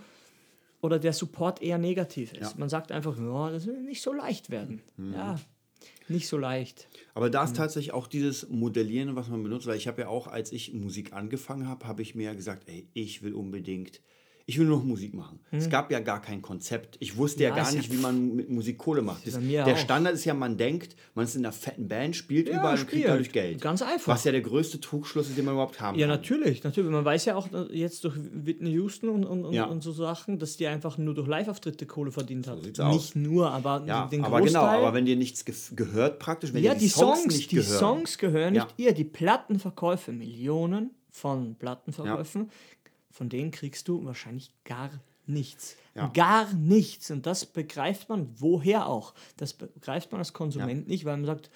oder 0.80 0.98
der 0.98 1.12
Support 1.12 1.62
eher 1.62 1.78
negativ 1.78 2.32
ist. 2.32 2.52
Ja. 2.52 2.58
Man 2.58 2.68
sagt 2.68 2.92
einfach, 2.92 3.16
ja, 3.18 3.50
das 3.50 3.66
wird 3.66 3.82
nicht 3.82 4.02
so 4.02 4.12
leicht 4.12 4.50
werden. 4.50 4.82
Mhm. 4.96 5.14
Ja, 5.14 5.40
nicht 6.08 6.28
so 6.28 6.36
leicht. 6.36 6.88
Aber 7.14 7.30
da 7.30 7.44
ist 7.44 7.52
mhm. 7.52 7.56
tatsächlich 7.56 7.92
auch 7.92 8.06
dieses 8.06 8.48
Modellieren, 8.48 9.16
was 9.16 9.28
man 9.28 9.42
benutzt, 9.42 9.66
weil 9.66 9.76
ich 9.76 9.88
habe 9.88 10.02
ja 10.02 10.08
auch, 10.08 10.26
als 10.26 10.52
ich 10.52 10.72
Musik 10.72 11.12
angefangen 11.12 11.68
habe, 11.68 11.86
habe 11.86 12.02
ich 12.02 12.14
mir 12.14 12.34
gesagt, 12.34 12.68
ey, 12.68 12.88
ich 12.92 13.22
will 13.22 13.34
unbedingt 13.34 14.00
ich 14.46 14.58
will 14.58 14.66
nur 14.66 14.78
noch 14.78 14.84
Musik 14.84 15.14
machen. 15.14 15.40
Hm. 15.50 15.58
Es 15.58 15.70
gab 15.70 15.90
ja 15.90 16.00
gar 16.00 16.20
kein 16.20 16.42
Konzept. 16.42 16.96
Ich 17.00 17.16
wusste 17.16 17.42
ja, 17.42 17.50
ja 17.50 17.56
gar 17.56 17.72
nicht, 17.72 17.88
ja 17.88 17.94
wie 17.94 18.00
man 18.00 18.34
mit 18.34 18.50
Musik 18.50 18.78
Kohle 18.78 19.02
macht. 19.02 19.26
Das, 19.26 19.38
der 19.40 19.66
auch. 19.66 19.76
Standard 19.76 20.14
ist 20.14 20.24
ja, 20.24 20.34
man 20.34 20.56
denkt, 20.56 20.96
man 21.14 21.24
ist 21.24 21.36
in 21.36 21.44
einer 21.44 21.52
fetten 21.52 21.88
Band, 21.88 22.16
spielt 22.16 22.48
ja, 22.48 22.58
überall 22.58 22.78
und 22.78 22.88
kriegt 22.88 23.08
dadurch 23.08 23.32
Geld. 23.32 23.60
Ganz 23.60 23.82
einfach. 23.82 24.12
Was 24.12 24.24
ja 24.24 24.32
der 24.32 24.40
größte 24.40 24.80
Trugschluss 24.80 25.28
ist, 25.28 25.38
den 25.38 25.44
man 25.44 25.54
überhaupt 25.54 25.80
haben 25.80 25.98
ja, 25.98 26.06
kann. 26.06 26.10
Ja, 26.10 26.16
natürlich, 26.16 26.64
natürlich. 26.64 26.90
Man 26.90 27.04
weiß 27.04 27.24
ja 27.26 27.36
auch 27.36 27.48
jetzt 27.70 28.04
durch 28.04 28.16
Whitney 28.16 28.70
Houston 28.70 29.08
und, 29.08 29.24
und, 29.24 29.44
und, 29.44 29.82
so 29.82 29.92
Sachen, 29.92 30.38
dass 30.38 30.56
die 30.56 30.66
einfach 30.66 30.98
nur 30.98 31.14
durch 31.14 31.28
Live-Auftritte 31.28 31.86
Kohle 31.86 32.10
verdient 32.10 32.46
hat. 32.46 32.58
So 32.74 32.88
nicht 32.88 33.16
nur, 33.16 33.50
aber 33.50 33.80
den 34.10 34.24
aber 34.24 34.40
genau, 34.40 34.62
aber 34.62 34.94
wenn 34.94 35.06
dir 35.06 35.16
nichts 35.16 35.44
ge 35.44 35.54
gehört 35.76 36.18
praktisch, 36.18 36.52
wenn 36.52 36.62
ja, 36.62 36.74
die, 36.74 36.80
die 36.80 36.88
Songs, 36.88 37.20
Songs, 37.20 37.36
nicht 37.36 37.50
die 37.50 37.56
gehören. 37.56 37.78
Songs 37.78 38.18
gehören 38.18 38.54
nicht 38.54 38.74
ihr, 38.76 38.92
die 38.92 39.04
Plattenverkäufe, 39.04 40.12
Millionen 40.12 40.90
von 41.10 41.56
Plattenverkäufen, 41.56 42.50
von 43.12 43.28
denen 43.28 43.50
kriegst 43.50 43.86
du 43.88 44.04
wahrscheinlich 44.04 44.52
gar 44.64 44.90
nichts. 45.26 45.76
Ja. 45.94 46.08
Gar 46.08 46.52
nichts. 46.54 47.10
Und 47.10 47.26
das 47.26 47.46
begreift 47.46 48.08
man 48.08 48.28
woher 48.38 48.86
auch. 48.86 49.14
Das 49.36 49.52
begreift 49.52 50.10
man 50.10 50.20
als 50.20 50.32
Konsument 50.32 50.86
ja. 50.86 50.88
nicht, 50.88 51.04
weil 51.04 51.16
man 51.16 51.26
sagt, 51.26 51.50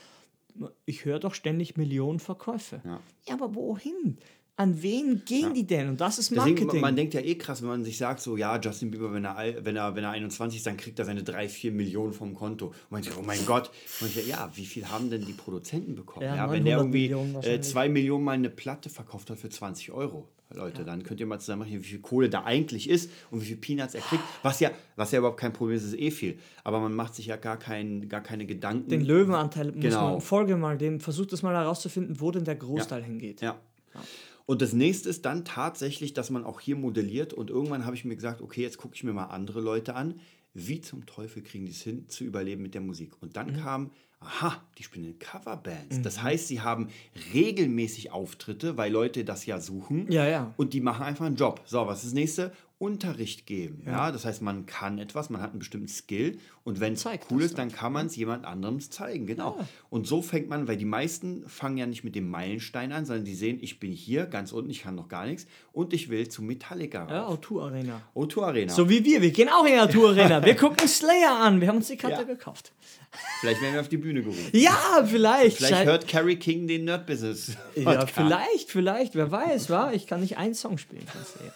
ich 0.85 1.05
höre 1.05 1.19
doch 1.19 1.35
ständig 1.35 1.77
Millionen 1.77 2.21
Verkäufe. 2.21 2.81
Ja, 2.85 3.01
ja 3.27 3.35
aber 3.35 3.55
wohin? 3.55 4.19
An 4.59 4.81
wen 4.81 5.23
gehen 5.27 5.53
die 5.53 5.67
denn? 5.67 5.91
Und 5.91 6.01
das 6.01 6.19
ist 6.19 6.31
Marketing. 6.31 6.65
Deswegen, 6.65 6.81
man 6.81 6.97
denkt 6.97 7.13
ja 7.13 7.21
eh 7.21 7.35
krass, 7.35 7.61
wenn 7.61 7.69
man 7.69 7.85
sich 7.85 7.99
sagt, 7.99 8.21
so, 8.21 8.39
ja, 8.39 8.59
Justin 8.59 8.91
Bieber, 8.91 9.13
wenn 9.13 9.27
er, 9.27 9.63
wenn 9.63 9.77
er, 9.77 9.95
wenn 9.95 10.03
er 10.03 10.13
21 10.13 10.57
ist, 10.57 10.67
dann 10.67 10.79
kriegt 10.79 10.99
er 10.99 11.05
seine 11.05 11.23
3, 11.23 11.47
4 11.51 11.73
Millionen 11.73 12.15
vom 12.15 12.35
Konto. 12.35 12.69
Und 12.69 12.91
man 12.91 13.03
denkt, 13.03 13.19
oh 13.19 13.23
mein 13.23 13.45
Gott. 13.45 13.71
Und 14.01 14.17
ich, 14.17 14.27
ja, 14.27 14.51
wie 14.55 14.65
viel 14.65 14.89
haben 14.89 15.11
denn 15.11 15.27
die 15.27 15.35
Produzenten 15.35 15.95
bekommen? 15.95 16.25
Ja, 16.25 16.51
wenn 16.51 16.65
der 16.65 16.79
irgendwie 16.79 17.15
2 17.61 17.85
äh, 17.85 17.89
Millionen 17.91 18.25
mal 18.25 18.33
eine 18.33 18.49
Platte 18.49 18.89
verkauft 18.89 19.29
hat 19.29 19.39
für 19.39 19.51
20 19.51 19.93
Euro. 19.93 20.27
Leute, 20.55 20.79
ja. 20.79 20.85
dann 20.85 21.03
könnt 21.03 21.19
ihr 21.19 21.27
mal 21.27 21.39
zusammen 21.39 21.63
machen, 21.63 21.81
wie 21.81 21.85
viel 21.85 21.99
Kohle 21.99 22.31
da 22.31 22.45
eigentlich 22.45 22.89
ist 22.89 23.11
und 23.31 23.41
wie 23.41 23.47
viel 23.47 23.57
Peanuts 23.57 23.95
er 23.95 24.01
kriegt. 24.01 24.23
Was 24.43 24.61
ja, 24.61 24.71
was 24.95 25.11
ja 25.11 25.19
überhaupt 25.19 25.41
kein 25.41 25.53
Problem 25.53 25.77
ist, 25.77 25.85
ist 25.85 25.99
eh 25.99 26.11
viel. 26.11 26.39
Aber 26.63 26.79
man 26.81 26.95
macht 26.95 27.15
sich 27.15 27.27
ja 27.27 27.37
gar, 27.37 27.59
kein, 27.59 28.09
gar 28.09 28.23
keine 28.23 28.47
Gedanken. 28.47 28.89
Den 28.89 29.05
Löwenanteil 29.05 29.73
muss 29.73 29.83
genau. 29.83 30.13
man, 30.13 30.21
folge 30.21 30.57
mal 30.57 30.79
dem, 30.79 31.01
versucht 31.01 31.33
es 31.33 31.43
mal 31.43 31.55
herauszufinden, 31.55 32.21
wo 32.21 32.31
denn 32.31 32.45
der 32.45 32.57
Großteil 32.57 33.01
ja. 33.01 33.07
hingeht. 33.07 33.41
Ja. 33.41 33.57
ja. 33.95 34.01
Und 34.47 34.63
das 34.63 34.73
nächste 34.73 35.09
ist 35.09 35.25
dann 35.25 35.45
tatsächlich, 35.45 36.15
dass 36.15 36.31
man 36.31 36.45
auch 36.45 36.61
hier 36.61 36.77
modelliert 36.77 37.33
und 37.33 37.51
irgendwann 37.51 37.85
habe 37.85 37.97
ich 37.97 38.05
mir 38.05 38.15
gesagt, 38.15 38.41
okay, 38.41 38.63
jetzt 38.63 38.79
gucke 38.79 38.95
ich 38.95 39.03
mir 39.03 39.13
mal 39.13 39.27
andere 39.27 39.61
Leute 39.61 39.97
an. 39.97 40.21
Wie 40.55 40.81
zum 40.81 41.05
Teufel 41.05 41.43
kriegen 41.43 41.67
die 41.67 41.73
es 41.73 41.83
hin, 41.83 42.09
zu 42.09 42.25
überleben 42.25 42.63
mit 42.63 42.73
der 42.73 42.81
Musik? 42.81 43.13
Und 43.21 43.37
dann 43.37 43.53
mhm. 43.53 43.57
kam 43.57 43.91
aha, 44.21 44.63
die 44.79 44.83
spielen 44.83 45.19
Coverbands. 45.19 45.99
Mhm. 45.99 46.03
Das 46.03 46.23
heißt, 46.23 46.49
sie 46.49 46.61
haben 46.61 46.89
regelmäßig 47.35 48.13
Auftritte, 48.13 48.77
weil 48.77 48.93
Leute 48.93 49.25
das 49.25 49.47
ja 49.47 49.61
suchen. 49.61 50.11
Ja, 50.11 50.27
ja. 50.27 50.55
Und 50.57 50.73
die 50.73 50.81
machen 50.81 51.05
einfach 51.05 51.27
einen 51.27 51.37
Job. 51.37 51.63
So, 51.65 51.87
was 51.87 51.99
ist 51.99 52.07
das 52.07 52.15
nächste? 52.15 52.53
Unterricht 52.79 53.47
geben. 53.47 53.83
Ja. 53.87 53.93
ja. 53.93 54.13
das 54.13 54.25
heißt, 54.25 54.43
man 54.43 54.67
kann 54.67 54.99
etwas, 54.99 55.31
man 55.31 55.41
hat 55.41 55.51
einen 55.51 55.61
bestimmten 55.61 55.89
Skill 55.89 56.39
und 56.67 56.81
wenn 56.81 56.95
es 56.95 57.07
cool 57.31 57.43
ist, 57.43 57.59
dann 57.59 57.71
kann 57.71 57.93
man 57.93 58.07
es 58.07 58.17
jemand 58.17 58.45
anderem 58.45 58.81
zeigen. 58.81 59.25
Genau. 59.27 59.55
Ja. 59.57 59.69
Und 59.89 60.09
so 60.09 60.21
fängt 60.21 60.49
man, 60.49 60.67
weil 60.67 60.77
die 60.77 60.85
meisten 60.85 61.49
fangen 61.49 61.77
ja 61.77 61.87
nicht 61.87 62.03
mit 62.03 62.17
dem 62.17 62.29
Meilenstein 62.29 62.91
an, 62.91 63.07
sondern 63.07 63.25
die 63.25 63.37
sehen, 63.37 63.59
ich 63.63 63.79
bin 63.79 63.93
hier 63.93 64.27
ganz 64.27 64.51
unten, 64.51 64.69
ich 64.71 64.83
kann 64.83 64.97
noch 64.97 65.07
gar 65.07 65.27
nichts 65.27 65.47
und 65.73 65.93
ich 65.93 66.09
will 66.09 66.27
zu 66.27 66.43
Metallica. 66.43 67.07
Ja, 67.09 67.29
O2 67.29 67.63
Arena. 67.63 68.03
O2 68.17 68.43
Arena. 68.43 68.73
So 68.73 68.91
wie 68.91 69.05
wir, 69.05 69.23
wir 69.23 69.31
gehen 69.31 69.49
auch 69.49 69.65
in 69.65 69.75
die 69.75 69.79
O2 69.79 70.09
Arena. 70.09 70.45
Wir 70.45 70.57
gucken 70.57 70.89
Slayer 70.89 71.39
an, 71.39 71.61
wir 71.61 71.69
haben 71.69 71.77
uns 71.77 71.87
die 71.87 71.97
Karte 71.97 72.23
ja. 72.23 72.25
gekauft. 72.25 72.73
Vielleicht 73.41 73.63
werden 73.63 73.75
wir 73.75 73.81
auf 73.81 73.89
die 73.89 73.97
Bühne 73.97 74.23
gerufen. 74.23 74.51
Ja, 74.53 75.05
vielleicht. 75.05 75.59
Vielleicht 75.59 75.85
hört 75.85 76.09
Carrie 76.09 76.37
King 76.37 76.67
den 76.67 76.85
Nerd 76.85 77.07
Business. 77.07 77.53
Ja, 77.75 78.07
vielleicht, 78.07 78.71
vielleicht. 78.71 79.15
Wer 79.15 79.31
weiß, 79.31 79.71
wa? 79.71 79.93
Ich 79.93 80.07
kann 80.07 80.21
nicht 80.21 80.37
einen 80.37 80.55
Song 80.55 80.79
spielen 80.79 81.07
von 81.07 81.23
Slayer. 81.25 81.53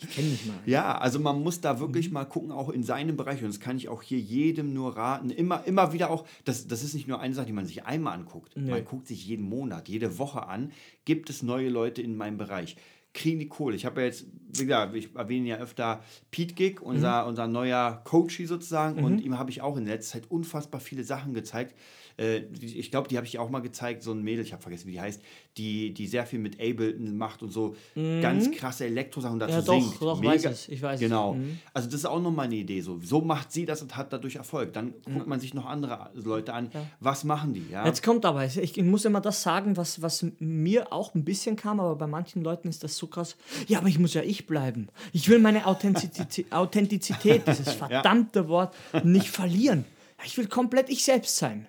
Ich 0.00 0.10
kenne 0.10 0.28
nicht 0.28 0.46
mal. 0.46 0.56
Ja, 0.66 0.98
also 0.98 1.18
man 1.18 1.42
muss 1.42 1.60
da 1.60 1.80
wirklich 1.80 2.10
mal 2.10 2.24
gucken, 2.24 2.52
auch 2.52 2.68
in 2.68 2.82
seinem 2.82 3.16
Bereich. 3.16 3.42
Und 3.42 3.48
das 3.48 3.60
kann 3.60 3.76
ich 3.76 3.88
auch 3.88 4.02
hier 4.02 4.18
jedem 4.18 4.53
nur 4.62 4.96
raten. 4.96 5.30
Immer, 5.30 5.64
immer 5.64 5.92
wieder 5.92 6.10
auch, 6.10 6.24
das, 6.44 6.66
das 6.66 6.82
ist 6.82 6.94
nicht 6.94 7.08
nur 7.08 7.20
eine 7.20 7.34
Sache, 7.34 7.46
die 7.46 7.52
man 7.52 7.66
sich 7.66 7.84
einmal 7.84 8.14
anguckt. 8.14 8.56
Nee. 8.56 8.70
Man 8.70 8.84
guckt 8.84 9.06
sich 9.06 9.26
jeden 9.26 9.48
Monat, 9.48 9.88
jede 9.88 10.18
Woche 10.18 10.46
an, 10.46 10.72
gibt 11.04 11.30
es 11.30 11.42
neue 11.42 11.68
Leute 11.68 12.02
in 12.02 12.16
meinem 12.16 12.38
Bereich 12.38 12.76
kriegen 13.14 13.38
die 13.38 13.48
Kohle. 13.48 13.76
Ich 13.76 13.86
habe 13.86 14.00
ja 14.00 14.08
jetzt, 14.08 14.26
wie 14.52 14.66
gesagt, 14.66 14.94
ich 14.94 15.14
erwähne 15.14 15.48
ja 15.48 15.56
öfter 15.56 16.02
Pete 16.30 16.54
Gig, 16.54 16.82
unser, 16.82 17.22
mhm. 17.22 17.28
unser 17.28 17.46
neuer 17.46 18.02
Coachy 18.04 18.46
sozusagen, 18.46 18.98
mhm. 18.98 19.04
und 19.04 19.18
ihm 19.20 19.38
habe 19.38 19.50
ich 19.50 19.62
auch 19.62 19.76
in 19.76 19.86
letzter 19.86 20.18
Zeit 20.18 20.30
unfassbar 20.30 20.80
viele 20.80 21.04
Sachen 21.04 21.32
gezeigt. 21.32 21.74
Äh, 22.16 22.42
ich 22.60 22.90
glaube, 22.90 23.08
die 23.08 23.16
habe 23.16 23.26
ich 23.26 23.38
auch 23.38 23.50
mal 23.50 23.60
gezeigt, 23.60 24.02
so 24.02 24.12
ein 24.12 24.22
Mädel, 24.22 24.44
ich 24.44 24.52
habe 24.52 24.62
vergessen, 24.62 24.86
wie 24.86 24.92
die 24.92 25.00
heißt, 25.00 25.20
die, 25.56 25.92
die 25.92 26.06
sehr 26.06 26.26
viel 26.26 26.38
mit 26.38 26.60
Ableton 26.60 27.16
macht 27.16 27.42
und 27.42 27.50
so 27.50 27.74
mhm. 27.94 28.20
ganz 28.20 28.50
krasse 28.50 28.86
Elektrosachen 28.86 29.38
dazu 29.38 29.54
ja, 29.54 29.62
doch, 29.62 29.72
singt. 29.72 30.02
Doch, 30.02 30.20
Mega, 30.20 30.32
weiß 30.32 30.44
es. 30.44 30.68
ich 30.68 30.82
weiß 30.82 31.00
Genau. 31.00 31.34
Mhm. 31.34 31.58
Also 31.72 31.88
das 31.88 31.96
ist 31.96 32.06
auch 32.06 32.20
nochmal 32.20 32.46
eine 32.46 32.56
Idee. 32.56 32.80
So. 32.80 33.00
so 33.02 33.20
macht 33.20 33.52
sie 33.52 33.64
das 33.64 33.82
und 33.82 33.96
hat 33.96 34.12
dadurch 34.12 34.36
Erfolg. 34.36 34.72
Dann 34.72 34.94
guckt 35.04 35.26
man 35.26 35.40
sich 35.40 35.54
noch 35.54 35.66
andere 35.66 36.10
Leute 36.14 36.54
an. 36.54 36.70
Ja. 36.72 36.86
Was 37.00 37.24
machen 37.24 37.54
die? 37.54 37.66
Ja? 37.70 37.84
Jetzt 37.86 38.02
kommt 38.02 38.24
aber, 38.24 38.44
ich 38.44 38.76
muss 38.82 39.04
immer 39.04 39.20
das 39.20 39.42
sagen, 39.42 39.76
was, 39.76 40.02
was 40.02 40.26
mir 40.38 40.92
auch 40.92 41.14
ein 41.14 41.24
bisschen 41.24 41.56
kam, 41.56 41.80
aber 41.80 41.96
bei 41.96 42.06
manchen 42.06 42.42
Leuten 42.42 42.68
ist 42.68 42.84
das 42.84 42.96
so 42.96 43.03
krass. 43.06 43.36
Ja, 43.66 43.78
aber 43.78 43.88
ich 43.88 43.98
muss 43.98 44.14
ja 44.14 44.22
ich 44.22 44.46
bleiben. 44.46 44.88
Ich 45.12 45.28
will 45.28 45.38
meine 45.38 45.66
Authentizität, 45.66 46.46
Authentizität 46.52 47.46
dieses 47.46 47.72
verdammte 47.72 48.40
ja. 48.40 48.48
Wort, 48.48 48.74
nicht 49.02 49.28
verlieren. 49.28 49.84
Ich 50.24 50.36
will 50.38 50.46
komplett 50.46 50.88
ich 50.90 51.04
selbst 51.04 51.36
sein. 51.36 51.66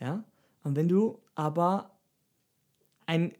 Ja? 0.00 0.24
Und 0.64 0.76
wenn 0.76 0.88
du 0.88 1.18
aber 1.34 1.90
ein 3.06 3.32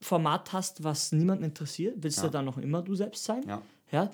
Format 0.00 0.52
hast, 0.52 0.82
was 0.82 1.12
niemanden 1.12 1.44
interessiert, 1.44 1.96
willst 1.98 2.18
ja. 2.18 2.24
du 2.24 2.30
dann 2.30 2.44
noch 2.44 2.58
immer 2.58 2.82
du 2.82 2.94
selbst 2.94 3.24
sein? 3.24 3.42
Ja. 3.46 3.62
ja? 3.90 4.10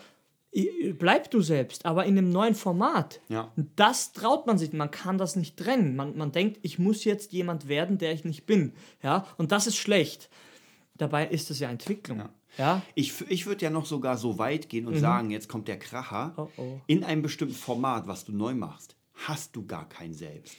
Bleib 0.99 1.31
du 1.31 1.42
selbst, 1.42 1.85
aber 1.85 2.07
in 2.07 2.16
einem 2.16 2.31
neuen 2.31 2.55
Format. 2.55 3.20
Ja. 3.29 3.53
Das 3.77 4.12
traut 4.12 4.46
man 4.46 4.59
sich, 4.59 4.72
man 4.72 4.90
kann 4.90 5.18
das 5.18 5.37
nicht 5.37 5.57
trennen. 5.57 5.96
Man, 5.96 6.16
man 6.16 6.33
denkt, 6.33 6.59
ich 6.62 6.79
muss 6.79 7.05
jetzt 7.05 7.33
jemand 7.33 7.68
werden, 7.68 7.99
der 7.99 8.12
ich 8.12 8.25
nicht 8.25 8.46
bin. 8.46 8.72
Ja? 9.03 9.27
Und 9.37 9.53
das 9.53 9.66
ist 9.66 9.77
schlecht. 9.77 10.31
Dabei 10.98 11.26
ist 11.26 11.50
es 11.50 11.59
ja 11.59 11.68
Entwicklung. 11.68 12.18
Ja. 12.18 12.30
Ja? 12.59 12.82
Ich, 12.94 13.20
ich 13.28 13.46
würde 13.46 13.64
ja 13.64 13.70
noch 13.70 13.87
sogar 13.87 14.16
so 14.16 14.38
weit 14.38 14.68
gehen 14.68 14.87
und 14.87 14.94
mhm. 14.94 15.00
sagen, 15.00 15.30
jetzt 15.30 15.48
kommt 15.48 15.68
der 15.68 15.78
Kracher. 15.78 16.32
Oh, 16.37 16.48
oh. 16.56 16.80
In 16.87 17.04
einem 17.04 17.22
bestimmten 17.22 17.54
Format, 17.54 18.06
was 18.06 18.24
du 18.24 18.32
neu 18.32 18.54
machst, 18.54 18.96
hast 19.14 19.56
du 19.56 19.66
gar 19.66 19.88
kein 19.88 20.14
Selbst. 20.14 20.56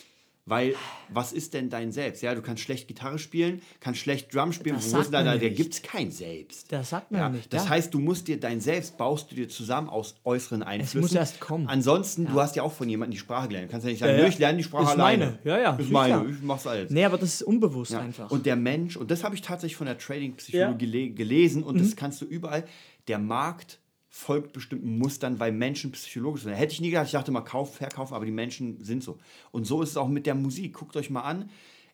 Weil, 0.47 0.75
was 1.09 1.33
ist 1.33 1.53
denn 1.53 1.69
dein 1.69 1.91
Selbst? 1.91 2.23
Ja, 2.23 2.33
du 2.33 2.41
kannst 2.41 2.63
schlecht 2.63 2.87
Gitarre 2.87 3.19
spielen, 3.19 3.61
kannst 3.81 3.99
schlecht 3.99 4.33
Drum 4.33 4.53
spielen, 4.53 4.77
das 4.77 4.93
wo 4.93 4.99
ist 4.99 5.13
da, 5.13 5.21
da, 5.21 5.37
gibt 5.37 5.73
es 5.73 5.81
kein 5.81 6.09
Selbst. 6.09 6.71
Das 6.71 6.89
sagt 6.91 7.11
man 7.11 7.19
ja, 7.19 7.29
nicht. 7.29 7.51
Das 7.51 7.65
ja. 7.65 7.71
heißt, 7.71 7.93
du 7.93 7.99
musst 7.99 8.29
dir 8.29 8.39
dein 8.39 8.61
Selbst, 8.61 8.97
baust 8.97 9.29
du 9.29 9.35
dir 9.35 9.49
zusammen 9.49 9.89
aus 9.89 10.15
äußeren 10.23 10.63
Einflüssen. 10.63 10.99
Es 10.99 11.01
muss 11.01 11.13
erst 11.13 11.41
kommen. 11.41 11.67
Ansonsten, 11.67 12.23
ja. 12.23 12.31
du 12.31 12.39
hast 12.39 12.55
ja 12.55 12.63
auch 12.63 12.71
von 12.71 12.87
jemandem 12.87 13.11
die 13.11 13.19
Sprache 13.19 13.49
gelernt. 13.49 13.67
Du 13.67 13.71
kannst 13.71 13.85
ja 13.85 13.91
nicht 13.91 13.99
sagen, 13.99 14.17
ja, 14.17 14.25
ich 14.25 14.39
lerne 14.39 14.57
die 14.57 14.63
Sprache 14.63 14.83
ist 14.83 14.89
alleine. 14.91 15.25
Meine. 15.25 15.39
Ja, 15.43 15.59
ja. 15.59 15.75
Ist 15.75 15.91
meine, 15.91 16.29
ich 16.29 16.41
mach's 16.41 16.65
alles. 16.65 16.91
Nee, 16.91 17.03
aber 17.03 17.17
das 17.17 17.33
ist 17.33 17.43
unbewusst 17.43 17.93
einfach. 17.93 18.31
Und 18.31 18.45
der 18.45 18.55
Mensch, 18.55 18.95
und 18.95 19.11
das 19.11 19.25
habe 19.25 19.35
ich 19.35 19.41
tatsächlich 19.41 19.75
von 19.75 19.87
der 19.87 19.97
Trading-Psychologie 19.97 21.13
gelesen 21.13 21.61
und 21.61 21.75
mhm. 21.75 21.79
das 21.79 21.97
kannst 21.97 22.21
du 22.21 22.25
überall, 22.25 22.63
der 23.09 23.19
Markt 23.19 23.79
folgt 24.09 24.53
bestimmten 24.53 24.97
Mustern, 24.97 25.39
weil 25.39 25.51
Menschen 25.51 25.91
psychologisch 25.91 26.43
sind. 26.43 26.53
Hätte 26.53 26.73
ich 26.73 26.81
nie 26.81 26.89
gedacht, 26.89 27.07
ich 27.07 27.11
dachte 27.11 27.31
mal 27.31 27.41
Kauf, 27.41 27.75
Verkauf, 27.75 28.13
aber 28.13 28.25
die 28.25 28.31
Menschen 28.31 28.83
sind 28.83 29.03
so. 29.03 29.19
Und 29.51 29.65
so 29.65 29.81
ist 29.81 29.91
es 29.91 29.97
auch 29.97 30.07
mit 30.07 30.25
der 30.25 30.35
Musik. 30.35 30.73
Guckt 30.73 30.95
euch 30.95 31.09
mal 31.09 31.21
an. 31.21 31.49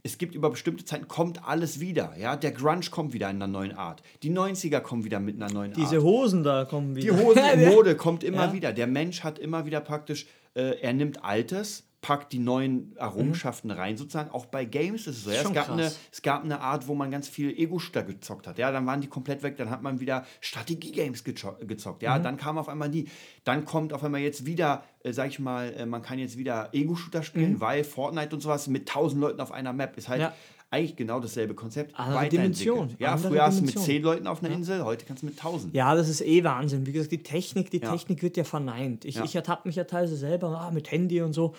Es 0.05 0.17
gibt 0.17 0.35
über 0.35 0.49
bestimmte 0.49 0.83
Zeiten, 0.83 1.07
kommt 1.07 1.47
alles 1.47 1.79
wieder. 1.79 2.13
Ja? 2.17 2.35
Der 2.35 2.51
Grunge 2.51 2.89
kommt 2.91 3.13
wieder 3.13 3.29
in 3.29 3.37
einer 3.37 3.47
neuen 3.47 3.71
Art. 3.71 4.03
Die 4.21 4.31
90er 4.31 4.81
kommen 4.81 5.05
wieder 5.05 5.19
mit 5.19 5.41
einer 5.41 5.51
neuen 5.51 5.71
Diese 5.71 5.85
Art. 5.85 5.93
Diese 5.93 6.03
Hosen 6.03 6.43
da 6.43 6.65
kommen 6.65 6.95
wieder. 6.95 7.13
Die 7.13 7.23
Hosen 7.23 7.65
Mode 7.69 7.95
kommt 7.95 8.23
immer 8.23 8.47
ja. 8.47 8.53
wieder. 8.53 8.73
Der 8.73 8.87
Mensch 8.87 9.23
hat 9.23 9.39
immer 9.39 9.65
wieder 9.65 9.79
praktisch, 9.79 10.27
äh, 10.55 10.81
er 10.81 10.93
nimmt 10.93 11.23
Altes, 11.23 11.87
packt 12.03 12.33
die 12.33 12.39
neuen 12.39 12.95
Errungenschaften 12.97 13.71
mhm. 13.71 13.77
rein, 13.77 13.97
sozusagen. 13.97 14.29
Auch 14.29 14.45
bei 14.45 14.65
Games 14.65 15.07
ist 15.07 15.17
es 15.17 15.23
so. 15.23 15.31
Ja? 15.31 15.41
Es, 15.41 15.53
gab 15.53 15.69
eine, 15.69 15.91
es 16.11 16.21
gab 16.21 16.43
eine 16.43 16.59
Art, 16.59 16.87
wo 16.87 16.93
man 16.93 17.09
ganz 17.09 17.29
viel 17.29 17.57
Ego-Shooter 17.57 18.03
gezockt 18.03 18.45
hat. 18.45 18.59
Ja, 18.59 18.71
dann 18.71 18.85
waren 18.85 18.99
die 18.99 19.07
komplett 19.07 19.41
weg. 19.41 19.55
Dann 19.55 19.69
hat 19.69 19.81
man 19.81 20.01
wieder 20.01 20.25
Strategie-Games 20.41 21.23
gezockt. 21.23 22.03
Ja, 22.03 22.19
mhm. 22.19 22.23
dann 22.23 22.37
kam 22.37 22.57
auf 22.57 22.67
einmal 22.67 22.89
die. 22.89 23.07
Dann 23.45 23.63
kommt 23.63 23.93
auf 23.93 24.03
einmal 24.03 24.19
jetzt 24.19 24.45
wieder, 24.45 24.83
äh, 25.03 25.13
sag 25.13 25.29
ich 25.29 25.39
mal, 25.39 25.73
äh, 25.73 25.85
man 25.85 26.01
kann 26.01 26.19
jetzt 26.19 26.37
wieder 26.37 26.69
Ego-Shooter 26.73 27.23
spielen, 27.23 27.53
mhm. 27.53 27.61
weil 27.61 27.85
Fortnite 27.85 28.35
und 28.35 28.41
sowas 28.41 28.67
mit 28.67 28.87
tausend 28.87 29.21
Leuten 29.21 29.39
auf 29.39 29.53
einer 29.53 29.71
Map 29.71 29.97
ist 29.97 30.09
halt. 30.09 30.21
Ja. 30.21 30.33
Eigentlich 30.71 30.95
genau 30.95 31.19
dasselbe 31.19 31.53
Konzept. 31.53 31.97
Andere 31.97 32.27
Dimension. 32.29 32.95
Ja, 32.97 33.13
Andere 33.13 33.29
früher 33.29 33.43
hast 33.43 33.59
du 33.59 33.65
mit 33.65 33.77
zehn 33.77 34.01
Leuten 34.01 34.25
auf 34.25 34.41
einer 34.41 34.49
ja. 34.49 34.57
Insel, 34.57 34.83
heute 34.83 35.05
kannst 35.05 35.21
du 35.21 35.27
mit 35.27 35.37
tausend. 35.37 35.75
Ja, 35.75 35.93
das 35.93 36.09
ist 36.09 36.21
eh 36.21 36.43
Wahnsinn. 36.43 36.87
Wie 36.87 36.91
gesagt, 36.91 37.11
die 37.11 37.21
Technik, 37.21 37.69
die 37.69 37.79
ja. 37.79 37.91
Technik 37.91 38.23
wird 38.23 38.37
ja 38.37 38.43
verneint. 38.43 39.05
Ich, 39.05 39.19
ich 39.19 39.35
ertappe 39.35 39.67
mich 39.67 39.75
ja 39.75 39.83
teilweise 39.83 40.17
selber 40.17 40.59
ah, 40.59 40.71
mit 40.71 40.91
Handy 40.91 41.21
und 41.21 41.33
so 41.33 41.53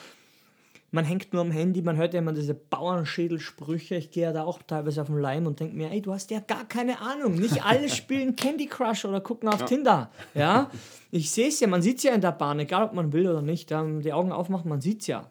man 0.94 1.04
hängt 1.04 1.32
nur 1.32 1.42
am 1.42 1.50
Handy, 1.50 1.82
man 1.82 1.96
hört 1.96 2.14
ja 2.14 2.20
immer 2.20 2.32
diese 2.32 2.54
Bauernschädelsprüche. 2.54 3.96
Ich 3.96 4.12
gehe 4.12 4.22
ja 4.22 4.32
da 4.32 4.44
auch 4.44 4.62
teilweise 4.62 5.02
auf 5.02 5.08
den 5.08 5.18
Leim 5.18 5.44
und 5.44 5.58
denke 5.58 5.74
mir, 5.76 5.90
ey, 5.90 6.00
du 6.00 6.12
hast 6.12 6.30
ja 6.30 6.38
gar 6.38 6.68
keine 6.68 7.00
Ahnung. 7.00 7.34
Nicht 7.34 7.64
alle 7.64 7.88
spielen 7.90 8.36
Candy 8.36 8.66
Crush 8.66 9.04
oder 9.04 9.20
gucken 9.20 9.48
auf 9.48 9.58
ja. 9.58 9.66
Tinder. 9.66 10.10
Ja, 10.34 10.70
ich 11.10 11.32
sehe 11.32 11.48
es 11.48 11.58
ja, 11.58 11.66
man 11.66 11.82
sieht 11.82 11.96
es 11.98 12.04
ja 12.04 12.14
in 12.14 12.20
der 12.20 12.30
Bahn, 12.30 12.60
egal 12.60 12.84
ob 12.84 12.92
man 12.92 13.12
will 13.12 13.28
oder 13.28 13.42
nicht. 13.42 13.70
die 13.70 14.12
Augen 14.12 14.30
aufmacht, 14.30 14.66
man 14.66 14.80
sieht 14.80 15.00
es 15.00 15.08
ja, 15.08 15.28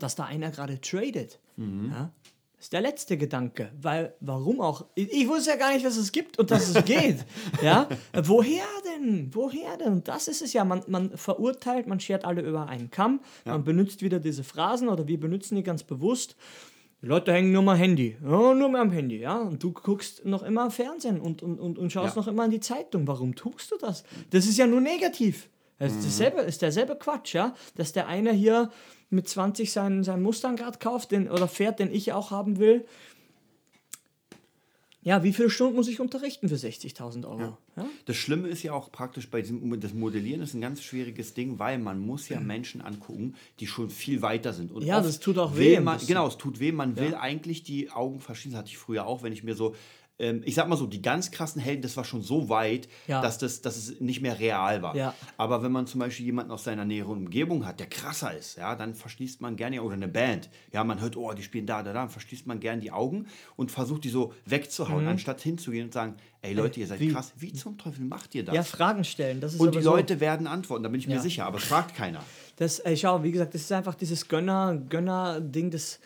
dass 0.00 0.16
da 0.16 0.24
einer 0.24 0.50
gerade 0.50 0.80
tradet. 0.80 1.38
Mhm. 1.56 1.92
Ja? 1.92 2.10
Das 2.62 2.66
ist 2.66 2.74
der 2.74 2.80
letzte 2.80 3.16
Gedanke, 3.16 3.72
weil 3.82 4.14
warum 4.20 4.60
auch? 4.60 4.86
Ich, 4.94 5.12
ich, 5.12 5.26
wusste 5.26 5.50
ja 5.50 5.56
gar 5.56 5.72
nicht, 5.72 5.84
dass 5.84 5.96
es 5.96 6.12
gibt 6.12 6.38
und 6.38 6.48
dass 6.52 6.68
es 6.68 6.84
geht. 6.84 7.16
ja, 7.60 7.88
woher 8.22 8.62
denn? 8.84 9.30
Woher 9.32 9.76
denn? 9.78 9.94
Und 9.94 10.06
das 10.06 10.28
ist 10.28 10.42
es 10.42 10.52
ja. 10.52 10.64
Man, 10.64 10.80
man 10.86 11.18
verurteilt, 11.18 11.88
man 11.88 11.98
schert 11.98 12.24
alle 12.24 12.40
über 12.40 12.68
einen 12.68 12.88
Kamm. 12.88 13.18
Ja. 13.44 13.54
Man 13.54 13.64
benutzt 13.64 14.00
wieder 14.00 14.20
diese 14.20 14.44
Phrasen 14.44 14.88
oder 14.88 15.08
wir 15.08 15.18
benutzen 15.18 15.56
die 15.56 15.64
ganz 15.64 15.82
bewusst. 15.82 16.36
Die 17.02 17.06
Leute 17.06 17.32
hängen 17.32 17.50
nur 17.50 17.62
mal 17.62 17.76
Handy. 17.76 18.16
Ja, 18.22 18.54
nur 18.54 18.68
mal 18.68 18.82
am 18.82 18.92
Handy, 18.92 19.18
ja. 19.18 19.38
Und 19.38 19.60
du 19.60 19.72
guckst 19.72 20.24
noch 20.24 20.44
immer 20.44 20.70
Fernsehen 20.70 21.20
und, 21.20 21.42
und, 21.42 21.58
und, 21.58 21.80
und 21.80 21.90
schaust 21.90 22.14
ja. 22.14 22.22
noch 22.22 22.28
immer 22.28 22.44
an 22.44 22.52
die 22.52 22.60
Zeitung. 22.60 23.08
Warum 23.08 23.34
tust 23.34 23.72
du 23.72 23.76
das? 23.76 24.04
Das 24.30 24.46
ist 24.46 24.56
ja 24.56 24.68
nur 24.68 24.80
negativ. 24.80 25.48
Das 25.80 25.90
ist, 25.90 25.98
mhm. 25.98 26.04
dasselbe, 26.04 26.40
ist 26.42 26.62
derselbe 26.62 26.94
Quatsch, 26.94 27.34
ja. 27.34 27.56
Dass 27.74 27.92
der 27.92 28.06
eine 28.06 28.32
hier 28.32 28.70
mit 29.12 29.28
20 29.28 29.72
seinen, 29.72 30.04
seinen 30.04 30.22
Mustang 30.22 30.56
gerade 30.56 30.78
kauft 30.78 31.10
den, 31.10 31.30
oder 31.30 31.48
fährt, 31.48 31.78
den 31.78 31.92
ich 31.92 32.12
auch 32.12 32.30
haben 32.30 32.58
will 32.58 32.84
ja, 35.04 35.24
wie 35.24 35.32
viele 35.32 35.50
Stunden 35.50 35.74
muss 35.74 35.88
ich 35.88 35.98
unterrichten 35.98 36.48
für 36.48 36.54
60.000 36.54 37.24
Euro? 37.24 37.40
Ja. 37.40 37.58
Ja? 37.76 37.86
Das 38.04 38.16
Schlimme 38.16 38.46
ist 38.46 38.62
ja 38.62 38.72
auch 38.72 38.92
praktisch 38.92 39.28
bei 39.28 39.42
diesem, 39.42 39.80
das 39.80 39.94
Modellieren 39.94 40.42
ist 40.42 40.54
ein 40.54 40.60
ganz 40.60 40.80
schwieriges 40.80 41.34
Ding, 41.34 41.58
weil 41.58 41.78
man 41.78 41.98
muss 41.98 42.28
ja 42.28 42.38
Menschen 42.38 42.80
angucken, 42.80 43.34
die 43.58 43.66
schon 43.66 43.90
viel 43.90 44.22
weiter 44.22 44.52
sind. 44.52 44.70
Und 44.70 44.84
ja, 44.84 45.00
das 45.00 45.18
tut 45.18 45.38
auch 45.38 45.56
weh. 45.56 45.80
Man, 45.80 45.98
genau, 46.06 46.28
es 46.28 46.36
tut 46.38 46.60
weh. 46.60 46.70
Man 46.70 46.94
ja. 46.94 47.02
will 47.02 47.14
eigentlich 47.16 47.64
die 47.64 47.90
Augen 47.90 48.20
verschließen. 48.20 48.52
Das 48.52 48.60
hatte 48.60 48.70
ich 48.70 48.78
früher 48.78 49.04
auch, 49.04 49.24
wenn 49.24 49.32
ich 49.32 49.42
mir 49.42 49.56
so 49.56 49.74
ähm, 50.22 50.40
ich 50.44 50.54
sag 50.54 50.68
mal 50.68 50.76
so, 50.76 50.86
die 50.86 51.02
ganz 51.02 51.32
krassen 51.32 51.60
Helden, 51.60 51.82
das 51.82 51.96
war 51.96 52.04
schon 52.04 52.22
so 52.22 52.48
weit, 52.48 52.88
ja. 53.08 53.20
dass, 53.20 53.38
das, 53.38 53.60
dass 53.60 53.76
es 53.76 54.00
nicht 54.00 54.22
mehr 54.22 54.38
real 54.38 54.80
war. 54.80 54.96
Ja. 54.96 55.14
Aber 55.36 55.62
wenn 55.62 55.72
man 55.72 55.86
zum 55.86 55.98
Beispiel 56.00 56.24
jemanden 56.24 56.52
aus 56.52 56.64
seiner 56.64 56.84
näheren 56.84 57.18
Umgebung 57.18 57.66
hat, 57.66 57.80
der 57.80 57.88
krasser 57.88 58.36
ist, 58.36 58.56
ja, 58.56 58.76
dann 58.76 58.94
verschließt 58.94 59.40
man 59.40 59.56
gerne, 59.56 59.82
oder 59.82 59.94
eine 59.94 60.08
Band, 60.08 60.48
ja, 60.72 60.84
man 60.84 61.00
hört, 61.00 61.16
oh, 61.16 61.32
die 61.32 61.42
spielen 61.42 61.66
da, 61.66 61.82
da, 61.82 61.92
da, 61.92 62.00
dann 62.00 62.08
verschließt 62.08 62.46
man 62.46 62.60
gerne 62.60 62.80
die 62.80 62.92
Augen 62.92 63.26
und 63.56 63.72
versucht 63.72 64.04
die 64.04 64.10
so 64.10 64.32
wegzuhauen, 64.46 65.02
mhm. 65.02 65.10
anstatt 65.10 65.40
hinzugehen 65.40 65.86
und 65.86 65.92
sagen, 65.92 66.14
ey 66.40 66.54
Leute, 66.54 66.78
ihr 66.78 66.86
seid 66.86 67.00
wie? 67.00 67.12
krass, 67.12 67.32
wie 67.36 67.52
zum 67.52 67.76
Teufel 67.76 68.04
macht 68.04 68.34
ihr 68.36 68.44
das? 68.44 68.54
Ja, 68.54 68.62
Fragen 68.62 69.02
stellen. 69.04 69.40
Das 69.40 69.54
ist 69.54 69.60
und 69.60 69.74
die 69.74 69.80
Leute 69.80 70.20
werden 70.20 70.46
antworten, 70.46 70.84
da 70.84 70.88
bin 70.88 71.00
ich 71.00 71.08
mir 71.08 71.20
sicher, 71.20 71.46
aber 71.46 71.58
es 71.58 71.64
fragt 71.64 71.96
keiner. 71.96 72.22
Das, 72.56 72.78
ey, 72.78 72.96
schau, 72.96 73.24
wie 73.24 73.32
gesagt, 73.32 73.54
das 73.54 73.62
ist 73.62 73.72
einfach 73.72 73.96
dieses 73.96 74.28
Gönner-Ding, 74.28 74.88
Gönner 74.88 75.40
das 75.70 75.98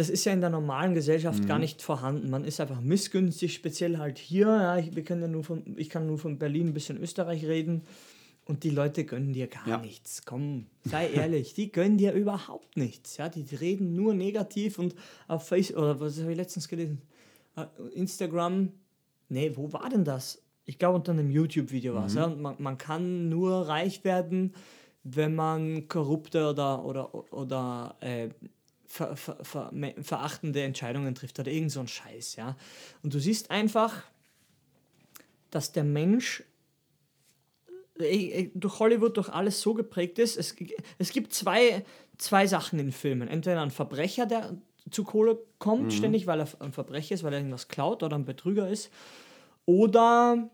das 0.00 0.08
ist 0.08 0.24
ja 0.24 0.32
in 0.32 0.40
der 0.40 0.48
normalen 0.48 0.94
Gesellschaft 0.94 1.42
mhm. 1.42 1.46
gar 1.46 1.58
nicht 1.58 1.82
vorhanden. 1.82 2.30
Man 2.30 2.44
ist 2.46 2.58
einfach 2.58 2.80
missgünstig, 2.80 3.52
speziell 3.52 3.98
halt 3.98 4.16
hier. 4.16 4.46
Ja, 4.46 4.78
ich, 4.78 4.96
wir 4.96 5.04
können 5.04 5.20
ja 5.20 5.28
nur 5.28 5.44
von, 5.44 5.62
ich 5.76 5.90
kann 5.90 6.06
nur 6.06 6.16
von 6.16 6.38
Berlin 6.38 6.68
ein 6.68 6.72
bisschen 6.72 6.96
Österreich 6.96 7.44
reden. 7.44 7.82
Und 8.46 8.64
die 8.64 8.70
Leute 8.70 9.04
gönnen 9.04 9.34
dir 9.34 9.46
gar 9.46 9.68
ja. 9.68 9.76
nichts. 9.76 10.24
Komm, 10.24 10.68
sei 10.84 11.10
ehrlich, 11.10 11.52
die 11.52 11.70
gönnen 11.70 11.98
dir 11.98 12.14
überhaupt 12.14 12.78
nichts. 12.78 13.18
Ja, 13.18 13.28
die 13.28 13.44
reden 13.54 13.94
nur 13.94 14.14
negativ 14.14 14.78
und 14.78 14.94
auf 15.28 15.46
Facebook, 15.46 15.82
oder 15.82 16.00
was 16.00 16.18
habe 16.18 16.30
ich 16.30 16.38
letztens 16.38 16.66
gelesen? 16.66 17.02
Äh, 17.56 17.66
Instagram, 17.92 18.72
nee, 19.28 19.52
wo 19.54 19.70
war 19.74 19.90
denn 19.90 20.04
das? 20.04 20.42
Ich 20.64 20.78
glaube, 20.78 20.96
unter 20.96 21.12
einem 21.12 21.30
YouTube-Video 21.30 21.94
war 21.94 22.06
es. 22.06 22.14
Mhm. 22.14 22.18
Ja? 22.18 22.28
man, 22.28 22.56
man 22.58 22.78
kann 22.78 23.28
nur 23.28 23.68
reich 23.68 24.02
werden, 24.02 24.54
wenn 25.04 25.34
man 25.34 25.88
korrupte 25.88 26.48
oder, 26.48 26.86
oder, 26.86 27.34
oder 27.34 27.96
äh, 28.00 28.30
ver, 28.90 29.16
ver, 29.16 29.38
ver, 29.44 29.72
verachtende 30.02 30.62
Entscheidungen 30.62 31.14
trifft 31.14 31.38
oder 31.38 31.50
irgend 31.50 31.70
so 31.70 31.78
ein 31.78 31.86
Scheiß, 31.86 32.34
ja. 32.34 32.56
Und 33.04 33.14
du 33.14 33.20
siehst 33.20 33.50
einfach, 33.52 34.02
dass 35.52 35.70
der 35.70 35.84
Mensch 35.84 36.42
äh, 38.00 38.42
äh, 38.42 38.50
durch 38.54 38.80
Hollywood 38.80 39.16
durch 39.16 39.28
alles 39.28 39.60
so 39.60 39.74
geprägt 39.74 40.18
ist. 40.18 40.36
Es, 40.36 40.56
es 40.98 41.12
gibt 41.12 41.32
zwei, 41.32 41.84
zwei 42.18 42.48
Sachen 42.48 42.80
in 42.80 42.90
Filmen. 42.90 43.28
Entweder 43.28 43.62
ein 43.62 43.70
Verbrecher, 43.70 44.26
der 44.26 44.56
zu 44.90 45.04
Kohle 45.04 45.38
kommt, 45.60 45.84
mhm. 45.84 45.90
ständig, 45.92 46.26
weil 46.26 46.40
er 46.40 46.48
ein 46.60 46.72
Verbrecher 46.72 47.14
ist, 47.14 47.22
weil 47.22 47.32
er 47.32 47.38
irgendwas 47.38 47.68
klaut 47.68 48.02
oder 48.02 48.16
ein 48.16 48.24
Betrüger 48.24 48.68
ist. 48.68 48.90
Oder 49.66 50.50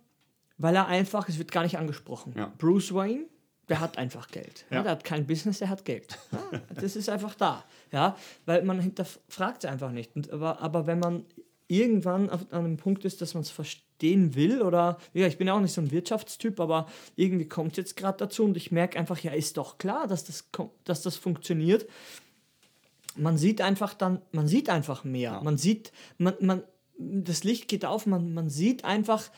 weil 0.59 0.77
er 0.77 0.89
einfach, 0.89 1.27
es 1.31 1.39
wird 1.39 1.53
gar 1.53 1.63
nicht 1.63 1.79
angesprochen. 1.79 2.35
Ja. 2.37 2.53
Bruce 2.59 2.93
Wayne 2.93 3.25
der 3.69 3.81
hat 3.81 3.99
einfach 3.99 4.29
Geld. 4.29 4.65
Ja. 4.71 4.83
Der 4.83 4.93
hat 4.93 5.05
kein 5.05 5.27
Business, 5.27 5.59
der 5.59 5.69
hat 5.69 5.85
Geld. 5.85 6.19
Ja, 6.33 6.61
das 6.75 6.97
ist 6.97 7.09
einfach 7.09 7.35
da. 7.35 7.65
Ja, 7.93 8.17
weil 8.45 8.63
man 8.63 8.81
hinterfragt 8.81 9.65
es 9.65 9.71
einfach 9.71 9.91
nicht. 9.91 10.15
Und, 10.15 10.31
aber, 10.31 10.61
aber 10.61 10.87
wenn 10.87 10.99
man 10.99 11.25
irgendwann 11.69 12.31
auf, 12.31 12.43
an 12.53 12.65
einem 12.65 12.77
Punkt 12.77 13.05
ist, 13.05 13.21
dass 13.21 13.35
man 13.35 13.43
es 13.43 13.51
verstehen 13.51 14.35
will 14.35 14.63
oder 14.63 14.99
ja, 15.15 15.27
ich 15.27 15.39
bin 15.39 15.49
ja 15.49 15.55
auch 15.55 15.61
nicht 15.61 15.73
so 15.73 15.81
ein 15.81 15.91
Wirtschaftstyp, 15.91 16.61
aber 16.61 16.87
irgendwie 17.17 17.49
kommt 17.49 17.73
es 17.73 17.77
jetzt 17.79 17.97
gerade 17.97 18.19
dazu 18.19 18.45
und 18.45 18.57
ich 18.57 18.71
merke 18.71 18.99
einfach, 18.99 19.19
ja, 19.19 19.33
ist 19.33 19.57
doch 19.57 19.79
klar, 19.79 20.07
dass 20.07 20.25
das, 20.25 20.49
dass 20.85 21.03
das 21.03 21.17
funktioniert. 21.17 21.89
Man 23.17 23.39
sieht 23.39 23.61
einfach 23.61 23.95
dann, 23.95 24.21
man 24.33 24.47
sieht 24.47 24.69
einfach 24.69 25.03
mehr. 25.03 25.33
Ja. 25.33 25.43
Man 25.43 25.59
sieht, 25.59 25.91
man, 26.19 26.35
man, 26.41 26.63
das 26.99 27.45
Licht 27.45 27.69
geht 27.69 27.85
auf, 27.85 28.07
man, 28.07 28.33
man 28.33 28.49
sieht 28.49 28.85
einfach, 28.85 29.31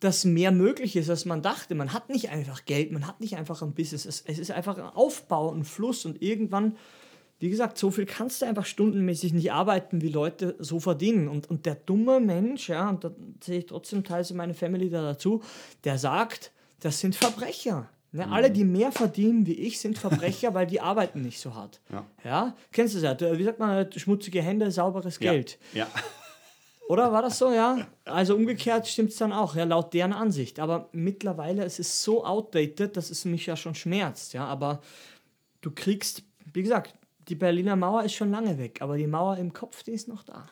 dass 0.00 0.24
mehr 0.24 0.52
möglich 0.52 0.96
ist, 0.96 1.08
als 1.08 1.24
man 1.24 1.42
dachte. 1.42 1.74
Man 1.74 1.92
hat 1.92 2.08
nicht 2.08 2.30
einfach 2.30 2.64
Geld, 2.64 2.92
man 2.92 3.06
hat 3.06 3.20
nicht 3.20 3.36
einfach 3.36 3.62
ein 3.62 3.74
Business. 3.74 4.04
Es, 4.04 4.22
es 4.26 4.38
ist 4.38 4.50
einfach 4.50 4.76
ein 4.76 4.84
Aufbau, 4.84 5.52
ein 5.52 5.64
Fluss 5.64 6.04
und 6.04 6.20
irgendwann, 6.22 6.76
wie 7.38 7.48
gesagt, 7.48 7.78
so 7.78 7.90
viel 7.90 8.06
kannst 8.06 8.42
du 8.42 8.46
einfach 8.46 8.66
stundenmäßig 8.66 9.32
nicht 9.32 9.52
arbeiten, 9.52 10.02
wie 10.02 10.08
Leute 10.08 10.54
so 10.58 10.80
verdienen. 10.80 11.28
Und, 11.28 11.48
und 11.48 11.66
der 11.66 11.74
dumme 11.74 12.20
Mensch, 12.20 12.68
ja, 12.68 12.88
und 12.88 13.04
da 13.04 13.10
sehe 13.42 13.60
ich 13.60 13.66
trotzdem 13.66 14.04
teils 14.04 14.32
meine 14.32 14.54
Family 14.54 14.90
da 14.90 15.02
dazu, 15.02 15.42
der 15.84 15.98
sagt, 15.98 16.52
das 16.80 17.00
sind 17.00 17.16
Verbrecher. 17.16 17.88
Ne? 18.12 18.26
Mhm. 18.26 18.32
Alle, 18.32 18.50
die 18.50 18.64
mehr 18.64 18.92
verdienen 18.92 19.46
wie 19.46 19.54
ich, 19.54 19.80
sind 19.80 19.98
Verbrecher, 19.98 20.54
weil 20.54 20.66
die 20.66 20.80
arbeiten 20.80 21.22
nicht 21.22 21.40
so 21.40 21.54
hart. 21.54 21.80
Ja. 21.90 22.06
ja? 22.24 22.56
Kennst 22.72 22.94
du 22.94 23.00
das 23.00 23.20
ja? 23.20 23.38
Wie 23.38 23.44
sagt 23.44 23.58
man, 23.58 23.90
schmutzige 23.92 24.42
Hände, 24.42 24.70
sauberes 24.70 25.18
Geld. 25.18 25.58
Ja. 25.72 25.80
ja. 25.84 25.88
Oder 26.88 27.12
war 27.12 27.22
das 27.22 27.38
so, 27.38 27.50
ja? 27.50 27.86
Also 28.04 28.36
umgekehrt 28.36 28.86
stimmt 28.86 29.10
es 29.10 29.16
dann 29.16 29.32
auch, 29.32 29.56
ja, 29.56 29.64
laut 29.64 29.92
deren 29.92 30.12
Ansicht. 30.12 30.60
Aber 30.60 30.88
mittlerweile 30.92 31.64
es 31.64 31.78
ist 31.78 31.88
es 31.88 32.02
so 32.02 32.24
outdated, 32.24 32.96
dass 32.96 33.10
es 33.10 33.24
mich 33.24 33.46
ja 33.46 33.56
schon 33.56 33.74
schmerzt, 33.74 34.34
ja. 34.34 34.44
Aber 34.46 34.80
du 35.62 35.70
kriegst, 35.72 36.22
wie 36.52 36.62
gesagt, 36.62 36.94
die 37.28 37.34
Berliner 37.34 37.74
Mauer 37.74 38.04
ist 38.04 38.14
schon 38.14 38.30
lange 38.30 38.56
weg, 38.58 38.82
aber 38.82 38.96
die 38.96 39.08
Mauer 39.08 39.36
im 39.36 39.52
Kopf, 39.52 39.82
die 39.82 39.90
ist 39.90 40.06
noch 40.06 40.22
da. 40.22 40.46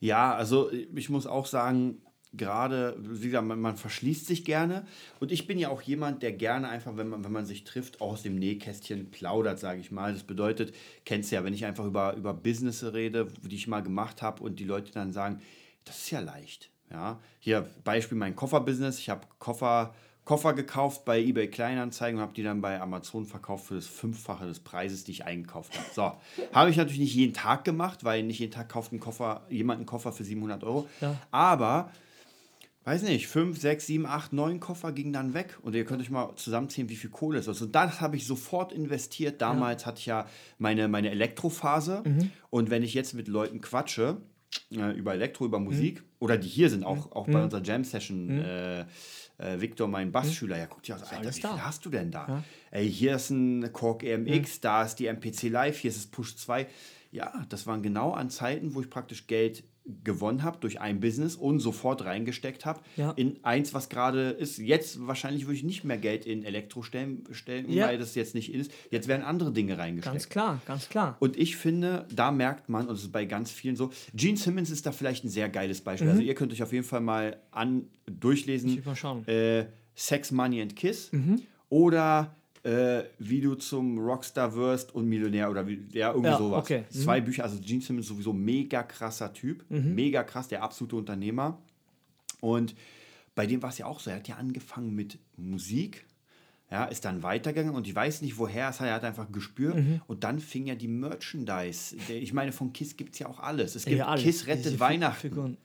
Ja, 0.00 0.34
also 0.34 0.70
ich 0.70 1.08
muss 1.08 1.26
auch 1.26 1.46
sagen, 1.46 2.02
gerade, 2.34 2.94
wie 2.98 3.26
gesagt, 3.26 3.46
man, 3.46 3.58
man, 3.58 3.76
verschließt 3.76 4.26
sich 4.26 4.44
gerne. 4.44 4.86
Und 5.18 5.32
ich 5.32 5.46
bin 5.46 5.58
ja 5.58 5.70
auch 5.70 5.80
jemand, 5.80 6.22
der 6.22 6.32
gerne 6.32 6.68
einfach, 6.68 6.96
wenn 6.96 7.08
man, 7.08 7.24
wenn 7.24 7.32
man 7.32 7.46
sich 7.46 7.64
trifft, 7.64 8.00
auch 8.00 8.12
aus 8.12 8.22
dem 8.22 8.36
Nähkästchen 8.36 9.10
plaudert, 9.10 9.58
sage 9.58 9.80
ich 9.80 9.90
mal. 9.90 10.12
Das 10.12 10.24
bedeutet, 10.24 10.74
kennst 11.04 11.30
du 11.30 11.36
ja, 11.36 11.44
wenn 11.44 11.54
ich 11.54 11.64
einfach 11.64 11.86
über, 11.86 12.14
über 12.14 12.34
Business 12.34 12.84
rede, 12.84 13.28
die 13.42 13.56
ich 13.56 13.66
mal 13.66 13.82
gemacht 13.82 14.20
habe 14.20 14.42
und 14.42 14.60
die 14.60 14.64
Leute 14.64 14.92
dann 14.92 15.12
sagen, 15.12 15.40
das 15.88 15.98
ist 15.98 16.10
ja 16.10 16.20
leicht. 16.20 16.70
Ja, 16.90 17.18
hier 17.38 17.68
Beispiel 17.84 18.16
mein 18.16 18.36
Kofferbusiness. 18.36 18.98
Ich 18.98 19.10
habe 19.10 19.26
Koffer, 19.38 19.94
Koffer 20.24 20.54
gekauft 20.54 21.04
bei 21.04 21.20
eBay 21.20 21.48
Kleinanzeigen 21.48 22.18
und 22.18 22.22
habe 22.22 22.34
die 22.34 22.42
dann 22.42 22.60
bei 22.60 22.80
Amazon 22.80 23.26
verkauft 23.26 23.66
für 23.66 23.74
das 23.74 23.86
Fünffache 23.86 24.46
des 24.46 24.60
Preises, 24.60 25.04
die 25.04 25.12
ich 25.12 25.24
eingekauft 25.24 25.74
habe. 25.76 25.86
So, 25.92 26.12
habe 26.52 26.70
ich 26.70 26.76
natürlich 26.76 27.00
nicht 27.00 27.14
jeden 27.14 27.34
Tag 27.34 27.64
gemacht, 27.64 28.04
weil 28.04 28.22
nicht 28.22 28.38
jeden 28.38 28.52
Tag 28.52 28.68
kauft 28.68 28.92
ein 28.92 29.00
Koffer, 29.00 29.42
jemand 29.50 29.78
einen 29.78 29.86
Koffer 29.86 30.12
für 30.12 30.24
700 30.24 30.64
Euro. 30.64 30.88
Ja. 31.00 31.16
Aber 31.30 31.90
weiß 32.84 33.02
nicht, 33.02 33.28
fünf, 33.28 33.60
sechs, 33.60 33.86
sieben, 33.86 34.06
acht, 34.06 34.32
neun 34.32 34.60
Koffer 34.60 34.92
gingen 34.92 35.12
dann 35.12 35.34
weg. 35.34 35.58
Und 35.60 35.74
ihr 35.74 35.84
könnt 35.84 36.00
euch 36.00 36.08
mal 36.08 36.34
zusammenzählen, 36.36 36.88
wie 36.88 36.96
viel 36.96 37.10
Kohle 37.10 37.38
ist. 37.38 37.48
Also 37.48 37.66
das 37.66 38.00
habe 38.00 38.16
ich 38.16 38.26
sofort 38.26 38.72
investiert. 38.72 39.42
Damals 39.42 39.82
ja. 39.82 39.88
hatte 39.88 39.98
ich 39.98 40.06
ja 40.06 40.26
meine, 40.56 40.88
meine 40.88 41.10
Elektrophase. 41.10 42.02
Mhm. 42.06 42.30
Und 42.48 42.70
wenn 42.70 42.82
ich 42.82 42.94
jetzt 42.94 43.12
mit 43.12 43.28
Leuten 43.28 43.60
quatsche, 43.60 44.22
äh, 44.70 44.92
über 44.92 45.14
Elektro, 45.14 45.44
über 45.44 45.58
Musik, 45.58 46.00
mhm. 46.00 46.06
oder 46.20 46.36
die 46.36 46.48
hier 46.48 46.70
sind, 46.70 46.84
auch, 46.84 47.12
auch 47.12 47.26
bei 47.26 47.38
mhm. 47.38 47.44
unserer 47.44 47.62
Jam-Session. 47.62 48.26
Mhm. 48.26 48.44
Äh, 48.44 48.80
äh, 49.38 49.60
Victor, 49.60 49.86
mein 49.86 50.10
Bassschüler, 50.10 50.58
ja, 50.58 50.66
guckt 50.66 50.88
ja, 50.88 50.96
also, 50.96 51.06
Alter, 51.06 51.28
wie 51.28 51.40
viel 51.40 51.64
hast 51.64 51.84
du 51.84 51.90
denn 51.90 52.10
da? 52.10 52.26
Ja. 52.26 52.44
Ey, 52.72 52.90
hier 52.90 53.14
ist 53.16 53.30
ein 53.30 53.72
Korg 53.72 54.02
EMX, 54.02 54.60
da 54.60 54.82
ist 54.82 54.96
die 54.96 55.06
MPC 55.06 55.44
Live, 55.44 55.78
hier 55.78 55.90
ist 55.90 55.96
es 55.96 56.06
Push 56.08 56.36
2. 56.36 56.66
Ja, 57.10 57.46
das 57.48 57.66
waren 57.66 57.82
genau 57.82 58.12
an 58.12 58.30
Zeiten, 58.30 58.74
wo 58.74 58.80
ich 58.80 58.90
praktisch 58.90 59.26
Geld 59.26 59.64
gewonnen 60.04 60.42
habe 60.42 60.58
durch 60.60 60.80
ein 60.80 61.00
Business 61.00 61.34
und 61.34 61.60
sofort 61.60 62.04
reingesteckt 62.04 62.66
habe 62.66 62.80
ja. 62.96 63.12
in 63.12 63.42
eins, 63.42 63.72
was 63.72 63.88
gerade 63.88 64.30
ist. 64.30 64.58
Jetzt 64.58 65.06
wahrscheinlich 65.06 65.46
würde 65.46 65.54
ich 65.54 65.64
nicht 65.64 65.84
mehr 65.84 65.96
Geld 65.96 66.26
in 66.26 66.44
Elektro 66.44 66.82
stellen, 66.82 67.24
stellen 67.30 67.70
ja. 67.70 67.86
weil 67.86 67.98
das 67.98 68.14
jetzt 68.14 68.34
nicht 68.34 68.52
ist. 68.52 68.70
Jetzt 68.90 69.08
werden 69.08 69.22
andere 69.22 69.50
Dinge 69.50 69.78
reingesteckt. 69.78 70.14
Ganz 70.14 70.28
klar, 70.28 70.60
ganz 70.66 70.88
klar. 70.90 71.16
Und 71.20 71.38
ich 71.38 71.56
finde, 71.56 72.06
da 72.14 72.30
merkt 72.30 72.68
man, 72.68 72.86
und 72.86 72.96
es 72.96 73.02
ist 73.02 73.12
bei 73.12 73.24
ganz 73.24 73.50
vielen 73.50 73.76
so, 73.76 73.90
Gene 74.12 74.36
Simmons 74.36 74.70
ist 74.70 74.84
da 74.84 74.92
vielleicht 74.92 75.24
ein 75.24 75.30
sehr 75.30 75.48
geiles 75.48 75.80
Beispiel. 75.80 76.08
Also 76.08 76.16
mhm. 76.16 76.20
Also 76.20 76.28
ihr 76.28 76.34
könnt 76.34 76.52
euch 76.52 76.62
auf 76.62 76.72
jeden 76.72 76.84
Fall 76.84 77.00
mal 77.00 77.38
an 77.50 77.86
durchlesen. 78.04 78.78
Ich 78.78 78.84
mal 78.84 78.96
schauen. 78.96 79.26
Äh, 79.26 79.66
Sex, 79.94 80.30
Money 80.32 80.60
and 80.60 80.76
Kiss. 80.76 81.10
Mhm. 81.12 81.42
Oder 81.70 82.36
äh, 82.62 83.04
wie 83.18 83.40
du 83.40 83.54
zum 83.54 83.98
Rockstar 83.98 84.54
wirst 84.54 84.94
und 84.94 85.06
Millionär 85.06 85.50
oder 85.50 85.66
wie, 85.66 85.86
ja, 85.92 86.10
irgendwie 86.10 86.30
ja, 86.30 86.38
sowas. 86.38 86.64
Okay. 86.64 86.84
Mhm. 86.92 86.98
Zwei 86.98 87.20
Bücher, 87.20 87.44
also 87.44 87.58
Gene 87.60 87.80
Simmons 87.80 88.06
sowieso 88.06 88.32
mega 88.32 88.82
krasser 88.82 89.32
Typ, 89.32 89.64
mhm. 89.70 89.94
mega 89.94 90.22
krass, 90.24 90.48
der 90.48 90.62
absolute 90.62 90.96
Unternehmer. 90.96 91.58
Und 92.40 92.74
bei 93.34 93.46
dem 93.46 93.62
war 93.62 93.70
es 93.70 93.78
ja 93.78 93.86
auch 93.86 94.00
so, 94.00 94.10
er 94.10 94.16
hat 94.16 94.28
ja 94.28 94.36
angefangen 94.36 94.94
mit 94.94 95.18
Musik, 95.36 96.06
ja, 96.70 96.84
ist 96.84 97.04
dann 97.04 97.22
weitergegangen 97.22 97.74
und 97.74 97.86
ich 97.86 97.94
weiß 97.94 98.20
nicht 98.20 98.36
woher, 98.36 98.74
er 98.78 98.94
hat 98.94 99.04
einfach 99.04 99.32
gespürt 99.32 99.76
mhm. 99.76 100.02
und 100.06 100.24
dann 100.24 100.38
fing 100.38 100.66
ja 100.66 100.74
die 100.74 100.88
Merchandise. 100.88 101.96
Ich 102.08 102.34
meine, 102.34 102.52
von 102.52 102.72
Kiss 102.74 102.96
gibt 102.96 103.14
es 103.14 103.20
ja 103.20 103.28
auch 103.28 103.38
alles. 103.40 103.74
Es 103.74 103.86
gibt 103.86 103.98
ja, 103.98 104.06
alles. 104.06 104.22
Kiss 104.22 104.46
rettet 104.46 104.78
Weihnachten. 104.78 105.20
Figuren. 105.20 105.56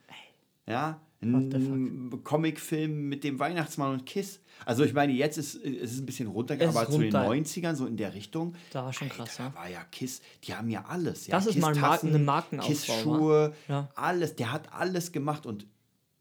Ja, 0.66 1.00
ein 1.24 2.20
Comicfilm 2.22 3.08
mit 3.08 3.24
dem 3.24 3.38
Weihnachtsmann 3.38 3.92
und 3.92 4.06
Kiss. 4.06 4.40
Also 4.64 4.84
ich 4.84 4.92
meine, 4.92 5.12
jetzt 5.12 5.38
ist, 5.38 5.56
ist 5.56 5.92
es 5.92 5.98
ein 5.98 6.06
bisschen 6.06 6.28
runtergegangen, 6.28 6.76
aber 6.76 6.86
runter. 6.86 7.24
zu 7.24 7.32
den 7.32 7.44
90ern, 7.44 7.74
so 7.74 7.86
in 7.86 7.96
der 7.96 8.14
Richtung. 8.14 8.54
Da 8.70 8.84
war 8.84 8.92
schon 8.92 9.08
krass, 9.08 9.38
ja. 9.38 9.48
Da 9.48 9.54
war 9.54 9.68
ja 9.68 9.82
Kiss, 9.90 10.22
die 10.44 10.54
haben 10.54 10.70
ja 10.70 10.84
alles. 10.86 11.26
Ja. 11.26 11.36
Das 11.36 11.46
Kiss 11.46 11.56
ist 11.56 11.62
mal 11.62 11.74
Marken, 11.74 12.08
eine 12.08 12.18
Markenaufbau. 12.18 12.72
Kiss-Schuhe, 12.72 13.54
ja. 13.68 13.88
alles. 13.94 14.36
Der 14.36 14.52
hat 14.52 14.72
alles 14.72 15.12
gemacht 15.12 15.46
und 15.46 15.66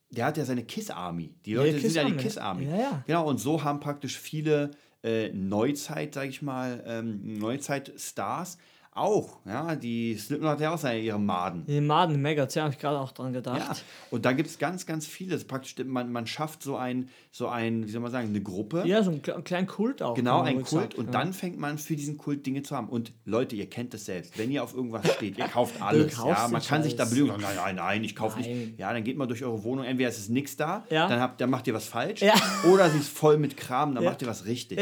der 0.10 0.26
hat 0.26 0.38
ja 0.38 0.46
seine 0.46 0.64
Kiss-Army. 0.64 1.34
Die 1.46 1.54
Leute 1.56 1.78
ja, 1.78 1.80
sind 1.80 1.96
ja 1.96 2.04
die 2.06 2.18
Kiss-Army. 2.18 2.66
Ja, 2.66 2.78
ja. 2.78 3.04
Genau, 3.08 3.28
und 3.28 3.40
so 3.40 3.64
haben 3.64 3.80
praktisch 3.80 4.18
viele 4.18 4.72
äh, 5.04 5.30
Neuzeit, 5.30 6.14
sag 6.14 6.30
ich 6.30 6.42
mal, 6.42 6.84
ähm, 6.86 7.40
Neuzeit-Stars 7.40 8.58
auch, 8.96 9.40
ja, 9.46 9.76
die 9.76 10.16
Slipknot 10.16 10.52
hat 10.52 10.62
ja 10.62 10.74
auch 10.74 10.78
seine, 10.78 11.00
ihre 11.00 11.20
Maden. 11.20 11.66
Die 11.66 11.82
Maden, 11.82 12.22
Maggots, 12.22 12.56
ja, 12.56 12.64
habe 12.64 12.74
ich 12.74 12.80
gerade 12.80 13.00
auch 13.00 13.12
dran 13.12 13.34
gedacht. 13.34 13.58
Ja, 13.58 13.76
und 14.12 14.26
da 14.26 14.34
gibt 14.34 14.50
es 14.50 14.60
ganz, 14.60 14.86
ganz 14.86 15.08
viele. 15.08 15.38
Praktisch, 15.40 15.76
man, 15.86 16.12
man 16.12 16.28
schafft 16.28 16.62
so 16.64 16.76
ein, 16.76 17.10
so 17.32 17.48
ein, 17.48 17.88
wie 17.88 17.92
soll 17.92 18.02
man 18.02 18.12
sagen, 18.12 18.30
eine 18.30 18.42
Gruppe. 18.42 18.84
Ja, 18.86 19.02
so 19.02 19.12
einen 19.12 19.22
kleinen 19.22 19.68
Kult 19.68 20.02
auch. 20.02 20.14
Genau, 20.14 20.42
ein 20.42 20.58
Kult. 20.58 20.70
Sagt, 20.70 20.96
und 20.96 21.06
ja. 21.06 21.12
dann 21.12 21.34
fängt 21.34 21.58
man 21.58 21.78
für 21.78 21.96
diesen 21.96 22.18
Kult 22.18 22.46
Dinge 22.46 22.62
zu 22.62 22.76
haben. 22.76 22.90
Und 22.90 23.14
Leute, 23.26 23.56
ihr 23.56 23.70
kennt 23.70 23.94
das 23.94 24.06
selbst. 24.06 24.38
Wenn 24.38 24.52
ihr 24.52 24.64
auf 24.64 24.76
irgendwas 24.76 25.12
steht, 25.14 25.38
ihr 25.38 25.48
kauft 25.48 25.82
alles. 25.82 26.16
ja, 26.18 26.48
man 26.50 26.62
kann 26.62 26.84
sich 26.84 26.96
da 26.96 27.06
belügen. 27.06 27.34
Nein, 27.42 27.56
nein, 27.56 27.76
nein, 27.76 28.04
ich 28.04 28.16
kaufe 28.16 28.40
nicht. 28.40 28.78
Ja, 28.78 28.94
dann 28.94 29.04
geht 29.04 29.18
man 29.18 29.28
durch 29.28 29.44
eure 29.44 29.64
Wohnung. 29.64 29.86
Entweder 29.86 30.10
ist 30.10 30.20
es 30.20 30.30
nichts 30.30 30.56
da, 30.56 30.86
ja. 30.90 31.08
dann, 31.08 31.20
habt, 31.20 31.42
dann 31.42 31.50
macht 31.50 31.68
ihr 31.68 31.74
was 31.74 31.86
falsch. 31.86 32.22
Ja. 32.22 32.34
Oder 32.72 32.90
sie 32.90 33.00
ist 33.00 33.10
voll 33.10 33.38
mit 33.38 33.58
Kram, 33.58 33.96
dann 33.96 34.04
macht 34.04 34.22
ihr 34.22 34.28
was 34.28 34.46
richtig. 34.46 34.80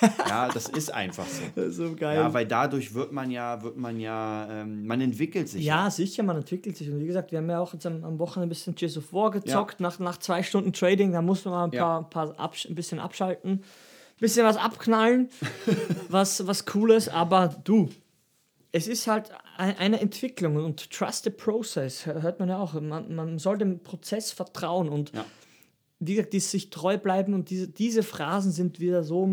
Ja. 0.00 0.12
ja, 0.28 0.48
das 0.48 0.68
ist 0.68 0.92
einfach 0.92 1.26
so. 1.26 1.42
Das 1.54 1.66
ist 1.66 1.76
so 1.76 1.94
geil. 1.94 2.16
Ja, 2.16 2.32
weil 2.32 2.46
dadurch 2.46 2.94
wird 2.94 3.12
man 3.12 3.30
ja, 3.30 3.62
wird 3.62 3.76
man 3.76 3.98
ja 3.98 4.48
ähm, 4.50 4.86
man 4.86 5.00
entwickelt 5.00 5.48
sich. 5.48 5.64
Ja, 5.64 5.84
ja, 5.84 5.90
sicher, 5.90 6.22
man 6.22 6.36
entwickelt 6.36 6.76
sich. 6.76 6.90
Und 6.90 7.00
wie 7.00 7.06
gesagt, 7.06 7.32
wir 7.32 7.38
haben 7.38 7.50
ja 7.50 7.60
auch 7.60 7.72
jetzt 7.72 7.86
am, 7.86 8.04
am 8.04 8.18
Wochenende 8.18 8.46
ein 8.46 8.48
bisschen 8.48 8.74
Gears 8.74 8.96
of 8.96 9.12
War 9.12 9.30
gezockt, 9.30 9.80
ja. 9.80 9.86
nach, 9.86 9.98
nach 9.98 10.18
zwei 10.18 10.42
Stunden 10.42 10.72
Trading, 10.72 11.12
da 11.12 11.22
muss 11.22 11.44
man 11.44 11.54
mal 11.54 11.64
ein, 11.64 11.70
paar, 11.70 12.08
paar 12.08 12.38
absch 12.38 12.66
ein 12.66 12.74
bisschen 12.74 12.98
abschalten, 12.98 13.50
ein 13.52 13.62
bisschen 14.18 14.44
was 14.44 14.56
abknallen, 14.56 15.28
was, 16.08 16.46
was 16.46 16.66
Cooles, 16.66 17.08
aber 17.08 17.54
du, 17.64 17.88
es 18.72 18.86
ist 18.86 19.06
halt 19.06 19.30
eine 19.56 20.00
Entwicklung 20.00 20.56
und 20.56 20.90
trust 20.90 21.24
the 21.24 21.30
process, 21.30 22.06
hört 22.06 22.38
man 22.38 22.48
ja 22.48 22.58
auch. 22.58 22.74
Man, 22.80 23.14
man 23.14 23.38
soll 23.38 23.58
dem 23.58 23.80
Prozess 23.82 24.30
vertrauen 24.32 24.88
und 24.88 25.12
ja. 25.14 25.24
wie 25.98 26.14
gesagt, 26.14 26.32
die 26.32 26.40
sich 26.40 26.70
treu 26.70 26.96
bleiben 26.96 27.34
und 27.34 27.50
diese, 27.50 27.68
diese 27.68 28.02
Phrasen 28.02 28.52
sind 28.52 28.80
wieder 28.80 29.02
so 29.02 29.26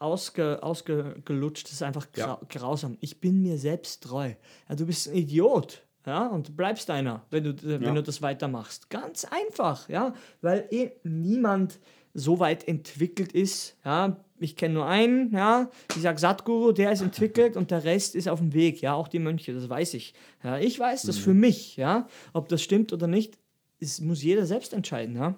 ausge, 0.00 0.62
ausgelutscht. 0.62 1.66
Das 1.66 1.74
ist 1.74 1.82
einfach 1.82 2.10
gra 2.12 2.26
ja. 2.26 2.40
grausam. 2.48 2.96
Ich 3.00 3.20
bin 3.20 3.42
mir 3.42 3.58
selbst 3.58 4.02
treu. 4.02 4.32
Ja, 4.68 4.74
du 4.74 4.86
bist 4.86 5.08
ein 5.08 5.14
Idiot. 5.14 5.82
Ja, 6.06 6.28
und 6.28 6.56
bleibst 6.56 6.88
einer, 6.88 7.26
wenn 7.30 7.44
du, 7.44 7.54
wenn 7.62 7.82
ja. 7.82 7.92
du 7.92 8.02
das 8.02 8.22
weitermachst. 8.22 8.88
Ganz 8.88 9.26
einfach, 9.26 9.86
ja, 9.90 10.14
weil 10.40 10.66
eh 10.70 10.92
niemand 11.04 11.78
so 12.14 12.40
weit 12.40 12.66
entwickelt 12.66 13.32
ist. 13.32 13.76
Ja, 13.84 14.16
ich 14.38 14.56
kenne 14.56 14.74
nur 14.74 14.86
einen, 14.86 15.32
ja, 15.34 15.70
ich 15.94 16.00
sage 16.00 16.18
Satguru, 16.18 16.72
der 16.72 16.92
ist 16.92 17.02
entwickelt 17.02 17.56
und 17.56 17.70
der 17.70 17.84
Rest 17.84 18.14
ist 18.14 18.28
auf 18.28 18.40
dem 18.40 18.54
Weg, 18.54 18.80
ja, 18.80 18.94
auch 18.94 19.08
die 19.08 19.18
Mönche, 19.18 19.52
das 19.52 19.68
weiß 19.68 19.92
ich. 19.94 20.14
Ja, 20.42 20.58
ich 20.58 20.78
weiß 20.78 21.02
das 21.02 21.18
mhm. 21.18 21.22
für 21.22 21.34
mich, 21.34 21.76
ja, 21.76 22.08
ob 22.32 22.48
das 22.48 22.62
stimmt 22.62 22.94
oder 22.94 23.06
nicht, 23.06 23.36
ist, 23.78 24.00
muss 24.00 24.22
jeder 24.22 24.46
selbst 24.46 24.72
entscheiden, 24.72 25.16
ja. 25.16 25.34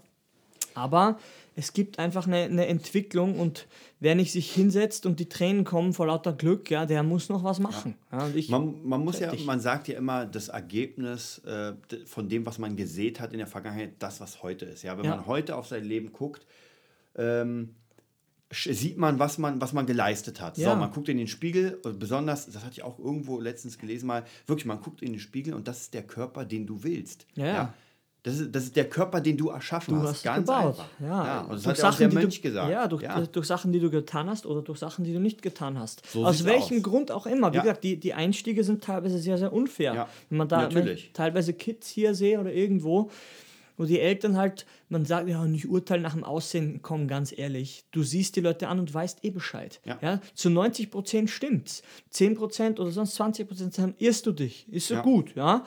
Aber 0.74 1.18
es 1.54 1.72
gibt 1.72 1.98
einfach 1.98 2.26
eine, 2.26 2.38
eine, 2.38 2.66
Entwicklung 2.66 3.38
und 3.38 3.66
wer 4.00 4.14
nicht 4.14 4.32
sich 4.32 4.50
hinsetzt 4.52 5.04
und 5.06 5.20
die 5.20 5.28
Tränen 5.28 5.64
kommen 5.64 5.92
vor 5.92 6.06
lauter 6.06 6.32
Glück, 6.32 6.70
ja, 6.70 6.86
der 6.86 7.02
muss 7.02 7.28
noch 7.28 7.44
was 7.44 7.58
machen. 7.58 7.94
Ja. 8.10 8.28
Ja, 8.28 8.50
man, 8.50 8.86
man, 8.86 9.04
muss 9.04 9.18
ja, 9.20 9.32
man 9.44 9.60
sagt 9.60 9.88
ja 9.88 9.98
immer, 9.98 10.24
das 10.24 10.48
Ergebnis 10.48 11.38
äh, 11.44 11.74
von 12.06 12.28
dem, 12.28 12.46
was 12.46 12.58
man 12.58 12.76
gesät 12.76 13.20
hat 13.20 13.32
in 13.32 13.38
der 13.38 13.46
Vergangenheit, 13.46 13.94
das, 13.98 14.20
was 14.20 14.42
heute 14.42 14.64
ist. 14.64 14.82
Ja, 14.82 14.96
wenn 14.96 15.04
ja. 15.04 15.16
man 15.16 15.26
heute 15.26 15.56
auf 15.56 15.66
sein 15.66 15.84
Leben 15.84 16.12
guckt, 16.12 16.46
ähm, 17.16 17.74
sieht 18.52 18.98
man, 18.98 19.18
was 19.18 19.38
man, 19.38 19.60
was 19.60 19.72
man 19.72 19.86
geleistet 19.86 20.40
hat. 20.40 20.58
Ja. 20.58 20.70
So, 20.70 20.76
man 20.76 20.90
guckt 20.90 21.08
in 21.08 21.16
den 21.16 21.28
Spiegel, 21.28 21.80
besonders, 21.98 22.46
das 22.46 22.62
hatte 22.62 22.72
ich 22.72 22.82
auch 22.82 22.98
irgendwo 22.98 23.40
letztens 23.40 23.78
gelesen 23.78 24.06
mal, 24.06 24.24
wirklich, 24.46 24.66
man 24.66 24.80
guckt 24.80 25.02
in 25.02 25.12
den 25.12 25.20
Spiegel 25.20 25.54
und 25.54 25.68
das 25.68 25.82
ist 25.82 25.94
der 25.94 26.02
Körper, 26.02 26.44
den 26.44 26.66
du 26.66 26.82
willst. 26.82 27.26
Ja. 27.34 27.46
ja. 27.46 27.74
Das 28.24 28.38
ist, 28.38 28.54
das 28.54 28.64
ist 28.64 28.76
der 28.76 28.88
Körper, 28.88 29.20
den 29.20 29.36
du 29.36 29.48
erschaffen 29.48 29.94
du 29.94 30.00
hast. 30.00 30.10
hast. 30.10 30.22
Ganz 30.22 30.46
gebaut. 30.46 30.66
einfach. 30.66 30.86
Ja. 31.00 31.06
ja. 31.06 31.40
Und 31.40 31.54
das 31.54 31.62
durch 31.62 31.66
hat 31.66 31.76
Sachen, 31.78 32.06
auch 32.06 32.10
der 32.10 32.20
Mönch 32.20 32.36
du, 32.36 32.42
gesagt. 32.42 32.70
Ja 32.70 32.86
durch, 32.86 33.02
ja. 33.02 33.20
durch 33.20 33.46
Sachen, 33.46 33.72
die 33.72 33.80
du 33.80 33.90
getan 33.90 34.30
hast 34.30 34.46
oder 34.46 34.62
durch 34.62 34.78
Sachen, 34.78 35.04
die 35.04 35.12
du 35.12 35.18
nicht 35.18 35.42
getan 35.42 35.78
hast. 35.78 36.02
So 36.08 36.24
aus 36.24 36.44
welchem 36.44 36.78
aus. 36.78 36.82
Grund 36.84 37.10
auch 37.10 37.26
immer. 37.26 37.52
Wie 37.52 37.56
ja. 37.56 37.62
gesagt, 37.62 37.82
die, 37.82 37.98
die 37.98 38.14
Einstiege 38.14 38.62
sind 38.62 38.84
teilweise 38.84 39.18
sehr, 39.18 39.38
sehr 39.38 39.52
unfair. 39.52 39.94
Ja. 39.94 40.08
Wenn 40.30 40.38
man 40.38 40.48
da 40.48 40.72
wenn 40.72 40.96
teilweise 41.12 41.52
Kids 41.52 41.88
hier 41.88 42.14
sehe 42.14 42.38
oder 42.38 42.52
irgendwo, 42.52 43.10
wo 43.76 43.86
die 43.86 43.98
Eltern 43.98 44.36
halt, 44.36 44.66
man 44.88 45.04
sagt 45.04 45.28
ja 45.28 45.44
nicht 45.44 45.68
urteilen 45.68 46.02
nach 46.02 46.14
dem 46.14 46.22
Aussehen, 46.22 46.78
komm, 46.80 47.08
ganz 47.08 47.36
ehrlich, 47.36 47.84
du 47.90 48.04
siehst 48.04 48.36
die 48.36 48.40
Leute 48.40 48.68
an 48.68 48.78
und 48.78 48.94
weißt 48.94 49.24
eh 49.24 49.30
Bescheid. 49.30 49.80
Ja. 49.84 49.98
ja? 50.00 50.20
Zu 50.34 50.48
90 50.48 50.92
Prozent 50.92 51.28
stimmt's. 51.28 51.82
10 52.10 52.36
Prozent 52.36 52.78
oder 52.78 52.92
sonst 52.92 53.16
20 53.16 53.48
Prozent 53.48 53.74
sagen, 53.74 53.94
irrst 53.98 54.26
du 54.26 54.32
dich, 54.32 54.68
ist 54.72 54.86
so 54.86 54.96
gut, 54.98 55.34
ja 55.34 55.64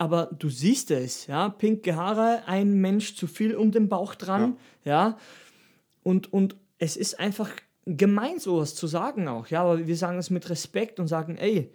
aber 0.00 0.30
du 0.32 0.48
siehst 0.48 0.90
es, 0.90 1.26
ja, 1.26 1.50
pinke 1.50 1.94
Haare, 1.94 2.44
ein 2.46 2.72
Mensch 2.72 3.16
zu 3.16 3.26
viel 3.26 3.54
um 3.54 3.70
den 3.70 3.90
Bauch 3.90 4.14
dran, 4.14 4.56
ja, 4.82 5.08
ja? 5.08 5.18
und, 6.02 6.32
und 6.32 6.56
es 6.78 6.96
ist 6.96 7.20
einfach 7.20 7.50
gemein, 7.84 8.38
sowas 8.38 8.74
zu 8.74 8.86
sagen 8.86 9.28
auch, 9.28 9.48
ja, 9.48 9.60
aber 9.62 9.86
wir 9.86 9.96
sagen 9.96 10.16
es 10.16 10.30
mit 10.30 10.48
Respekt 10.48 11.00
und 11.00 11.06
sagen, 11.06 11.36
ey, 11.36 11.70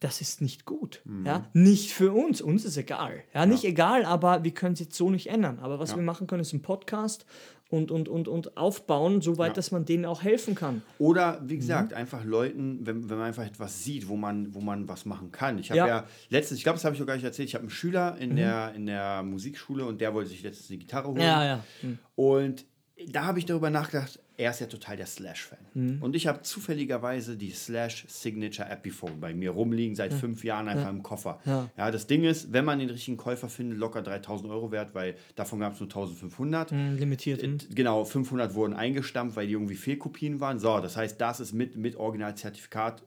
das 0.00 0.22
ist 0.22 0.40
nicht 0.40 0.64
gut, 0.64 1.02
mhm. 1.04 1.26
ja, 1.26 1.50
nicht 1.52 1.92
für 1.92 2.12
uns, 2.12 2.40
uns 2.40 2.64
ist 2.64 2.78
egal, 2.78 3.16
ja, 3.34 3.40
ja. 3.40 3.46
nicht 3.46 3.64
egal, 3.64 4.06
aber 4.06 4.42
wir 4.42 4.52
können 4.52 4.72
es 4.72 4.80
jetzt 4.80 4.96
so 4.96 5.10
nicht 5.10 5.26
ändern, 5.26 5.58
aber 5.58 5.78
was 5.78 5.90
ja. 5.90 5.96
wir 5.96 6.02
machen 6.02 6.26
können, 6.26 6.40
ist 6.40 6.54
ein 6.54 6.62
Podcast 6.62 7.26
und, 7.68 7.90
und, 7.90 8.08
und, 8.08 8.28
und 8.28 8.56
aufbauen, 8.56 9.20
soweit, 9.20 9.48
ja. 9.48 9.54
dass 9.54 9.72
man 9.72 9.84
denen 9.84 10.04
auch 10.04 10.22
helfen 10.22 10.54
kann. 10.54 10.82
Oder 10.98 11.40
wie 11.44 11.56
gesagt, 11.56 11.90
mhm. 11.90 11.96
einfach 11.96 12.24
Leuten, 12.24 12.86
wenn, 12.86 13.10
wenn 13.10 13.18
man 13.18 13.26
einfach 13.26 13.44
etwas 13.44 13.82
sieht, 13.82 14.08
wo 14.08 14.16
man, 14.16 14.54
wo 14.54 14.60
man 14.60 14.88
was 14.88 15.04
machen 15.04 15.32
kann. 15.32 15.58
Ich 15.58 15.70
habe 15.70 15.78
ja. 15.78 15.86
ja. 15.86 16.04
letztens, 16.28 16.58
ich 16.58 16.64
glaube, 16.64 16.76
das 16.76 16.84
habe 16.84 16.94
ich 16.94 17.02
auch 17.02 17.06
gar 17.06 17.14
nicht 17.14 17.24
erzählt, 17.24 17.48
ich 17.48 17.54
habe 17.54 17.62
einen 17.62 17.70
Schüler 17.70 18.16
in, 18.18 18.30
mhm. 18.32 18.36
der, 18.36 18.74
in 18.74 18.86
der 18.86 19.22
Musikschule 19.22 19.84
und 19.84 20.00
der 20.00 20.14
wollte 20.14 20.30
sich 20.30 20.42
letztens 20.42 20.70
eine 20.70 20.78
Gitarre 20.78 21.08
holen. 21.08 21.20
Ja, 21.20 21.44
ja. 21.44 21.64
Mhm. 21.82 21.98
Und 22.14 22.66
da 23.08 23.24
habe 23.24 23.38
ich 23.38 23.46
darüber 23.46 23.70
nachgedacht, 23.70 24.20
er 24.38 24.50
ist 24.50 24.60
ja 24.60 24.66
total 24.66 24.96
der 24.96 25.06
Slash-Fan. 25.06 25.58
Mhm. 25.74 26.02
Und 26.02 26.14
ich 26.14 26.26
habe 26.26 26.42
zufälligerweise 26.42 27.36
die 27.36 27.50
Slash 27.50 28.04
Signature 28.08 28.68
Epiphone 28.68 29.18
bei 29.18 29.32
mir 29.32 29.50
rumliegen, 29.50 29.96
seit 29.96 30.12
ja. 30.12 30.18
fünf 30.18 30.44
Jahren 30.44 30.68
einfach 30.68 30.84
ja. 30.84 30.90
im 30.90 31.02
Koffer. 31.02 31.40
Ja. 31.46 31.70
ja. 31.76 31.90
das 31.90 32.06
Ding 32.06 32.24
ist, 32.24 32.52
wenn 32.52 32.64
man 32.64 32.78
den 32.78 32.90
richtigen 32.90 33.16
Käufer 33.16 33.48
findet, 33.48 33.78
locker 33.78 34.02
3000 34.02 34.50
Euro 34.50 34.70
wert, 34.70 34.94
weil 34.94 35.16
davon 35.36 35.60
gab 35.60 35.74
es 35.74 35.80
nur 35.80 35.88
1500. 35.88 36.72
Mhm, 36.72 36.96
limitiert. 36.96 37.42
Äh, 37.42 37.56
genau, 37.74 38.04
500 38.04 38.54
wurden 38.54 38.74
eingestampft, 38.74 39.36
weil 39.36 39.46
die 39.46 39.54
irgendwie 39.54 39.76
Fehlkopien 39.76 40.40
waren. 40.40 40.58
So, 40.58 40.80
das 40.80 40.96
heißt, 40.96 41.20
das 41.20 41.40
ist 41.40 41.52
mit, 41.52 41.76
mit 41.76 41.96
Originalzertifikat, 41.96 43.02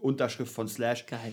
Unterschrift 0.00 0.52
von 0.52 0.68
Slash. 0.68 1.06
Geil. 1.06 1.32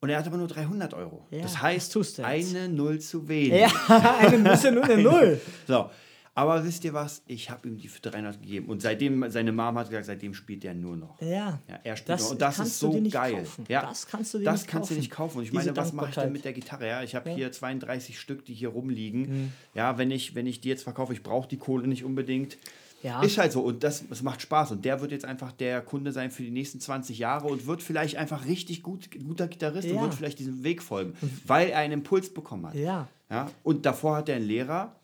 Und 0.00 0.10
er 0.10 0.18
hat 0.18 0.26
aber 0.26 0.36
nur 0.36 0.48
300 0.48 0.92
Euro. 0.92 1.26
Ja, 1.30 1.40
das 1.40 1.62
heißt, 1.62 2.20
eine 2.22 2.68
Null 2.68 2.98
zu 2.98 3.26
wenig. 3.26 3.60
Ja, 3.60 4.18
eine 4.18 4.50
eine 4.82 5.02
Null. 5.02 5.40
so, 5.66 5.88
aber 6.36 6.64
wisst 6.64 6.84
ihr 6.84 6.92
was? 6.92 7.22
Ich 7.26 7.48
habe 7.48 7.68
ihm 7.68 7.76
die 7.76 7.86
für 7.86 8.00
300 8.00 8.42
gegeben. 8.42 8.66
Und 8.66 8.82
seitdem, 8.82 9.30
seine 9.30 9.52
Mom 9.52 9.78
hat 9.78 9.88
gesagt, 9.88 10.06
seitdem 10.06 10.34
spielt 10.34 10.64
er 10.64 10.74
nur 10.74 10.96
noch. 10.96 11.20
Ja. 11.20 11.60
ja 11.68 11.78
er 11.84 11.96
spielt 11.96 12.08
das 12.08 12.22
noch. 12.24 12.30
Und 12.32 12.42
das 12.42 12.58
ist 12.58 12.78
so 12.80 13.00
geil. 13.08 13.34
Kaufen. 13.34 13.64
Ja, 13.68 13.82
das 13.82 14.08
kannst 14.08 14.34
du 14.34 14.38
dir 14.38 14.44
das 14.44 14.62
nicht 14.62 14.70
kannst 14.70 14.88
kaufen. 14.88 14.94
du 14.94 15.00
nicht 15.00 15.10
kaufen. 15.12 15.38
Und 15.38 15.44
ich 15.44 15.50
Diese 15.50 15.64
meine, 15.66 15.76
was 15.76 15.92
mache 15.92 16.08
ich 16.08 16.14
denn 16.16 16.32
mit 16.32 16.44
der 16.44 16.52
Gitarre? 16.52 16.88
Ja, 16.88 17.02
ich 17.04 17.14
habe 17.14 17.30
ja. 17.30 17.36
hier 17.36 17.52
32 17.52 18.18
Stück, 18.18 18.44
die 18.44 18.54
hier 18.54 18.70
rumliegen. 18.70 19.20
Mhm. 19.20 19.52
Ja, 19.74 19.96
wenn 19.96 20.10
ich, 20.10 20.34
wenn 20.34 20.48
ich 20.48 20.60
die 20.60 20.70
jetzt 20.70 20.82
verkaufe, 20.82 21.12
ich 21.12 21.22
brauche 21.22 21.48
die 21.48 21.56
Kohle 21.56 21.86
nicht 21.86 22.04
unbedingt. 22.04 22.58
Ja. 23.04 23.22
Ist 23.22 23.36
halt 23.36 23.52
so 23.52 23.60
und 23.60 23.84
das, 23.84 24.08
das 24.08 24.22
macht 24.22 24.40
Spaß 24.40 24.70
und 24.72 24.86
der 24.86 25.02
wird 25.02 25.12
jetzt 25.12 25.26
einfach 25.26 25.52
der 25.52 25.82
Kunde 25.82 26.10
sein 26.10 26.30
für 26.30 26.42
die 26.42 26.50
nächsten 26.50 26.80
20 26.80 27.18
Jahre 27.18 27.48
und 27.48 27.66
wird 27.66 27.82
vielleicht 27.82 28.16
einfach 28.16 28.46
richtig 28.46 28.82
gut, 28.82 29.10
guter 29.22 29.46
Gitarrist 29.46 29.88
ja. 29.88 29.96
und 29.96 30.00
wird 30.04 30.14
vielleicht 30.14 30.38
diesem 30.38 30.64
Weg 30.64 30.82
folgen, 30.82 31.12
weil 31.46 31.68
er 31.68 31.80
einen 31.80 31.92
Impuls 31.92 32.32
bekommen 32.32 32.64
hat. 32.64 32.74
Ja. 32.74 33.06
ja. 33.28 33.50
Und 33.62 33.84
davor 33.84 34.16
hat 34.16 34.30
er 34.30 34.36
einen 34.36 34.46
Lehrer, 34.46 34.96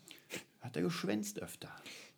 hat 0.60 0.76
er 0.76 0.82
geschwänzt 0.82 1.40
öfter. 1.40 1.68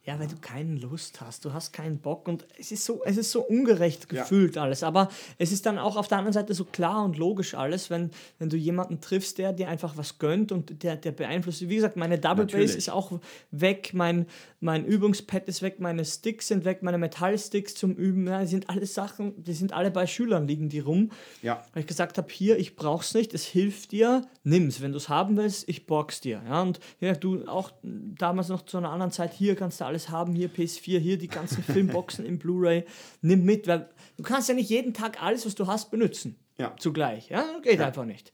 Ja, 0.04 0.18
weil 0.18 0.26
du 0.26 0.34
keine 0.40 0.74
Lust 0.80 1.20
hast, 1.20 1.44
du 1.44 1.52
hast 1.52 1.72
keinen 1.72 1.98
Bock 1.98 2.26
und 2.26 2.44
es 2.58 2.72
ist 2.72 2.84
so, 2.84 3.04
es 3.04 3.16
ist 3.16 3.30
so 3.30 3.40
ungerecht 3.40 4.08
gefühlt 4.08 4.56
ja. 4.56 4.62
alles. 4.62 4.82
Aber 4.82 5.08
es 5.38 5.52
ist 5.52 5.64
dann 5.64 5.78
auch 5.78 5.96
auf 5.96 6.08
der 6.08 6.18
anderen 6.18 6.32
Seite 6.32 6.54
so 6.54 6.64
klar 6.64 7.04
und 7.04 7.16
logisch 7.16 7.54
alles, 7.54 7.88
wenn, 7.88 8.10
wenn 8.40 8.48
du 8.48 8.56
jemanden 8.56 9.00
triffst, 9.00 9.38
der 9.38 9.52
dir 9.52 9.68
einfach 9.68 9.96
was 9.96 10.18
gönnt 10.18 10.50
und 10.50 10.82
der, 10.82 10.96
der 10.96 11.12
beeinflusst. 11.12 11.68
Wie 11.68 11.76
gesagt, 11.76 11.96
meine 11.96 12.18
Double 12.18 12.46
Natürlich. 12.46 12.72
Bass 12.72 12.76
ist 12.76 12.90
auch 12.90 13.20
weg, 13.52 13.90
mein, 13.94 14.26
mein 14.62 14.84
Übungspad 14.84 15.48
ist 15.48 15.60
weg, 15.60 15.80
meine 15.80 16.04
Sticks 16.04 16.46
sind 16.46 16.64
weg, 16.64 16.82
meine 16.82 16.96
Metallsticks 16.96 17.74
zum 17.74 17.94
Üben. 17.94 18.28
Ja, 18.28 18.40
die 18.40 18.46
sind 18.46 18.70
alles 18.70 18.94
Sachen, 18.94 19.42
die 19.42 19.54
sind 19.54 19.72
alle 19.72 19.90
bei 19.90 20.06
Schülern, 20.06 20.46
liegen 20.46 20.68
die 20.68 20.78
rum. 20.78 21.10
Ja. 21.42 21.64
Weil 21.72 21.80
ich 21.80 21.88
gesagt 21.88 22.16
habe, 22.16 22.28
hier, 22.32 22.56
ich 22.58 22.76
brauch's 22.76 23.12
nicht, 23.12 23.34
es 23.34 23.44
hilft 23.44 23.90
dir, 23.90 24.22
nimm's. 24.44 24.80
Wenn 24.80 24.92
du 24.92 24.98
es 24.98 25.08
haben 25.08 25.36
willst, 25.36 25.68
ich 25.68 25.86
borg's 25.86 26.20
dir. 26.20 26.42
Ja, 26.46 26.62
und 26.62 26.78
ja, 27.00 27.12
du 27.14 27.44
auch 27.48 27.72
damals 27.82 28.48
noch 28.48 28.62
zu 28.62 28.78
einer 28.78 28.90
anderen 28.90 29.10
Zeit, 29.10 29.32
hier 29.32 29.56
kannst 29.56 29.80
du 29.80 29.84
alles 29.84 30.10
haben, 30.10 30.34
hier 30.34 30.48
PS4, 30.48 30.98
hier 31.00 31.18
die 31.18 31.28
ganzen 31.28 31.64
Filmboxen 31.64 32.24
im 32.24 32.38
Blu-ray, 32.38 32.84
nimm 33.20 33.44
mit, 33.44 33.66
weil 33.66 33.88
du 34.16 34.22
kannst 34.22 34.48
ja 34.48 34.54
nicht 34.54 34.70
jeden 34.70 34.94
Tag 34.94 35.20
alles, 35.20 35.44
was 35.44 35.56
du 35.56 35.66
hast, 35.66 35.90
benutzen. 35.90 36.36
Ja. 36.56 36.76
Zugleich. 36.78 37.30
Ja, 37.30 37.44
geht 37.62 37.80
ja. 37.80 37.86
einfach 37.88 38.04
nicht. 38.04 38.32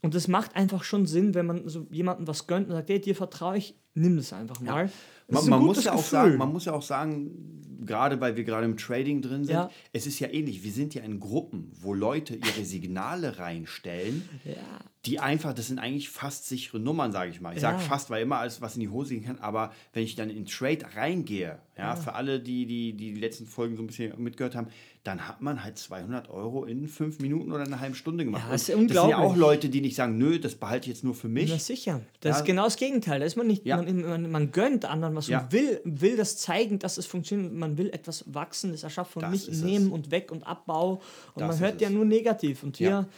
Und 0.00 0.14
es 0.14 0.26
macht 0.26 0.56
einfach 0.56 0.82
schon 0.82 1.06
Sinn, 1.06 1.34
wenn 1.34 1.46
man 1.46 1.68
so 1.68 1.86
jemandem 1.90 2.26
was 2.26 2.46
gönnt 2.46 2.68
und 2.68 2.74
sagt, 2.74 2.88
hey, 2.88 3.00
dir 3.00 3.14
vertraue 3.14 3.56
ich, 3.56 3.76
nimm 3.94 4.16
das 4.16 4.32
einfach 4.32 4.60
mal. 4.60 4.86
Ja. 4.86 4.92
Man, 5.32 5.48
man 5.48 5.62
muss 5.62 5.84
ja 5.84 5.92
auch 5.92 6.04
sagen, 6.04 6.36
man 6.36 6.52
muss 6.52 6.64
ja 6.64 6.72
auch 6.72 6.82
sagen, 6.82 7.62
gerade 7.84 8.20
weil 8.20 8.36
wir 8.36 8.44
gerade 8.44 8.64
im 8.64 8.76
Trading 8.76 9.22
drin 9.22 9.44
sind, 9.44 9.54
ja. 9.54 9.70
es 9.92 10.06
ist 10.06 10.20
ja 10.20 10.28
ähnlich. 10.28 10.62
Wir 10.62 10.72
sind 10.72 10.94
ja 10.94 11.02
in 11.02 11.20
Gruppen, 11.20 11.72
wo 11.80 11.94
Leute 11.94 12.36
ihre 12.36 12.64
Signale 12.64 13.38
reinstellen, 13.38 14.28
ja. 14.44 14.54
Die 15.04 15.18
einfach, 15.18 15.52
das 15.52 15.66
sind 15.66 15.80
eigentlich 15.80 16.10
fast 16.10 16.46
sichere 16.46 16.78
Nummern, 16.78 17.10
sage 17.10 17.30
ich 17.30 17.40
mal. 17.40 17.56
Ich 17.56 17.62
ja. 17.62 17.72
sage 17.72 17.80
fast, 17.80 18.08
weil 18.10 18.22
immer 18.22 18.38
alles 18.38 18.60
was 18.60 18.76
in 18.76 18.80
die 18.80 18.88
Hose 18.88 19.14
gehen 19.14 19.24
kann, 19.24 19.38
aber 19.38 19.72
wenn 19.92 20.04
ich 20.04 20.14
dann 20.14 20.30
in 20.30 20.46
Trade 20.46 20.86
reingehe, 20.94 21.58
ja, 21.76 21.96
für 21.96 22.14
alle, 22.14 22.38
die, 22.38 22.66
die 22.66 22.92
die 22.92 23.14
letzten 23.14 23.46
Folgen 23.46 23.76
so 23.76 23.82
ein 23.82 23.88
bisschen 23.88 24.22
mitgehört 24.22 24.54
haben, 24.54 24.68
dann 25.02 25.26
hat 25.26 25.40
man 25.40 25.64
halt 25.64 25.78
200 25.78 26.28
Euro 26.30 26.64
in 26.64 26.86
fünf 26.86 27.18
Minuten 27.18 27.50
oder 27.50 27.64
eine 27.64 27.80
halbe 27.80 27.96
Stunde 27.96 28.24
gemacht. 28.24 28.44
Ja, 28.44 28.52
das 28.52 28.68
ist 28.68 28.74
unglaublich. 28.74 28.94
Das 28.94 29.02
sind 29.02 29.10
ja 29.10 29.18
auch 29.18 29.36
Leute, 29.36 29.68
die 29.68 29.80
nicht 29.80 29.96
sagen, 29.96 30.16
nö, 30.16 30.38
das 30.38 30.54
behalte 30.54 30.88
ich 30.88 30.96
jetzt 30.96 31.02
nur 31.02 31.14
für 31.14 31.28
mich. 31.28 31.50
Na 31.50 31.58
sicher. 31.58 32.00
Das 32.20 32.38
ist 32.38 32.44
genau 32.44 32.64
das 32.64 32.76
Gegenteil. 32.76 33.18
Da 33.18 33.26
ist 33.26 33.36
man 33.36 33.48
nicht, 33.48 33.64
man, 33.66 34.02
man, 34.02 34.30
man, 34.30 34.52
gönnt 34.52 34.84
anderen 34.84 35.16
was 35.16 35.28
und 35.28 35.50
will, 35.50 35.80
will 35.84 36.16
das 36.16 36.36
zeigen, 36.36 36.78
dass 36.78 36.98
es 36.98 37.06
funktioniert. 37.06 37.52
Man 37.52 37.78
will 37.78 37.90
etwas 37.90 38.32
Wachsendes 38.32 38.84
erschaffen 38.84 39.22
und 39.24 39.32
das 39.32 39.48
nicht 39.48 39.64
nehmen 39.64 39.86
es. 39.86 39.92
und 39.92 40.10
weg 40.12 40.30
und 40.30 40.46
Abbau. 40.46 41.02
Und 41.34 41.40
das 41.40 41.58
man 41.58 41.58
hört 41.58 41.80
ja 41.80 41.90
nur 41.90 42.04
negativ. 42.04 42.62
Und 42.62 42.76
hier 42.76 43.08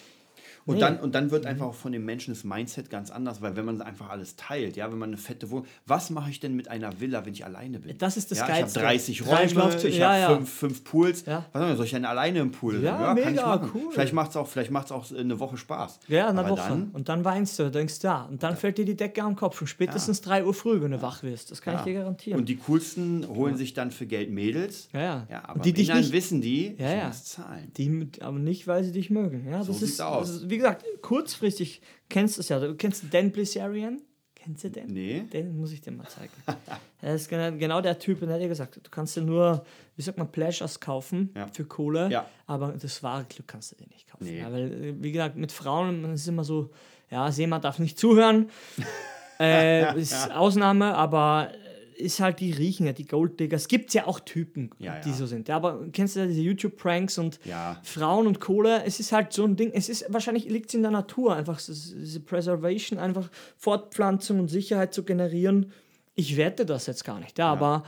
und, 0.67 0.77
nee. 0.77 0.81
dann, 0.81 0.99
und 0.99 1.15
dann 1.15 1.31
wird 1.31 1.47
einfach 1.47 1.67
auch 1.67 1.75
von 1.75 1.93
den 1.93 2.05
Menschen 2.05 2.33
das 2.33 2.45
Mindset 2.45 2.91
ganz 2.91 3.11
anders, 3.11 3.43
weil 3.43 3.57
wenn 3.57 3.65
man 3.65 3.83
einfach 3.83 4.11
alles 4.11 4.37
teilt, 4.37 4.77
ja, 4.77 4.91
wenn 4.91 4.99
man 4.99 5.11
eine 5.11 5.19
fette 5.19 5.51
Wohnung, 5.51 5.67
was 5.87 6.11
mache 6.11 6.31
ich 6.31 6.41
denn 6.41 6.55
mit 6.57 6.69
einer 6.69 7.01
Villa, 7.01 7.27
wenn 7.27 7.33
ich 7.33 7.45
alleine 7.45 7.81
bin? 7.81 7.99
Das 7.99 8.17
ist 8.17 8.31
das 8.31 8.39
ja, 8.39 8.47
Geilste. 8.47 8.81
Ich 8.81 8.85
habe 8.85 8.95
30 8.97 9.27
Räume, 9.27 9.77
ich 9.89 9.99
ja, 9.99 10.29
habe 10.29 10.37
fünf, 10.37 10.51
fünf 10.51 10.85
Pools. 10.85 11.27
Ja. 11.27 11.45
Was 11.53 11.77
soll 11.77 11.87
ich 11.87 11.93
denn 11.93 12.05
alleine 12.05 12.41
im 12.41 12.51
Pool? 12.51 12.83
Ja, 12.83 13.15
mega, 13.15 13.63
cool. 13.75 13.91
Vielleicht 13.91 14.13
macht 14.13 14.31
es 14.31 14.37
auch, 14.37 14.49
auch 14.91 15.17
eine 15.17 15.41
Woche 15.41 15.57
Spaß. 15.57 16.01
Ja, 16.09 16.29
eine 16.29 16.41
Aber 16.41 16.51
Woche. 16.51 16.69
Dann, 16.69 16.91
und 16.93 17.09
dann 17.09 17.25
weinst 17.25 17.59
du, 17.59 17.71
denkst 17.71 18.03
ja, 18.03 18.25
und 18.25 18.43
dann 18.43 18.57
fällt 18.57 18.79
dir 18.79 18.85
die 18.85 18.97
Decke 18.97 19.23
am 19.23 19.37
Kopf 19.37 19.61
und 19.61 19.67
spätestens 19.67 20.21
ja. 20.21 20.31
3 20.41 20.47
Uhr 20.47 20.55
früh, 20.55 20.81
wenn 20.81 20.93
du 20.93 21.03
wach 21.03 21.23
wirst. 21.23 21.51
Das 21.51 21.61
kann 21.61 21.77
ich 21.77 21.83
dir 21.83 21.95
garantieren. 21.95 22.41
Und 22.41 22.49
die 22.49 22.57
coolsten 22.57 23.27
holen 23.29 23.57
sich 23.57 23.75
dann 23.75 23.91
für 23.91 24.07
Geld 24.07 24.31
Mädels. 24.31 24.89
Ja, 24.93 25.01
ja. 25.01 25.27
ja 25.31 25.43
aber 25.49 25.61
die 25.61 25.73
dich 25.73 25.93
nicht, 25.93 26.13
wissen 26.13 26.41
die, 26.41 26.75
ja, 26.79 26.95
ja. 26.95 27.13
zahlen. 27.13 27.71
Die, 27.77 28.09
aber 28.21 28.39
nicht, 28.39 28.67
weil 28.67 28.85
sie 28.85 28.93
dich 28.93 29.11
mögen. 29.11 29.47
Ja, 29.51 29.59
das 29.59 29.67
so 29.67 29.85
ist, 29.85 30.01
aus. 30.01 30.29
Das 30.29 30.37
ist, 30.37 30.51
wie 30.55 30.59
gesagt, 30.59 30.85
kurz 31.03 31.33
kurzfristig, 31.33 31.83
kennst 32.09 32.37
du 32.37 32.41
es 32.41 32.49
ja, 32.49 32.61
du 32.61 32.77
kennst 32.77 33.13
Dan 33.13 33.33
Blissarian? 33.33 34.01
Kennst 34.37 34.63
du 34.63 34.71
den? 34.71 34.87
Nee. 34.87 35.25
Den 35.33 35.57
muss 35.57 35.73
ich 35.73 35.81
dir 35.81 35.91
mal 35.91 36.07
zeigen. 36.07 36.31
er 37.03 37.15
ist 37.17 37.29
genau, 37.29 37.57
genau 37.57 37.81
der 37.81 37.99
Typ, 37.99 38.23
und 38.23 38.29
er 38.29 38.35
hat 38.35 38.41
ja 38.41 38.47
gesagt, 38.47 38.77
du 38.77 38.91
kannst 38.91 39.17
dir 39.17 39.23
nur, 39.23 39.65
wie 39.97 40.03
sagt 40.03 40.17
man, 40.17 40.31
Pleasures 40.31 40.79
kaufen 40.79 41.31
ja. 41.35 41.49
für 41.49 41.65
Kohle, 41.65 42.09
ja. 42.09 42.31
aber 42.47 42.73
das 42.81 43.03
wahre 43.03 43.25
Glück 43.25 43.49
kannst 43.49 43.73
du 43.73 43.77
dir 43.77 43.89
nicht 43.89 44.09
kaufen. 44.09 44.27
Nee. 44.27 44.39
Ja, 44.39 44.53
weil, 44.53 45.03
wie 45.03 45.11
gesagt, 45.11 45.35
mit 45.35 45.51
Frauen 45.51 46.05
ist 46.13 46.29
immer 46.29 46.45
so, 46.45 46.71
ja, 47.11 47.33
Seemann 47.33 47.61
darf 47.61 47.81
nicht 47.81 47.99
zuhören. 47.99 48.49
äh, 49.41 49.99
ist 49.99 50.31
Ausnahme, 50.31 50.95
aber 50.95 51.51
ist 51.97 52.21
halt, 52.21 52.41
die 52.41 52.53
riechen 52.53 52.87
ja, 52.87 52.93
die 52.93 53.07
Golddigger. 53.07 53.57
Es 53.57 53.69
gibt 53.69 53.95
ja 53.95 54.07
auch 54.07 54.21
Typen, 54.21 54.71
ja, 54.79 55.01
die 55.01 55.11
ja. 55.11 55.15
so 55.15 55.27
sind. 55.27 55.49
Ja, 55.49 55.57
aber 55.57 55.87
kennst 55.93 56.17
du 56.17 56.21
ja 56.21 56.27
diese 56.27 56.41
YouTube-Pranks 56.41 57.19
und. 57.19 57.41
Frauen 57.83 58.27
und 58.27 58.41
Kohle? 58.41 58.85
Es 58.85 59.01
ist 59.01 59.13
halt 59.13 59.33
so 59.33 59.45
ein 59.45 59.57
Ding, 59.57 59.71
es 59.73 59.89
ist, 59.89 60.07
wahrscheinlich 60.09 60.49
liegt 60.49 60.71
es 60.71 60.75
in 60.75 60.83
der 60.83 60.91
Natur, 60.91 61.35
einfach 61.35 61.61
diese 61.61 62.21
Preservation, 62.21 62.99
einfach 62.99 63.31
Fortpflanzung 63.57 64.41
und 64.41 64.49
Sicherheit 64.49 64.95
zu 64.95 65.05
generieren. 65.05 65.73
Ich 66.15 66.37
werte 66.37 66.67
das 66.67 66.87
jetzt 66.87 67.05
gar 67.05 67.19
nicht, 67.19 67.39
ja, 67.39 67.51
aber 67.51 67.85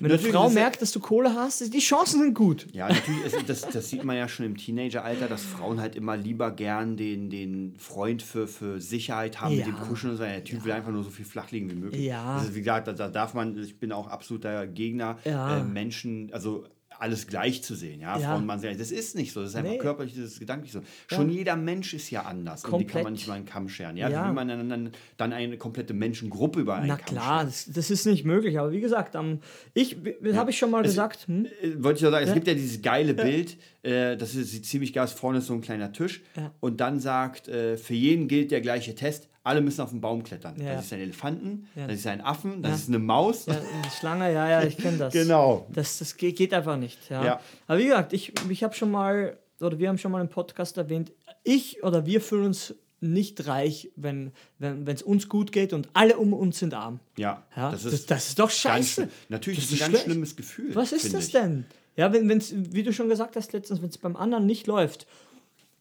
wenn 0.00 0.10
eine 0.10 0.18
Frau 0.18 0.48
merkt, 0.50 0.82
dass 0.82 0.92
du 0.92 1.00
Kohle 1.00 1.34
hast, 1.34 1.72
die 1.72 1.78
Chancen 1.78 2.20
sind 2.20 2.34
gut. 2.34 2.66
Ja, 2.72 2.88
natürlich, 2.88 3.24
ist, 3.24 3.48
das, 3.48 3.60
das 3.62 3.88
sieht 3.88 4.04
man 4.04 4.16
ja 4.16 4.28
schon 4.28 4.46
im 4.46 4.56
Teenageralter, 4.56 5.28
dass 5.28 5.42
Frauen 5.42 5.80
halt 5.80 5.96
immer 5.96 6.16
lieber 6.16 6.50
gern 6.50 6.96
den, 6.96 7.30
den 7.30 7.74
Freund 7.78 8.22
für, 8.22 8.46
für 8.46 8.80
Sicherheit 8.80 9.40
haben, 9.40 9.52
ja. 9.52 9.66
mit 9.66 9.74
dem 9.74 9.80
Kuscheln 9.80 10.12
und 10.12 10.16
so. 10.16 10.24
Der 10.24 10.44
Typ 10.44 10.60
ja. 10.60 10.64
will 10.64 10.72
einfach 10.72 10.92
nur 10.92 11.04
so 11.04 11.10
viel 11.10 11.24
flach 11.24 11.50
liegen 11.50 11.70
wie 11.70 11.74
möglich. 11.74 12.02
Ja. 12.02 12.36
Also, 12.36 12.54
wie 12.54 12.60
gesagt, 12.60 12.88
da, 12.88 12.92
da 12.92 13.08
darf 13.08 13.34
man, 13.34 13.56
ich 13.58 13.78
bin 13.78 13.92
auch 13.92 14.08
absoluter 14.08 14.66
Gegner, 14.66 15.18
ja. 15.24 15.58
äh, 15.58 15.64
Menschen, 15.64 16.30
also 16.32 16.64
alles 17.02 17.26
gleich 17.26 17.64
zu 17.64 17.74
sehen. 17.74 18.00
Ja, 18.00 18.16
ja. 18.16 18.28
Frauen, 18.28 18.46
Mann, 18.46 18.62
das 18.62 18.92
ist 18.92 19.16
nicht 19.16 19.32
so. 19.32 19.40
Das 19.40 19.50
ist 19.50 19.56
einfach 19.56 19.72
nee. 19.72 19.78
körperlich, 19.78 20.14
das 20.14 20.24
ist 20.24 20.38
gedanklich 20.38 20.70
so. 20.70 20.82
Schon 21.08 21.28
ja. 21.30 21.38
jeder 21.38 21.56
Mensch 21.56 21.94
ist 21.94 22.10
ja 22.10 22.22
anders. 22.22 22.62
Komplett. 22.62 22.72
Und 22.72 22.80
die 22.80 22.92
kann 22.92 23.02
man 23.02 23.12
nicht 23.14 23.26
mal 23.26 23.34
einen 23.34 23.44
Kamm 23.44 23.68
scheren. 23.68 23.96
Ja, 23.96 24.08
ja. 24.08 24.30
wie 24.30 24.32
man 24.32 24.46
dann, 24.46 24.92
dann 25.16 25.32
eine 25.32 25.58
komplette 25.58 25.94
Menschengruppe 25.94 26.60
über 26.60 26.76
einen 26.76 26.86
Na 26.86 26.96
Kamm 26.96 27.06
klar, 27.06 27.44
das, 27.44 27.66
das, 27.72 27.90
ist 27.90 28.06
nicht 28.06 28.24
möglich. 28.24 28.58
Aber 28.58 28.70
wie 28.70 28.80
gesagt, 28.80 29.16
um, 29.16 29.40
ich, 29.74 29.96
ja. 30.22 30.36
habe 30.36 30.50
ich 30.50 30.58
schon 30.58 30.70
mal 30.70 30.82
es, 30.82 30.92
gesagt. 30.92 31.26
Hm? 31.26 31.46
Äh, 31.46 31.82
wollte 31.82 31.96
ich 31.96 32.02
ja 32.02 32.10
sagen, 32.12 32.26
es 32.26 32.34
gibt 32.34 32.46
ja 32.46 32.54
dieses 32.54 32.80
geile 32.80 33.14
Bild, 33.22 33.56
äh, 33.82 34.16
das 34.16 34.34
ist, 34.34 34.50
sieht 34.50 34.66
ziemlich 34.66 34.92
geil 34.92 35.04
aus. 35.04 35.12
Vorne 35.12 35.38
ist 35.38 35.46
so 35.46 35.54
ein 35.54 35.60
kleiner 35.60 35.92
Tisch. 35.92 36.22
Und 36.60 36.80
dann 36.80 37.00
sagt, 37.00 37.48
äh, 37.48 37.76
für 37.76 37.94
jeden 37.94 38.28
gilt 38.28 38.50
der 38.50 38.60
gleiche 38.60 38.94
Test 38.94 39.28
alle 39.44 39.60
müssen 39.60 39.80
auf 39.80 39.90
den 39.90 40.00
Baum 40.00 40.22
klettern. 40.22 40.54
Ja. 40.60 40.74
Das 40.74 40.86
ist 40.86 40.92
ein 40.92 41.00
Elefanten, 41.00 41.68
ja. 41.74 41.86
das 41.86 41.96
ist 41.96 42.06
ein 42.06 42.20
Affen, 42.20 42.62
das 42.62 42.70
ja. 42.70 42.76
ist 42.76 42.88
eine 42.88 42.98
Maus. 42.98 43.46
Ja, 43.46 43.54
eine 43.54 43.90
Schlange, 43.98 44.32
ja, 44.32 44.48
ja, 44.48 44.62
ich 44.62 44.76
kenne 44.76 44.98
das. 44.98 45.12
genau. 45.12 45.66
Das, 45.72 45.98
das 45.98 46.16
geht, 46.16 46.54
einfach 46.54 46.76
nicht. 46.76 46.98
Ja. 47.10 47.40
Aber 47.66 47.78
wie 47.78 47.84
gesagt, 47.84 48.12
ich, 48.12 48.32
ich 48.48 48.62
habe 48.62 48.74
schon 48.74 48.90
mal, 48.90 49.38
oder 49.60 49.78
wir 49.78 49.88
haben 49.88 49.98
schon 49.98 50.12
mal 50.12 50.20
im 50.20 50.28
Podcast 50.28 50.76
erwähnt, 50.76 51.12
ich 51.44 51.82
oder 51.82 52.06
wir 52.06 52.20
fühlen 52.20 52.46
uns 52.46 52.74
nicht 53.00 53.48
reich, 53.48 53.90
wenn 53.96 54.28
es 54.60 54.86
wenn, 54.86 54.96
uns 55.02 55.28
gut 55.28 55.50
geht 55.50 55.72
und 55.72 55.88
alle 55.92 56.18
um 56.18 56.32
uns 56.32 56.60
sind 56.60 56.72
arm. 56.72 57.00
Ja, 57.16 57.42
ja 57.56 57.72
das, 57.72 57.84
ist, 57.84 57.92
das, 57.92 58.06
das 58.06 58.28
ist 58.28 58.38
doch 58.38 58.50
scheiße. 58.50 59.02
Ganz, 59.02 59.12
natürlich 59.28 59.58
das 59.58 59.72
ist 59.72 59.72
ein 59.72 59.78
ganz 59.78 59.90
schlecht. 59.90 60.04
schlimmes 60.04 60.36
Gefühl. 60.36 60.74
Was 60.76 60.92
ist 60.92 61.12
das 61.12 61.26
ich. 61.26 61.32
denn? 61.32 61.66
Ja, 61.96 62.12
wenn, 62.12 62.28
wenn's, 62.28 62.54
wie 62.54 62.82
du 62.82 62.92
schon 62.92 63.08
gesagt 63.08 63.36
hast 63.36 63.52
letztens, 63.52 63.82
wenn 63.82 63.90
es 63.90 63.98
beim 63.98 64.16
anderen 64.16 64.46
nicht 64.46 64.66
läuft, 64.66 65.06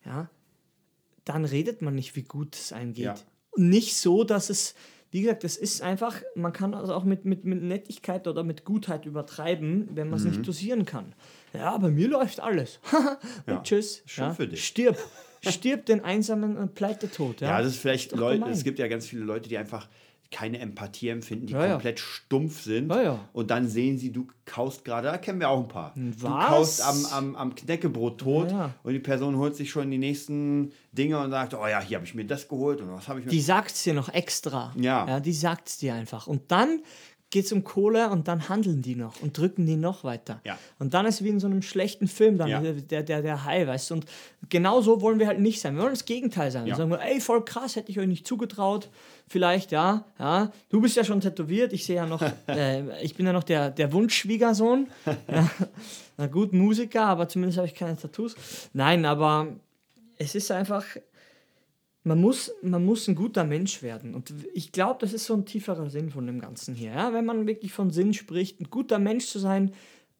ja, 0.05 0.29
dann 1.25 1.45
redet 1.45 1.81
man 1.81 1.95
nicht, 1.95 2.15
wie 2.15 2.23
gut 2.23 2.55
es 2.55 2.73
einem 2.73 2.93
geht. 2.93 3.05
Ja 3.05 3.15
nicht 3.55 3.95
so, 3.95 4.23
dass 4.23 4.49
es, 4.49 4.75
wie 5.11 5.21
gesagt, 5.21 5.43
es 5.43 5.57
ist 5.57 5.81
einfach, 5.81 6.21
man 6.35 6.53
kann 6.53 6.73
also 6.73 6.93
auch 6.93 7.03
mit, 7.03 7.25
mit, 7.25 7.45
mit 7.45 7.61
Nettigkeit 7.61 8.27
oder 8.27 8.43
mit 8.43 8.65
Gutheit 8.65 9.05
übertreiben, 9.05 9.89
wenn 9.93 10.09
man 10.09 10.17
es 10.17 10.25
mhm. 10.25 10.31
nicht 10.31 10.47
dosieren 10.47 10.85
kann. 10.85 11.13
Ja, 11.53 11.77
bei 11.77 11.89
mir 11.89 12.07
läuft 12.07 12.39
alles. 12.39 12.79
und 12.91 13.53
ja, 13.53 13.61
tschüss. 13.61 14.03
Schön 14.05 14.25
ja, 14.25 14.33
für 14.33 14.47
dich. 14.47 14.65
Stirb. 14.65 14.97
Stirb 15.41 15.87
den 15.87 16.01
einsamen 16.03 16.69
Pleitetod. 16.73 17.41
Ja, 17.41 17.49
ja 17.49 17.61
das 17.61 17.73
ist 17.73 17.79
vielleicht 17.79 18.11
Leute, 18.11 18.47
es 18.49 18.63
gibt 18.63 18.77
ja 18.77 18.87
ganz 18.87 19.07
viele 19.07 19.23
Leute, 19.23 19.49
die 19.49 19.57
einfach 19.57 19.89
keine 20.31 20.59
Empathie 20.59 21.09
empfinden, 21.09 21.47
die 21.47 21.53
ja, 21.53 21.71
komplett 21.71 21.99
ja. 21.99 22.05
stumpf 22.05 22.61
sind. 22.61 22.89
Ja, 22.89 23.19
und 23.33 23.51
dann 23.51 23.67
sehen 23.67 23.97
sie, 23.97 24.11
du 24.11 24.27
kaust 24.45 24.85
gerade, 24.85 25.09
da 25.09 25.17
kennen 25.17 25.39
wir 25.39 25.49
auch 25.49 25.59
ein 25.59 25.67
paar. 25.67 25.93
Was? 25.95 26.19
Du 26.19 26.27
kaust 26.27 26.81
am, 26.81 27.05
am, 27.05 27.35
am 27.35 27.55
Knäckebrot 27.55 28.17
tot 28.17 28.53
und 28.83 28.93
die 28.93 28.99
Person 28.99 29.37
holt 29.37 29.55
sich 29.55 29.69
schon 29.69 29.91
die 29.91 29.97
nächsten 29.97 30.71
Dinge 30.93 31.19
und 31.19 31.31
sagt, 31.31 31.53
oh 31.53 31.67
ja, 31.67 31.81
hier 31.81 31.97
habe 31.97 32.05
ich 32.05 32.15
mir 32.15 32.25
das 32.25 32.47
geholt 32.47 32.81
und 32.81 32.91
was 32.91 33.07
habe 33.07 33.19
ich 33.19 33.25
mir. 33.25 33.31
Die 33.31 33.41
sagt 33.41 33.71
es 33.71 33.83
dir 33.83 33.93
noch 33.93 34.09
extra. 34.09 34.73
Ja. 34.77 35.05
ja 35.07 35.19
die 35.19 35.33
sagt 35.33 35.67
es 35.67 35.77
dir 35.77 35.93
einfach. 35.93 36.27
Und 36.27 36.51
dann 36.51 36.81
geht 37.31 37.45
es 37.45 37.51
um 37.53 37.63
Kohle 37.63 38.09
und 38.09 38.27
dann 38.27 38.49
handeln 38.49 38.81
die 38.81 38.95
noch 38.95 39.21
und 39.21 39.37
drücken 39.37 39.65
die 39.65 39.77
noch 39.77 40.03
weiter. 40.03 40.41
Ja. 40.43 40.59
Und 40.79 40.93
dann 40.93 41.05
ist 41.05 41.23
wie 41.23 41.29
in 41.29 41.39
so 41.39 41.47
einem 41.47 41.61
schlechten 41.61 42.07
Film 42.07 42.37
dann 42.37 42.49
ja. 42.49 42.59
der, 42.59 43.03
der, 43.03 43.21
der 43.21 43.45
High, 43.45 43.67
weißt 43.67 43.89
du. 43.89 43.93
Und 43.95 44.05
genau 44.49 44.81
so 44.81 45.01
wollen 45.01 45.17
wir 45.17 45.27
halt 45.27 45.39
nicht 45.39 45.61
sein. 45.61 45.75
Wir 45.75 45.83
wollen 45.83 45.93
das 45.93 46.05
Gegenteil 46.05 46.51
sein. 46.51 46.67
Ja. 46.67 46.77
Wir 46.77 46.89
sagen, 46.89 46.91
ey, 46.91 47.21
voll 47.21 47.43
krass, 47.43 47.77
hätte 47.77 47.89
ich 47.89 47.99
euch 47.99 48.07
nicht 48.07 48.27
zugetraut. 48.27 48.89
Vielleicht, 49.31 49.71
ja, 49.71 50.03
ja. 50.19 50.51
Du 50.67 50.81
bist 50.81 50.97
ja 50.97 51.05
schon 51.05 51.21
tätowiert, 51.21 51.71
ich 51.71 51.85
sehe 51.85 51.95
ja 51.95 52.05
noch, 52.05 52.21
äh, 52.49 53.01
ich 53.01 53.15
bin 53.15 53.25
ja 53.25 53.31
noch 53.31 53.45
der, 53.45 53.71
der 53.71 53.93
Wunschschwiegersohn. 53.93 54.87
ja. 55.31 55.49
Na 56.17 56.27
gut, 56.27 56.51
Musiker, 56.51 57.05
aber 57.05 57.29
zumindest 57.29 57.57
habe 57.57 57.67
ich 57.67 57.73
keine 57.73 57.95
Tattoos. 57.95 58.35
Nein, 58.73 59.05
aber 59.05 59.47
es 60.17 60.35
ist 60.35 60.51
einfach, 60.51 60.85
man 62.03 62.19
muss, 62.19 62.51
man 62.61 62.83
muss 62.83 63.07
ein 63.07 63.15
guter 63.15 63.45
Mensch 63.45 63.81
werden. 63.81 64.15
Und 64.15 64.33
ich 64.53 64.73
glaube, 64.73 64.97
das 64.99 65.13
ist 65.13 65.25
so 65.27 65.33
ein 65.33 65.45
tieferer 65.45 65.89
Sinn 65.89 66.09
von 66.09 66.27
dem 66.27 66.41
Ganzen 66.41 66.75
hier. 66.75 66.91
Ja? 66.91 67.13
Wenn 67.13 67.23
man 67.23 67.47
wirklich 67.47 67.71
von 67.71 67.89
Sinn 67.89 68.13
spricht, 68.13 68.59
ein 68.59 68.69
guter 68.69 68.99
Mensch 68.99 69.27
zu 69.27 69.39
sein, 69.39 69.71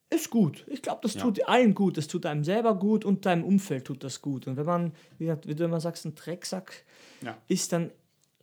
ist 0.08 0.30
gut. 0.30 0.64
Ich 0.68 0.80
glaube, 0.80 1.00
das 1.02 1.14
ja. 1.14 1.20
tut 1.20 1.46
allen 1.46 1.74
gut. 1.74 1.98
Das 1.98 2.06
tut 2.06 2.24
einem 2.24 2.44
selber 2.44 2.76
gut 2.76 3.04
und 3.04 3.26
deinem 3.26 3.44
Umfeld 3.44 3.84
tut 3.84 4.04
das 4.04 4.22
gut. 4.22 4.46
Und 4.46 4.56
wenn 4.56 4.64
man, 4.64 4.92
wie, 5.18 5.26
du 5.26 5.64
immer 5.64 5.80
sagst, 5.80 6.06
ein 6.06 6.14
Drecksack 6.14 6.84
ja. 7.20 7.36
ist, 7.48 7.74
dann 7.74 7.90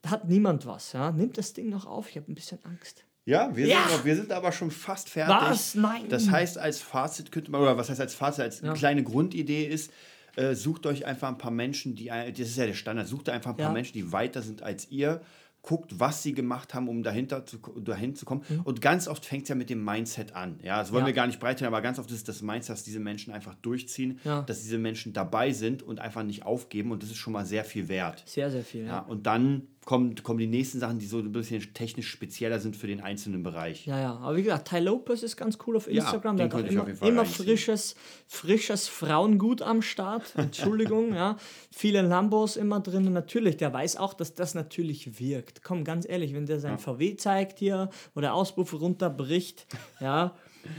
hat 0.06 0.28
niemand 0.28 0.66
was. 0.66 0.94
Ja? 0.94 1.12
Nimmt 1.12 1.38
das 1.38 1.54
Ding 1.54 1.70
noch 1.70 1.86
auf. 1.86 2.10
Ich 2.10 2.18
habe 2.18 2.32
ein 2.32 2.36
bisschen 2.36 2.60
Angst. 2.64 3.06
Ja, 3.26 3.56
wir, 3.56 3.68
ja. 3.68 3.88
Sind, 3.90 4.06
wir 4.06 4.16
sind 4.16 4.32
aber 4.32 4.52
schon 4.52 4.72
fast 4.72 5.10
fertig. 5.10 5.36
Was? 5.36 5.76
Nein. 5.76 6.10
Das 6.10 6.30
heißt, 6.30 6.58
als 6.58 6.82
Fazit 6.82 7.32
könnte 7.32 7.52
man, 7.52 7.62
oder 7.62 7.78
was 7.78 7.90
heißt 7.90 8.02
als 8.02 8.16
Fazit, 8.16 8.44
als 8.44 8.62
ja. 8.62 8.74
kleine 8.74 9.04
Grundidee 9.04 9.66
ist, 9.66 9.92
äh, 10.36 10.56
sucht 10.56 10.86
euch 10.86 11.06
einfach 11.06 11.28
ein 11.28 11.38
paar 11.38 11.52
Menschen, 11.52 11.96
die, 11.96 12.06
das 12.06 12.40
ist 12.40 12.58
ja 12.58 12.66
der 12.66 12.74
Standard, 12.74 13.08
sucht 13.08 13.30
einfach 13.30 13.52
ein 13.52 13.58
paar 13.58 13.68
ja. 13.68 13.74
Menschen, 13.74 13.94
die 13.94 14.12
weiter 14.12 14.42
sind 14.42 14.64
als 14.64 14.90
ihr 14.90 15.22
guckt, 15.62 16.00
was 16.00 16.24
sie 16.24 16.34
gemacht 16.34 16.74
haben, 16.74 16.88
um 16.88 17.04
dahinter 17.04 17.46
zu, 17.46 17.58
dahin 17.58 18.16
zu 18.16 18.26
kommen. 18.26 18.44
Mhm. 18.48 18.62
Und 18.62 18.82
ganz 18.82 19.08
oft 19.08 19.26
fängt 19.26 19.44
es 19.44 19.50
ja 19.50 19.56
mit 19.56 19.70
dem 19.70 19.84
Mindset 19.84 20.34
an. 20.34 20.60
Ja, 20.64 20.80
das 20.80 20.92
wollen 20.92 21.02
ja. 21.02 21.08
wir 21.08 21.14
gar 21.14 21.28
nicht 21.28 21.40
breitern, 21.40 21.68
aber 21.68 21.82
ganz 21.82 22.00
oft 22.00 22.10
ist 22.10 22.18
es 22.18 22.24
das 22.24 22.42
Mindset, 22.42 22.76
dass 22.76 22.84
diese 22.84 23.00
Menschen 23.00 23.34
einfach 23.34 23.56
durchziehen, 23.56 24.20
ja. 24.24 24.42
dass 24.42 24.62
diese 24.62 24.78
Menschen 24.78 25.14
dabei 25.14 25.52
sind 25.52 25.84
und 25.84 26.00
einfach 26.00 26.24
nicht 26.24 26.46
aufgeben. 26.46 26.92
Und 26.92 27.04
das 27.04 27.10
ist 27.10 27.18
schon 27.18 27.34
mal 27.34 27.46
sehr 27.46 27.66
viel 27.66 27.90
wert. 27.90 28.24
Sehr, 28.26 28.50
sehr 28.50 28.64
viel. 28.64 28.86
Ja. 28.86 29.00
Und 29.00 29.26
dann 29.28 29.68
kommen, 29.90 30.14
kommen 30.22 30.38
die 30.38 30.46
nächsten 30.46 30.80
Sachen, 30.80 31.00
die 31.00 31.08
so 31.08 31.18
ein 31.18 31.32
bisschen 31.32 31.74
technisch 31.74 32.12
spezieller 32.12 32.60
sind 32.60 32.76
für 32.76 32.86
den 32.86 33.02
einzelnen 33.02 33.42
Bereich. 33.42 33.88
Ja, 33.88 34.00
ja. 34.00 34.18
Aber 34.18 34.36
wie 34.36 34.44
gesagt, 34.44 34.68
Ty 34.68 34.78
Lopez 34.82 35.24
ist 35.24 35.36
ganz 35.36 35.58
cool 35.66 35.76
auf 35.78 35.88
Instagram. 35.88 36.38
Ja, 36.38 36.48
der 36.48 36.60
hat 36.60 36.70
immer, 36.70 37.02
immer 37.02 37.26
frisches, 37.26 37.96
frisches 38.28 38.88
Frauengut 38.88 39.64
am 39.64 39.82
Start. 39.82 40.32
Entschuldigung, 40.38 41.16
ja. 41.16 41.38
Viele 41.72 42.04
Lambos 42.04 42.56
immer 42.56 42.82
drin. 42.82 43.12
natürlich, 43.12 43.58
der 43.58 43.74
weiß 43.74 43.98
auch, 43.98 44.14
dass 44.14 44.36
das 44.36 44.54
natürlich 44.54 45.20
wirkt. 45.20 45.64
Komm, 45.64 45.84
ganz 45.84 46.08
ehrlich, 46.08 46.36
wenn 46.36 46.46
der 46.46 46.60
sein 46.60 46.74
ja. 46.74 46.78
VW 46.78 47.16
zeigt 47.16 47.58
hier 47.58 47.90
oder 48.14 48.36
Auspuff 48.36 48.80
runterbricht, 48.80 49.66
ja. 50.00 50.36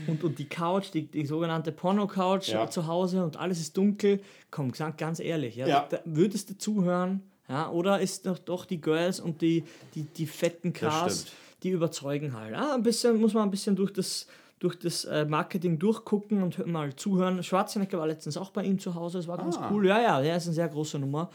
Und, 0.07 0.23
und 0.23 0.39
die 0.39 0.45
Couch, 0.45 0.95
die, 0.95 1.11
die 1.11 1.27
sogenannte 1.27 1.73
Porno-Couch 1.73 2.51
ja. 2.51 2.71
zu 2.71 2.87
Hause 2.87 3.25
und 3.25 3.39
alles 3.39 3.59
ist 3.59 3.77
dunkel. 3.77 4.21
Komm, 4.53 4.71
ganz 4.71 5.19
ehrlich, 5.19 5.57
ja, 5.57 5.67
ja. 5.67 5.89
Da, 5.91 5.99
würdest 6.05 6.51
du 6.51 6.59
zuhören? 6.59 7.23
Ja, 7.51 7.69
oder 7.71 7.99
ist 7.99 8.27
doch, 8.27 8.39
doch 8.39 8.65
die 8.65 8.81
Girls 8.81 9.19
und 9.19 9.43
die, 9.43 9.65
die, 9.97 10.05
die 10.05 10.27
fetten 10.27 10.73
Cars, 10.73 11.27
die 11.65 11.71
überzeugen 11.71 12.33
halt. 12.33 12.53
Ja, 12.53 12.75
ein 12.75 12.85
bisschen, 12.85 13.21
muss 13.21 13.35
man 13.35 13.43
ein 13.43 13.51
bisschen 13.51 13.75
durch 13.75 13.93
das, 13.93 14.29
durch 14.61 14.79
das 14.79 15.05
äh, 15.07 15.25
Marketing 15.25 15.77
durchgucken 15.77 16.45
und 16.45 16.65
mal 16.69 16.95
zuhören. 16.95 17.43
Schwarzenegger 17.43 17.99
war 17.99 18.07
letztens 18.07 18.37
auch 18.37 18.51
bei 18.51 18.63
ihm 18.63 18.79
zu 18.79 18.95
Hause, 18.95 19.19
das 19.19 19.27
war 19.27 19.37
ganz 19.37 19.57
ah. 19.57 19.69
cool. 19.73 19.85
Ja, 19.85 20.01
ja, 20.01 20.21
der 20.23 20.37
ist 20.37 20.47
eine 20.47 20.55
sehr 20.55 20.69
große 20.69 21.01
Nummer. 21.01 21.29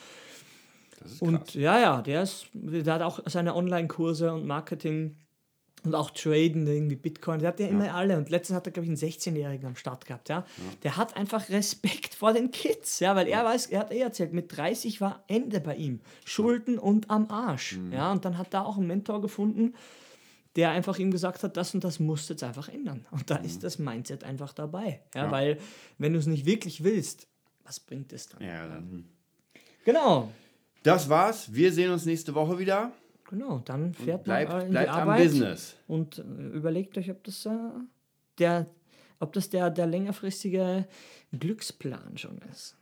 Und 1.20 1.54
ja, 1.54 1.80
ja, 1.80 2.02
der, 2.02 2.24
ist, 2.24 2.48
der 2.54 2.94
hat 2.94 3.02
auch 3.02 3.20
seine 3.26 3.54
Online-Kurse 3.54 4.34
und 4.34 4.48
Marketing 4.48 5.18
und 5.86 5.96
auch 5.96 6.12
traden, 6.12 6.68
irgendwie 6.68 6.96
Bitcoin. 6.96 7.40
Der 7.40 7.50
hat 7.50 7.60
ja, 7.60 7.68
ja. 7.68 7.72
immer 7.72 7.94
alle. 7.94 8.18
Und 8.18 8.30
letztens 8.30 8.58
hat 8.58 8.68
er, 8.68 8.72
glaube 8.72 8.86
ich, 8.86 8.90
einen 8.90 9.12
16-Jährigen 9.12 9.68
am 9.68 9.76
Start 9.76 10.06
gehabt. 10.06 10.30
Ja? 10.30 10.40
ja? 10.40 10.64
Der 10.84 10.98
hat 10.98 11.16
einfach 11.16 11.50
Respekt 11.50 12.16
vor 12.16 12.34
den 12.34 12.52
Kids, 12.52 13.00
ja, 13.00 13.16
weil 13.16 13.28
er 13.28 13.46
weiß, 13.46 13.68
er 13.68 13.82
hat 13.82 13.92
eh 13.92 14.00
erzählt, 14.00 14.34
mit 14.34 14.56
30 14.56 15.02
war 15.02 15.24
Ende 15.28 15.60
bei 15.60 15.76
ihm. 15.76 16.02
Schulden 16.26 16.78
und 16.80 17.10
am 17.10 17.30
Arsch. 17.30 17.78
Mhm. 17.78 17.94
Ja? 17.94 18.12
Und 18.12 18.26
dann 18.26 18.38
hat 18.38 18.54
er 18.54 18.66
auch 18.66 18.78
einen 18.78 18.88
Mentor 18.88 19.22
gefunden, 19.22 19.74
der 20.56 20.72
einfach 20.72 20.98
ihm 21.00 21.12
gesagt 21.12 21.44
hat, 21.44 21.58
das 21.58 21.74
und 21.74 21.84
das 21.84 22.00
musst 22.00 22.30
du 22.30 22.34
jetzt 22.34 22.44
einfach 22.44 22.70
ändern. 22.70 23.06
Und 23.12 23.30
da 23.30 23.40
mhm. 23.40 23.46
ist 23.46 23.64
das 23.64 23.80
Mindset 23.80 24.24
einfach 24.24 24.54
dabei. 24.54 25.02
Ja? 25.14 25.26
ja. 25.26 25.32
Weil, 25.32 25.58
wenn 25.98 26.14
du 26.14 26.20
es 26.20 26.28
nicht 26.28 26.46
wirklich 26.46 26.84
willst, 26.84 27.28
was 27.64 27.80
bringt 27.80 28.14
es 28.14 28.30
dann? 28.30 28.42
Ja, 28.42 28.68
dann. 28.68 29.10
Genau. 29.84 30.32
Das 30.84 31.10
war's. 31.10 31.54
Wir 31.54 31.74
sehen 31.74 31.92
uns 31.92 32.06
nächste 32.06 32.36
Woche 32.36 32.60
wieder. 32.60 32.92
Genau, 33.30 33.60
dann 33.60 33.94
fährt 33.94 34.24
bleibt, 34.24 34.52
man 34.52 34.62
in 34.62 34.70
bleibt 34.72 34.88
die 34.88 34.90
Arbeit 34.90 35.18
am 35.20 35.24
Business. 35.24 35.76
und 35.88 36.20
äh, 36.20 36.22
überlegt 36.54 36.98
euch, 36.98 37.10
ob 37.10 37.24
das, 37.24 37.46
äh, 37.46 37.50
der, 38.38 38.68
ob 39.20 39.34
das 39.34 39.50
der, 39.50 39.70
der 39.72 39.88
längerfristige 39.88 40.88
Glücksplan 41.32 42.18
schon 42.18 42.40
ist. 42.52 42.78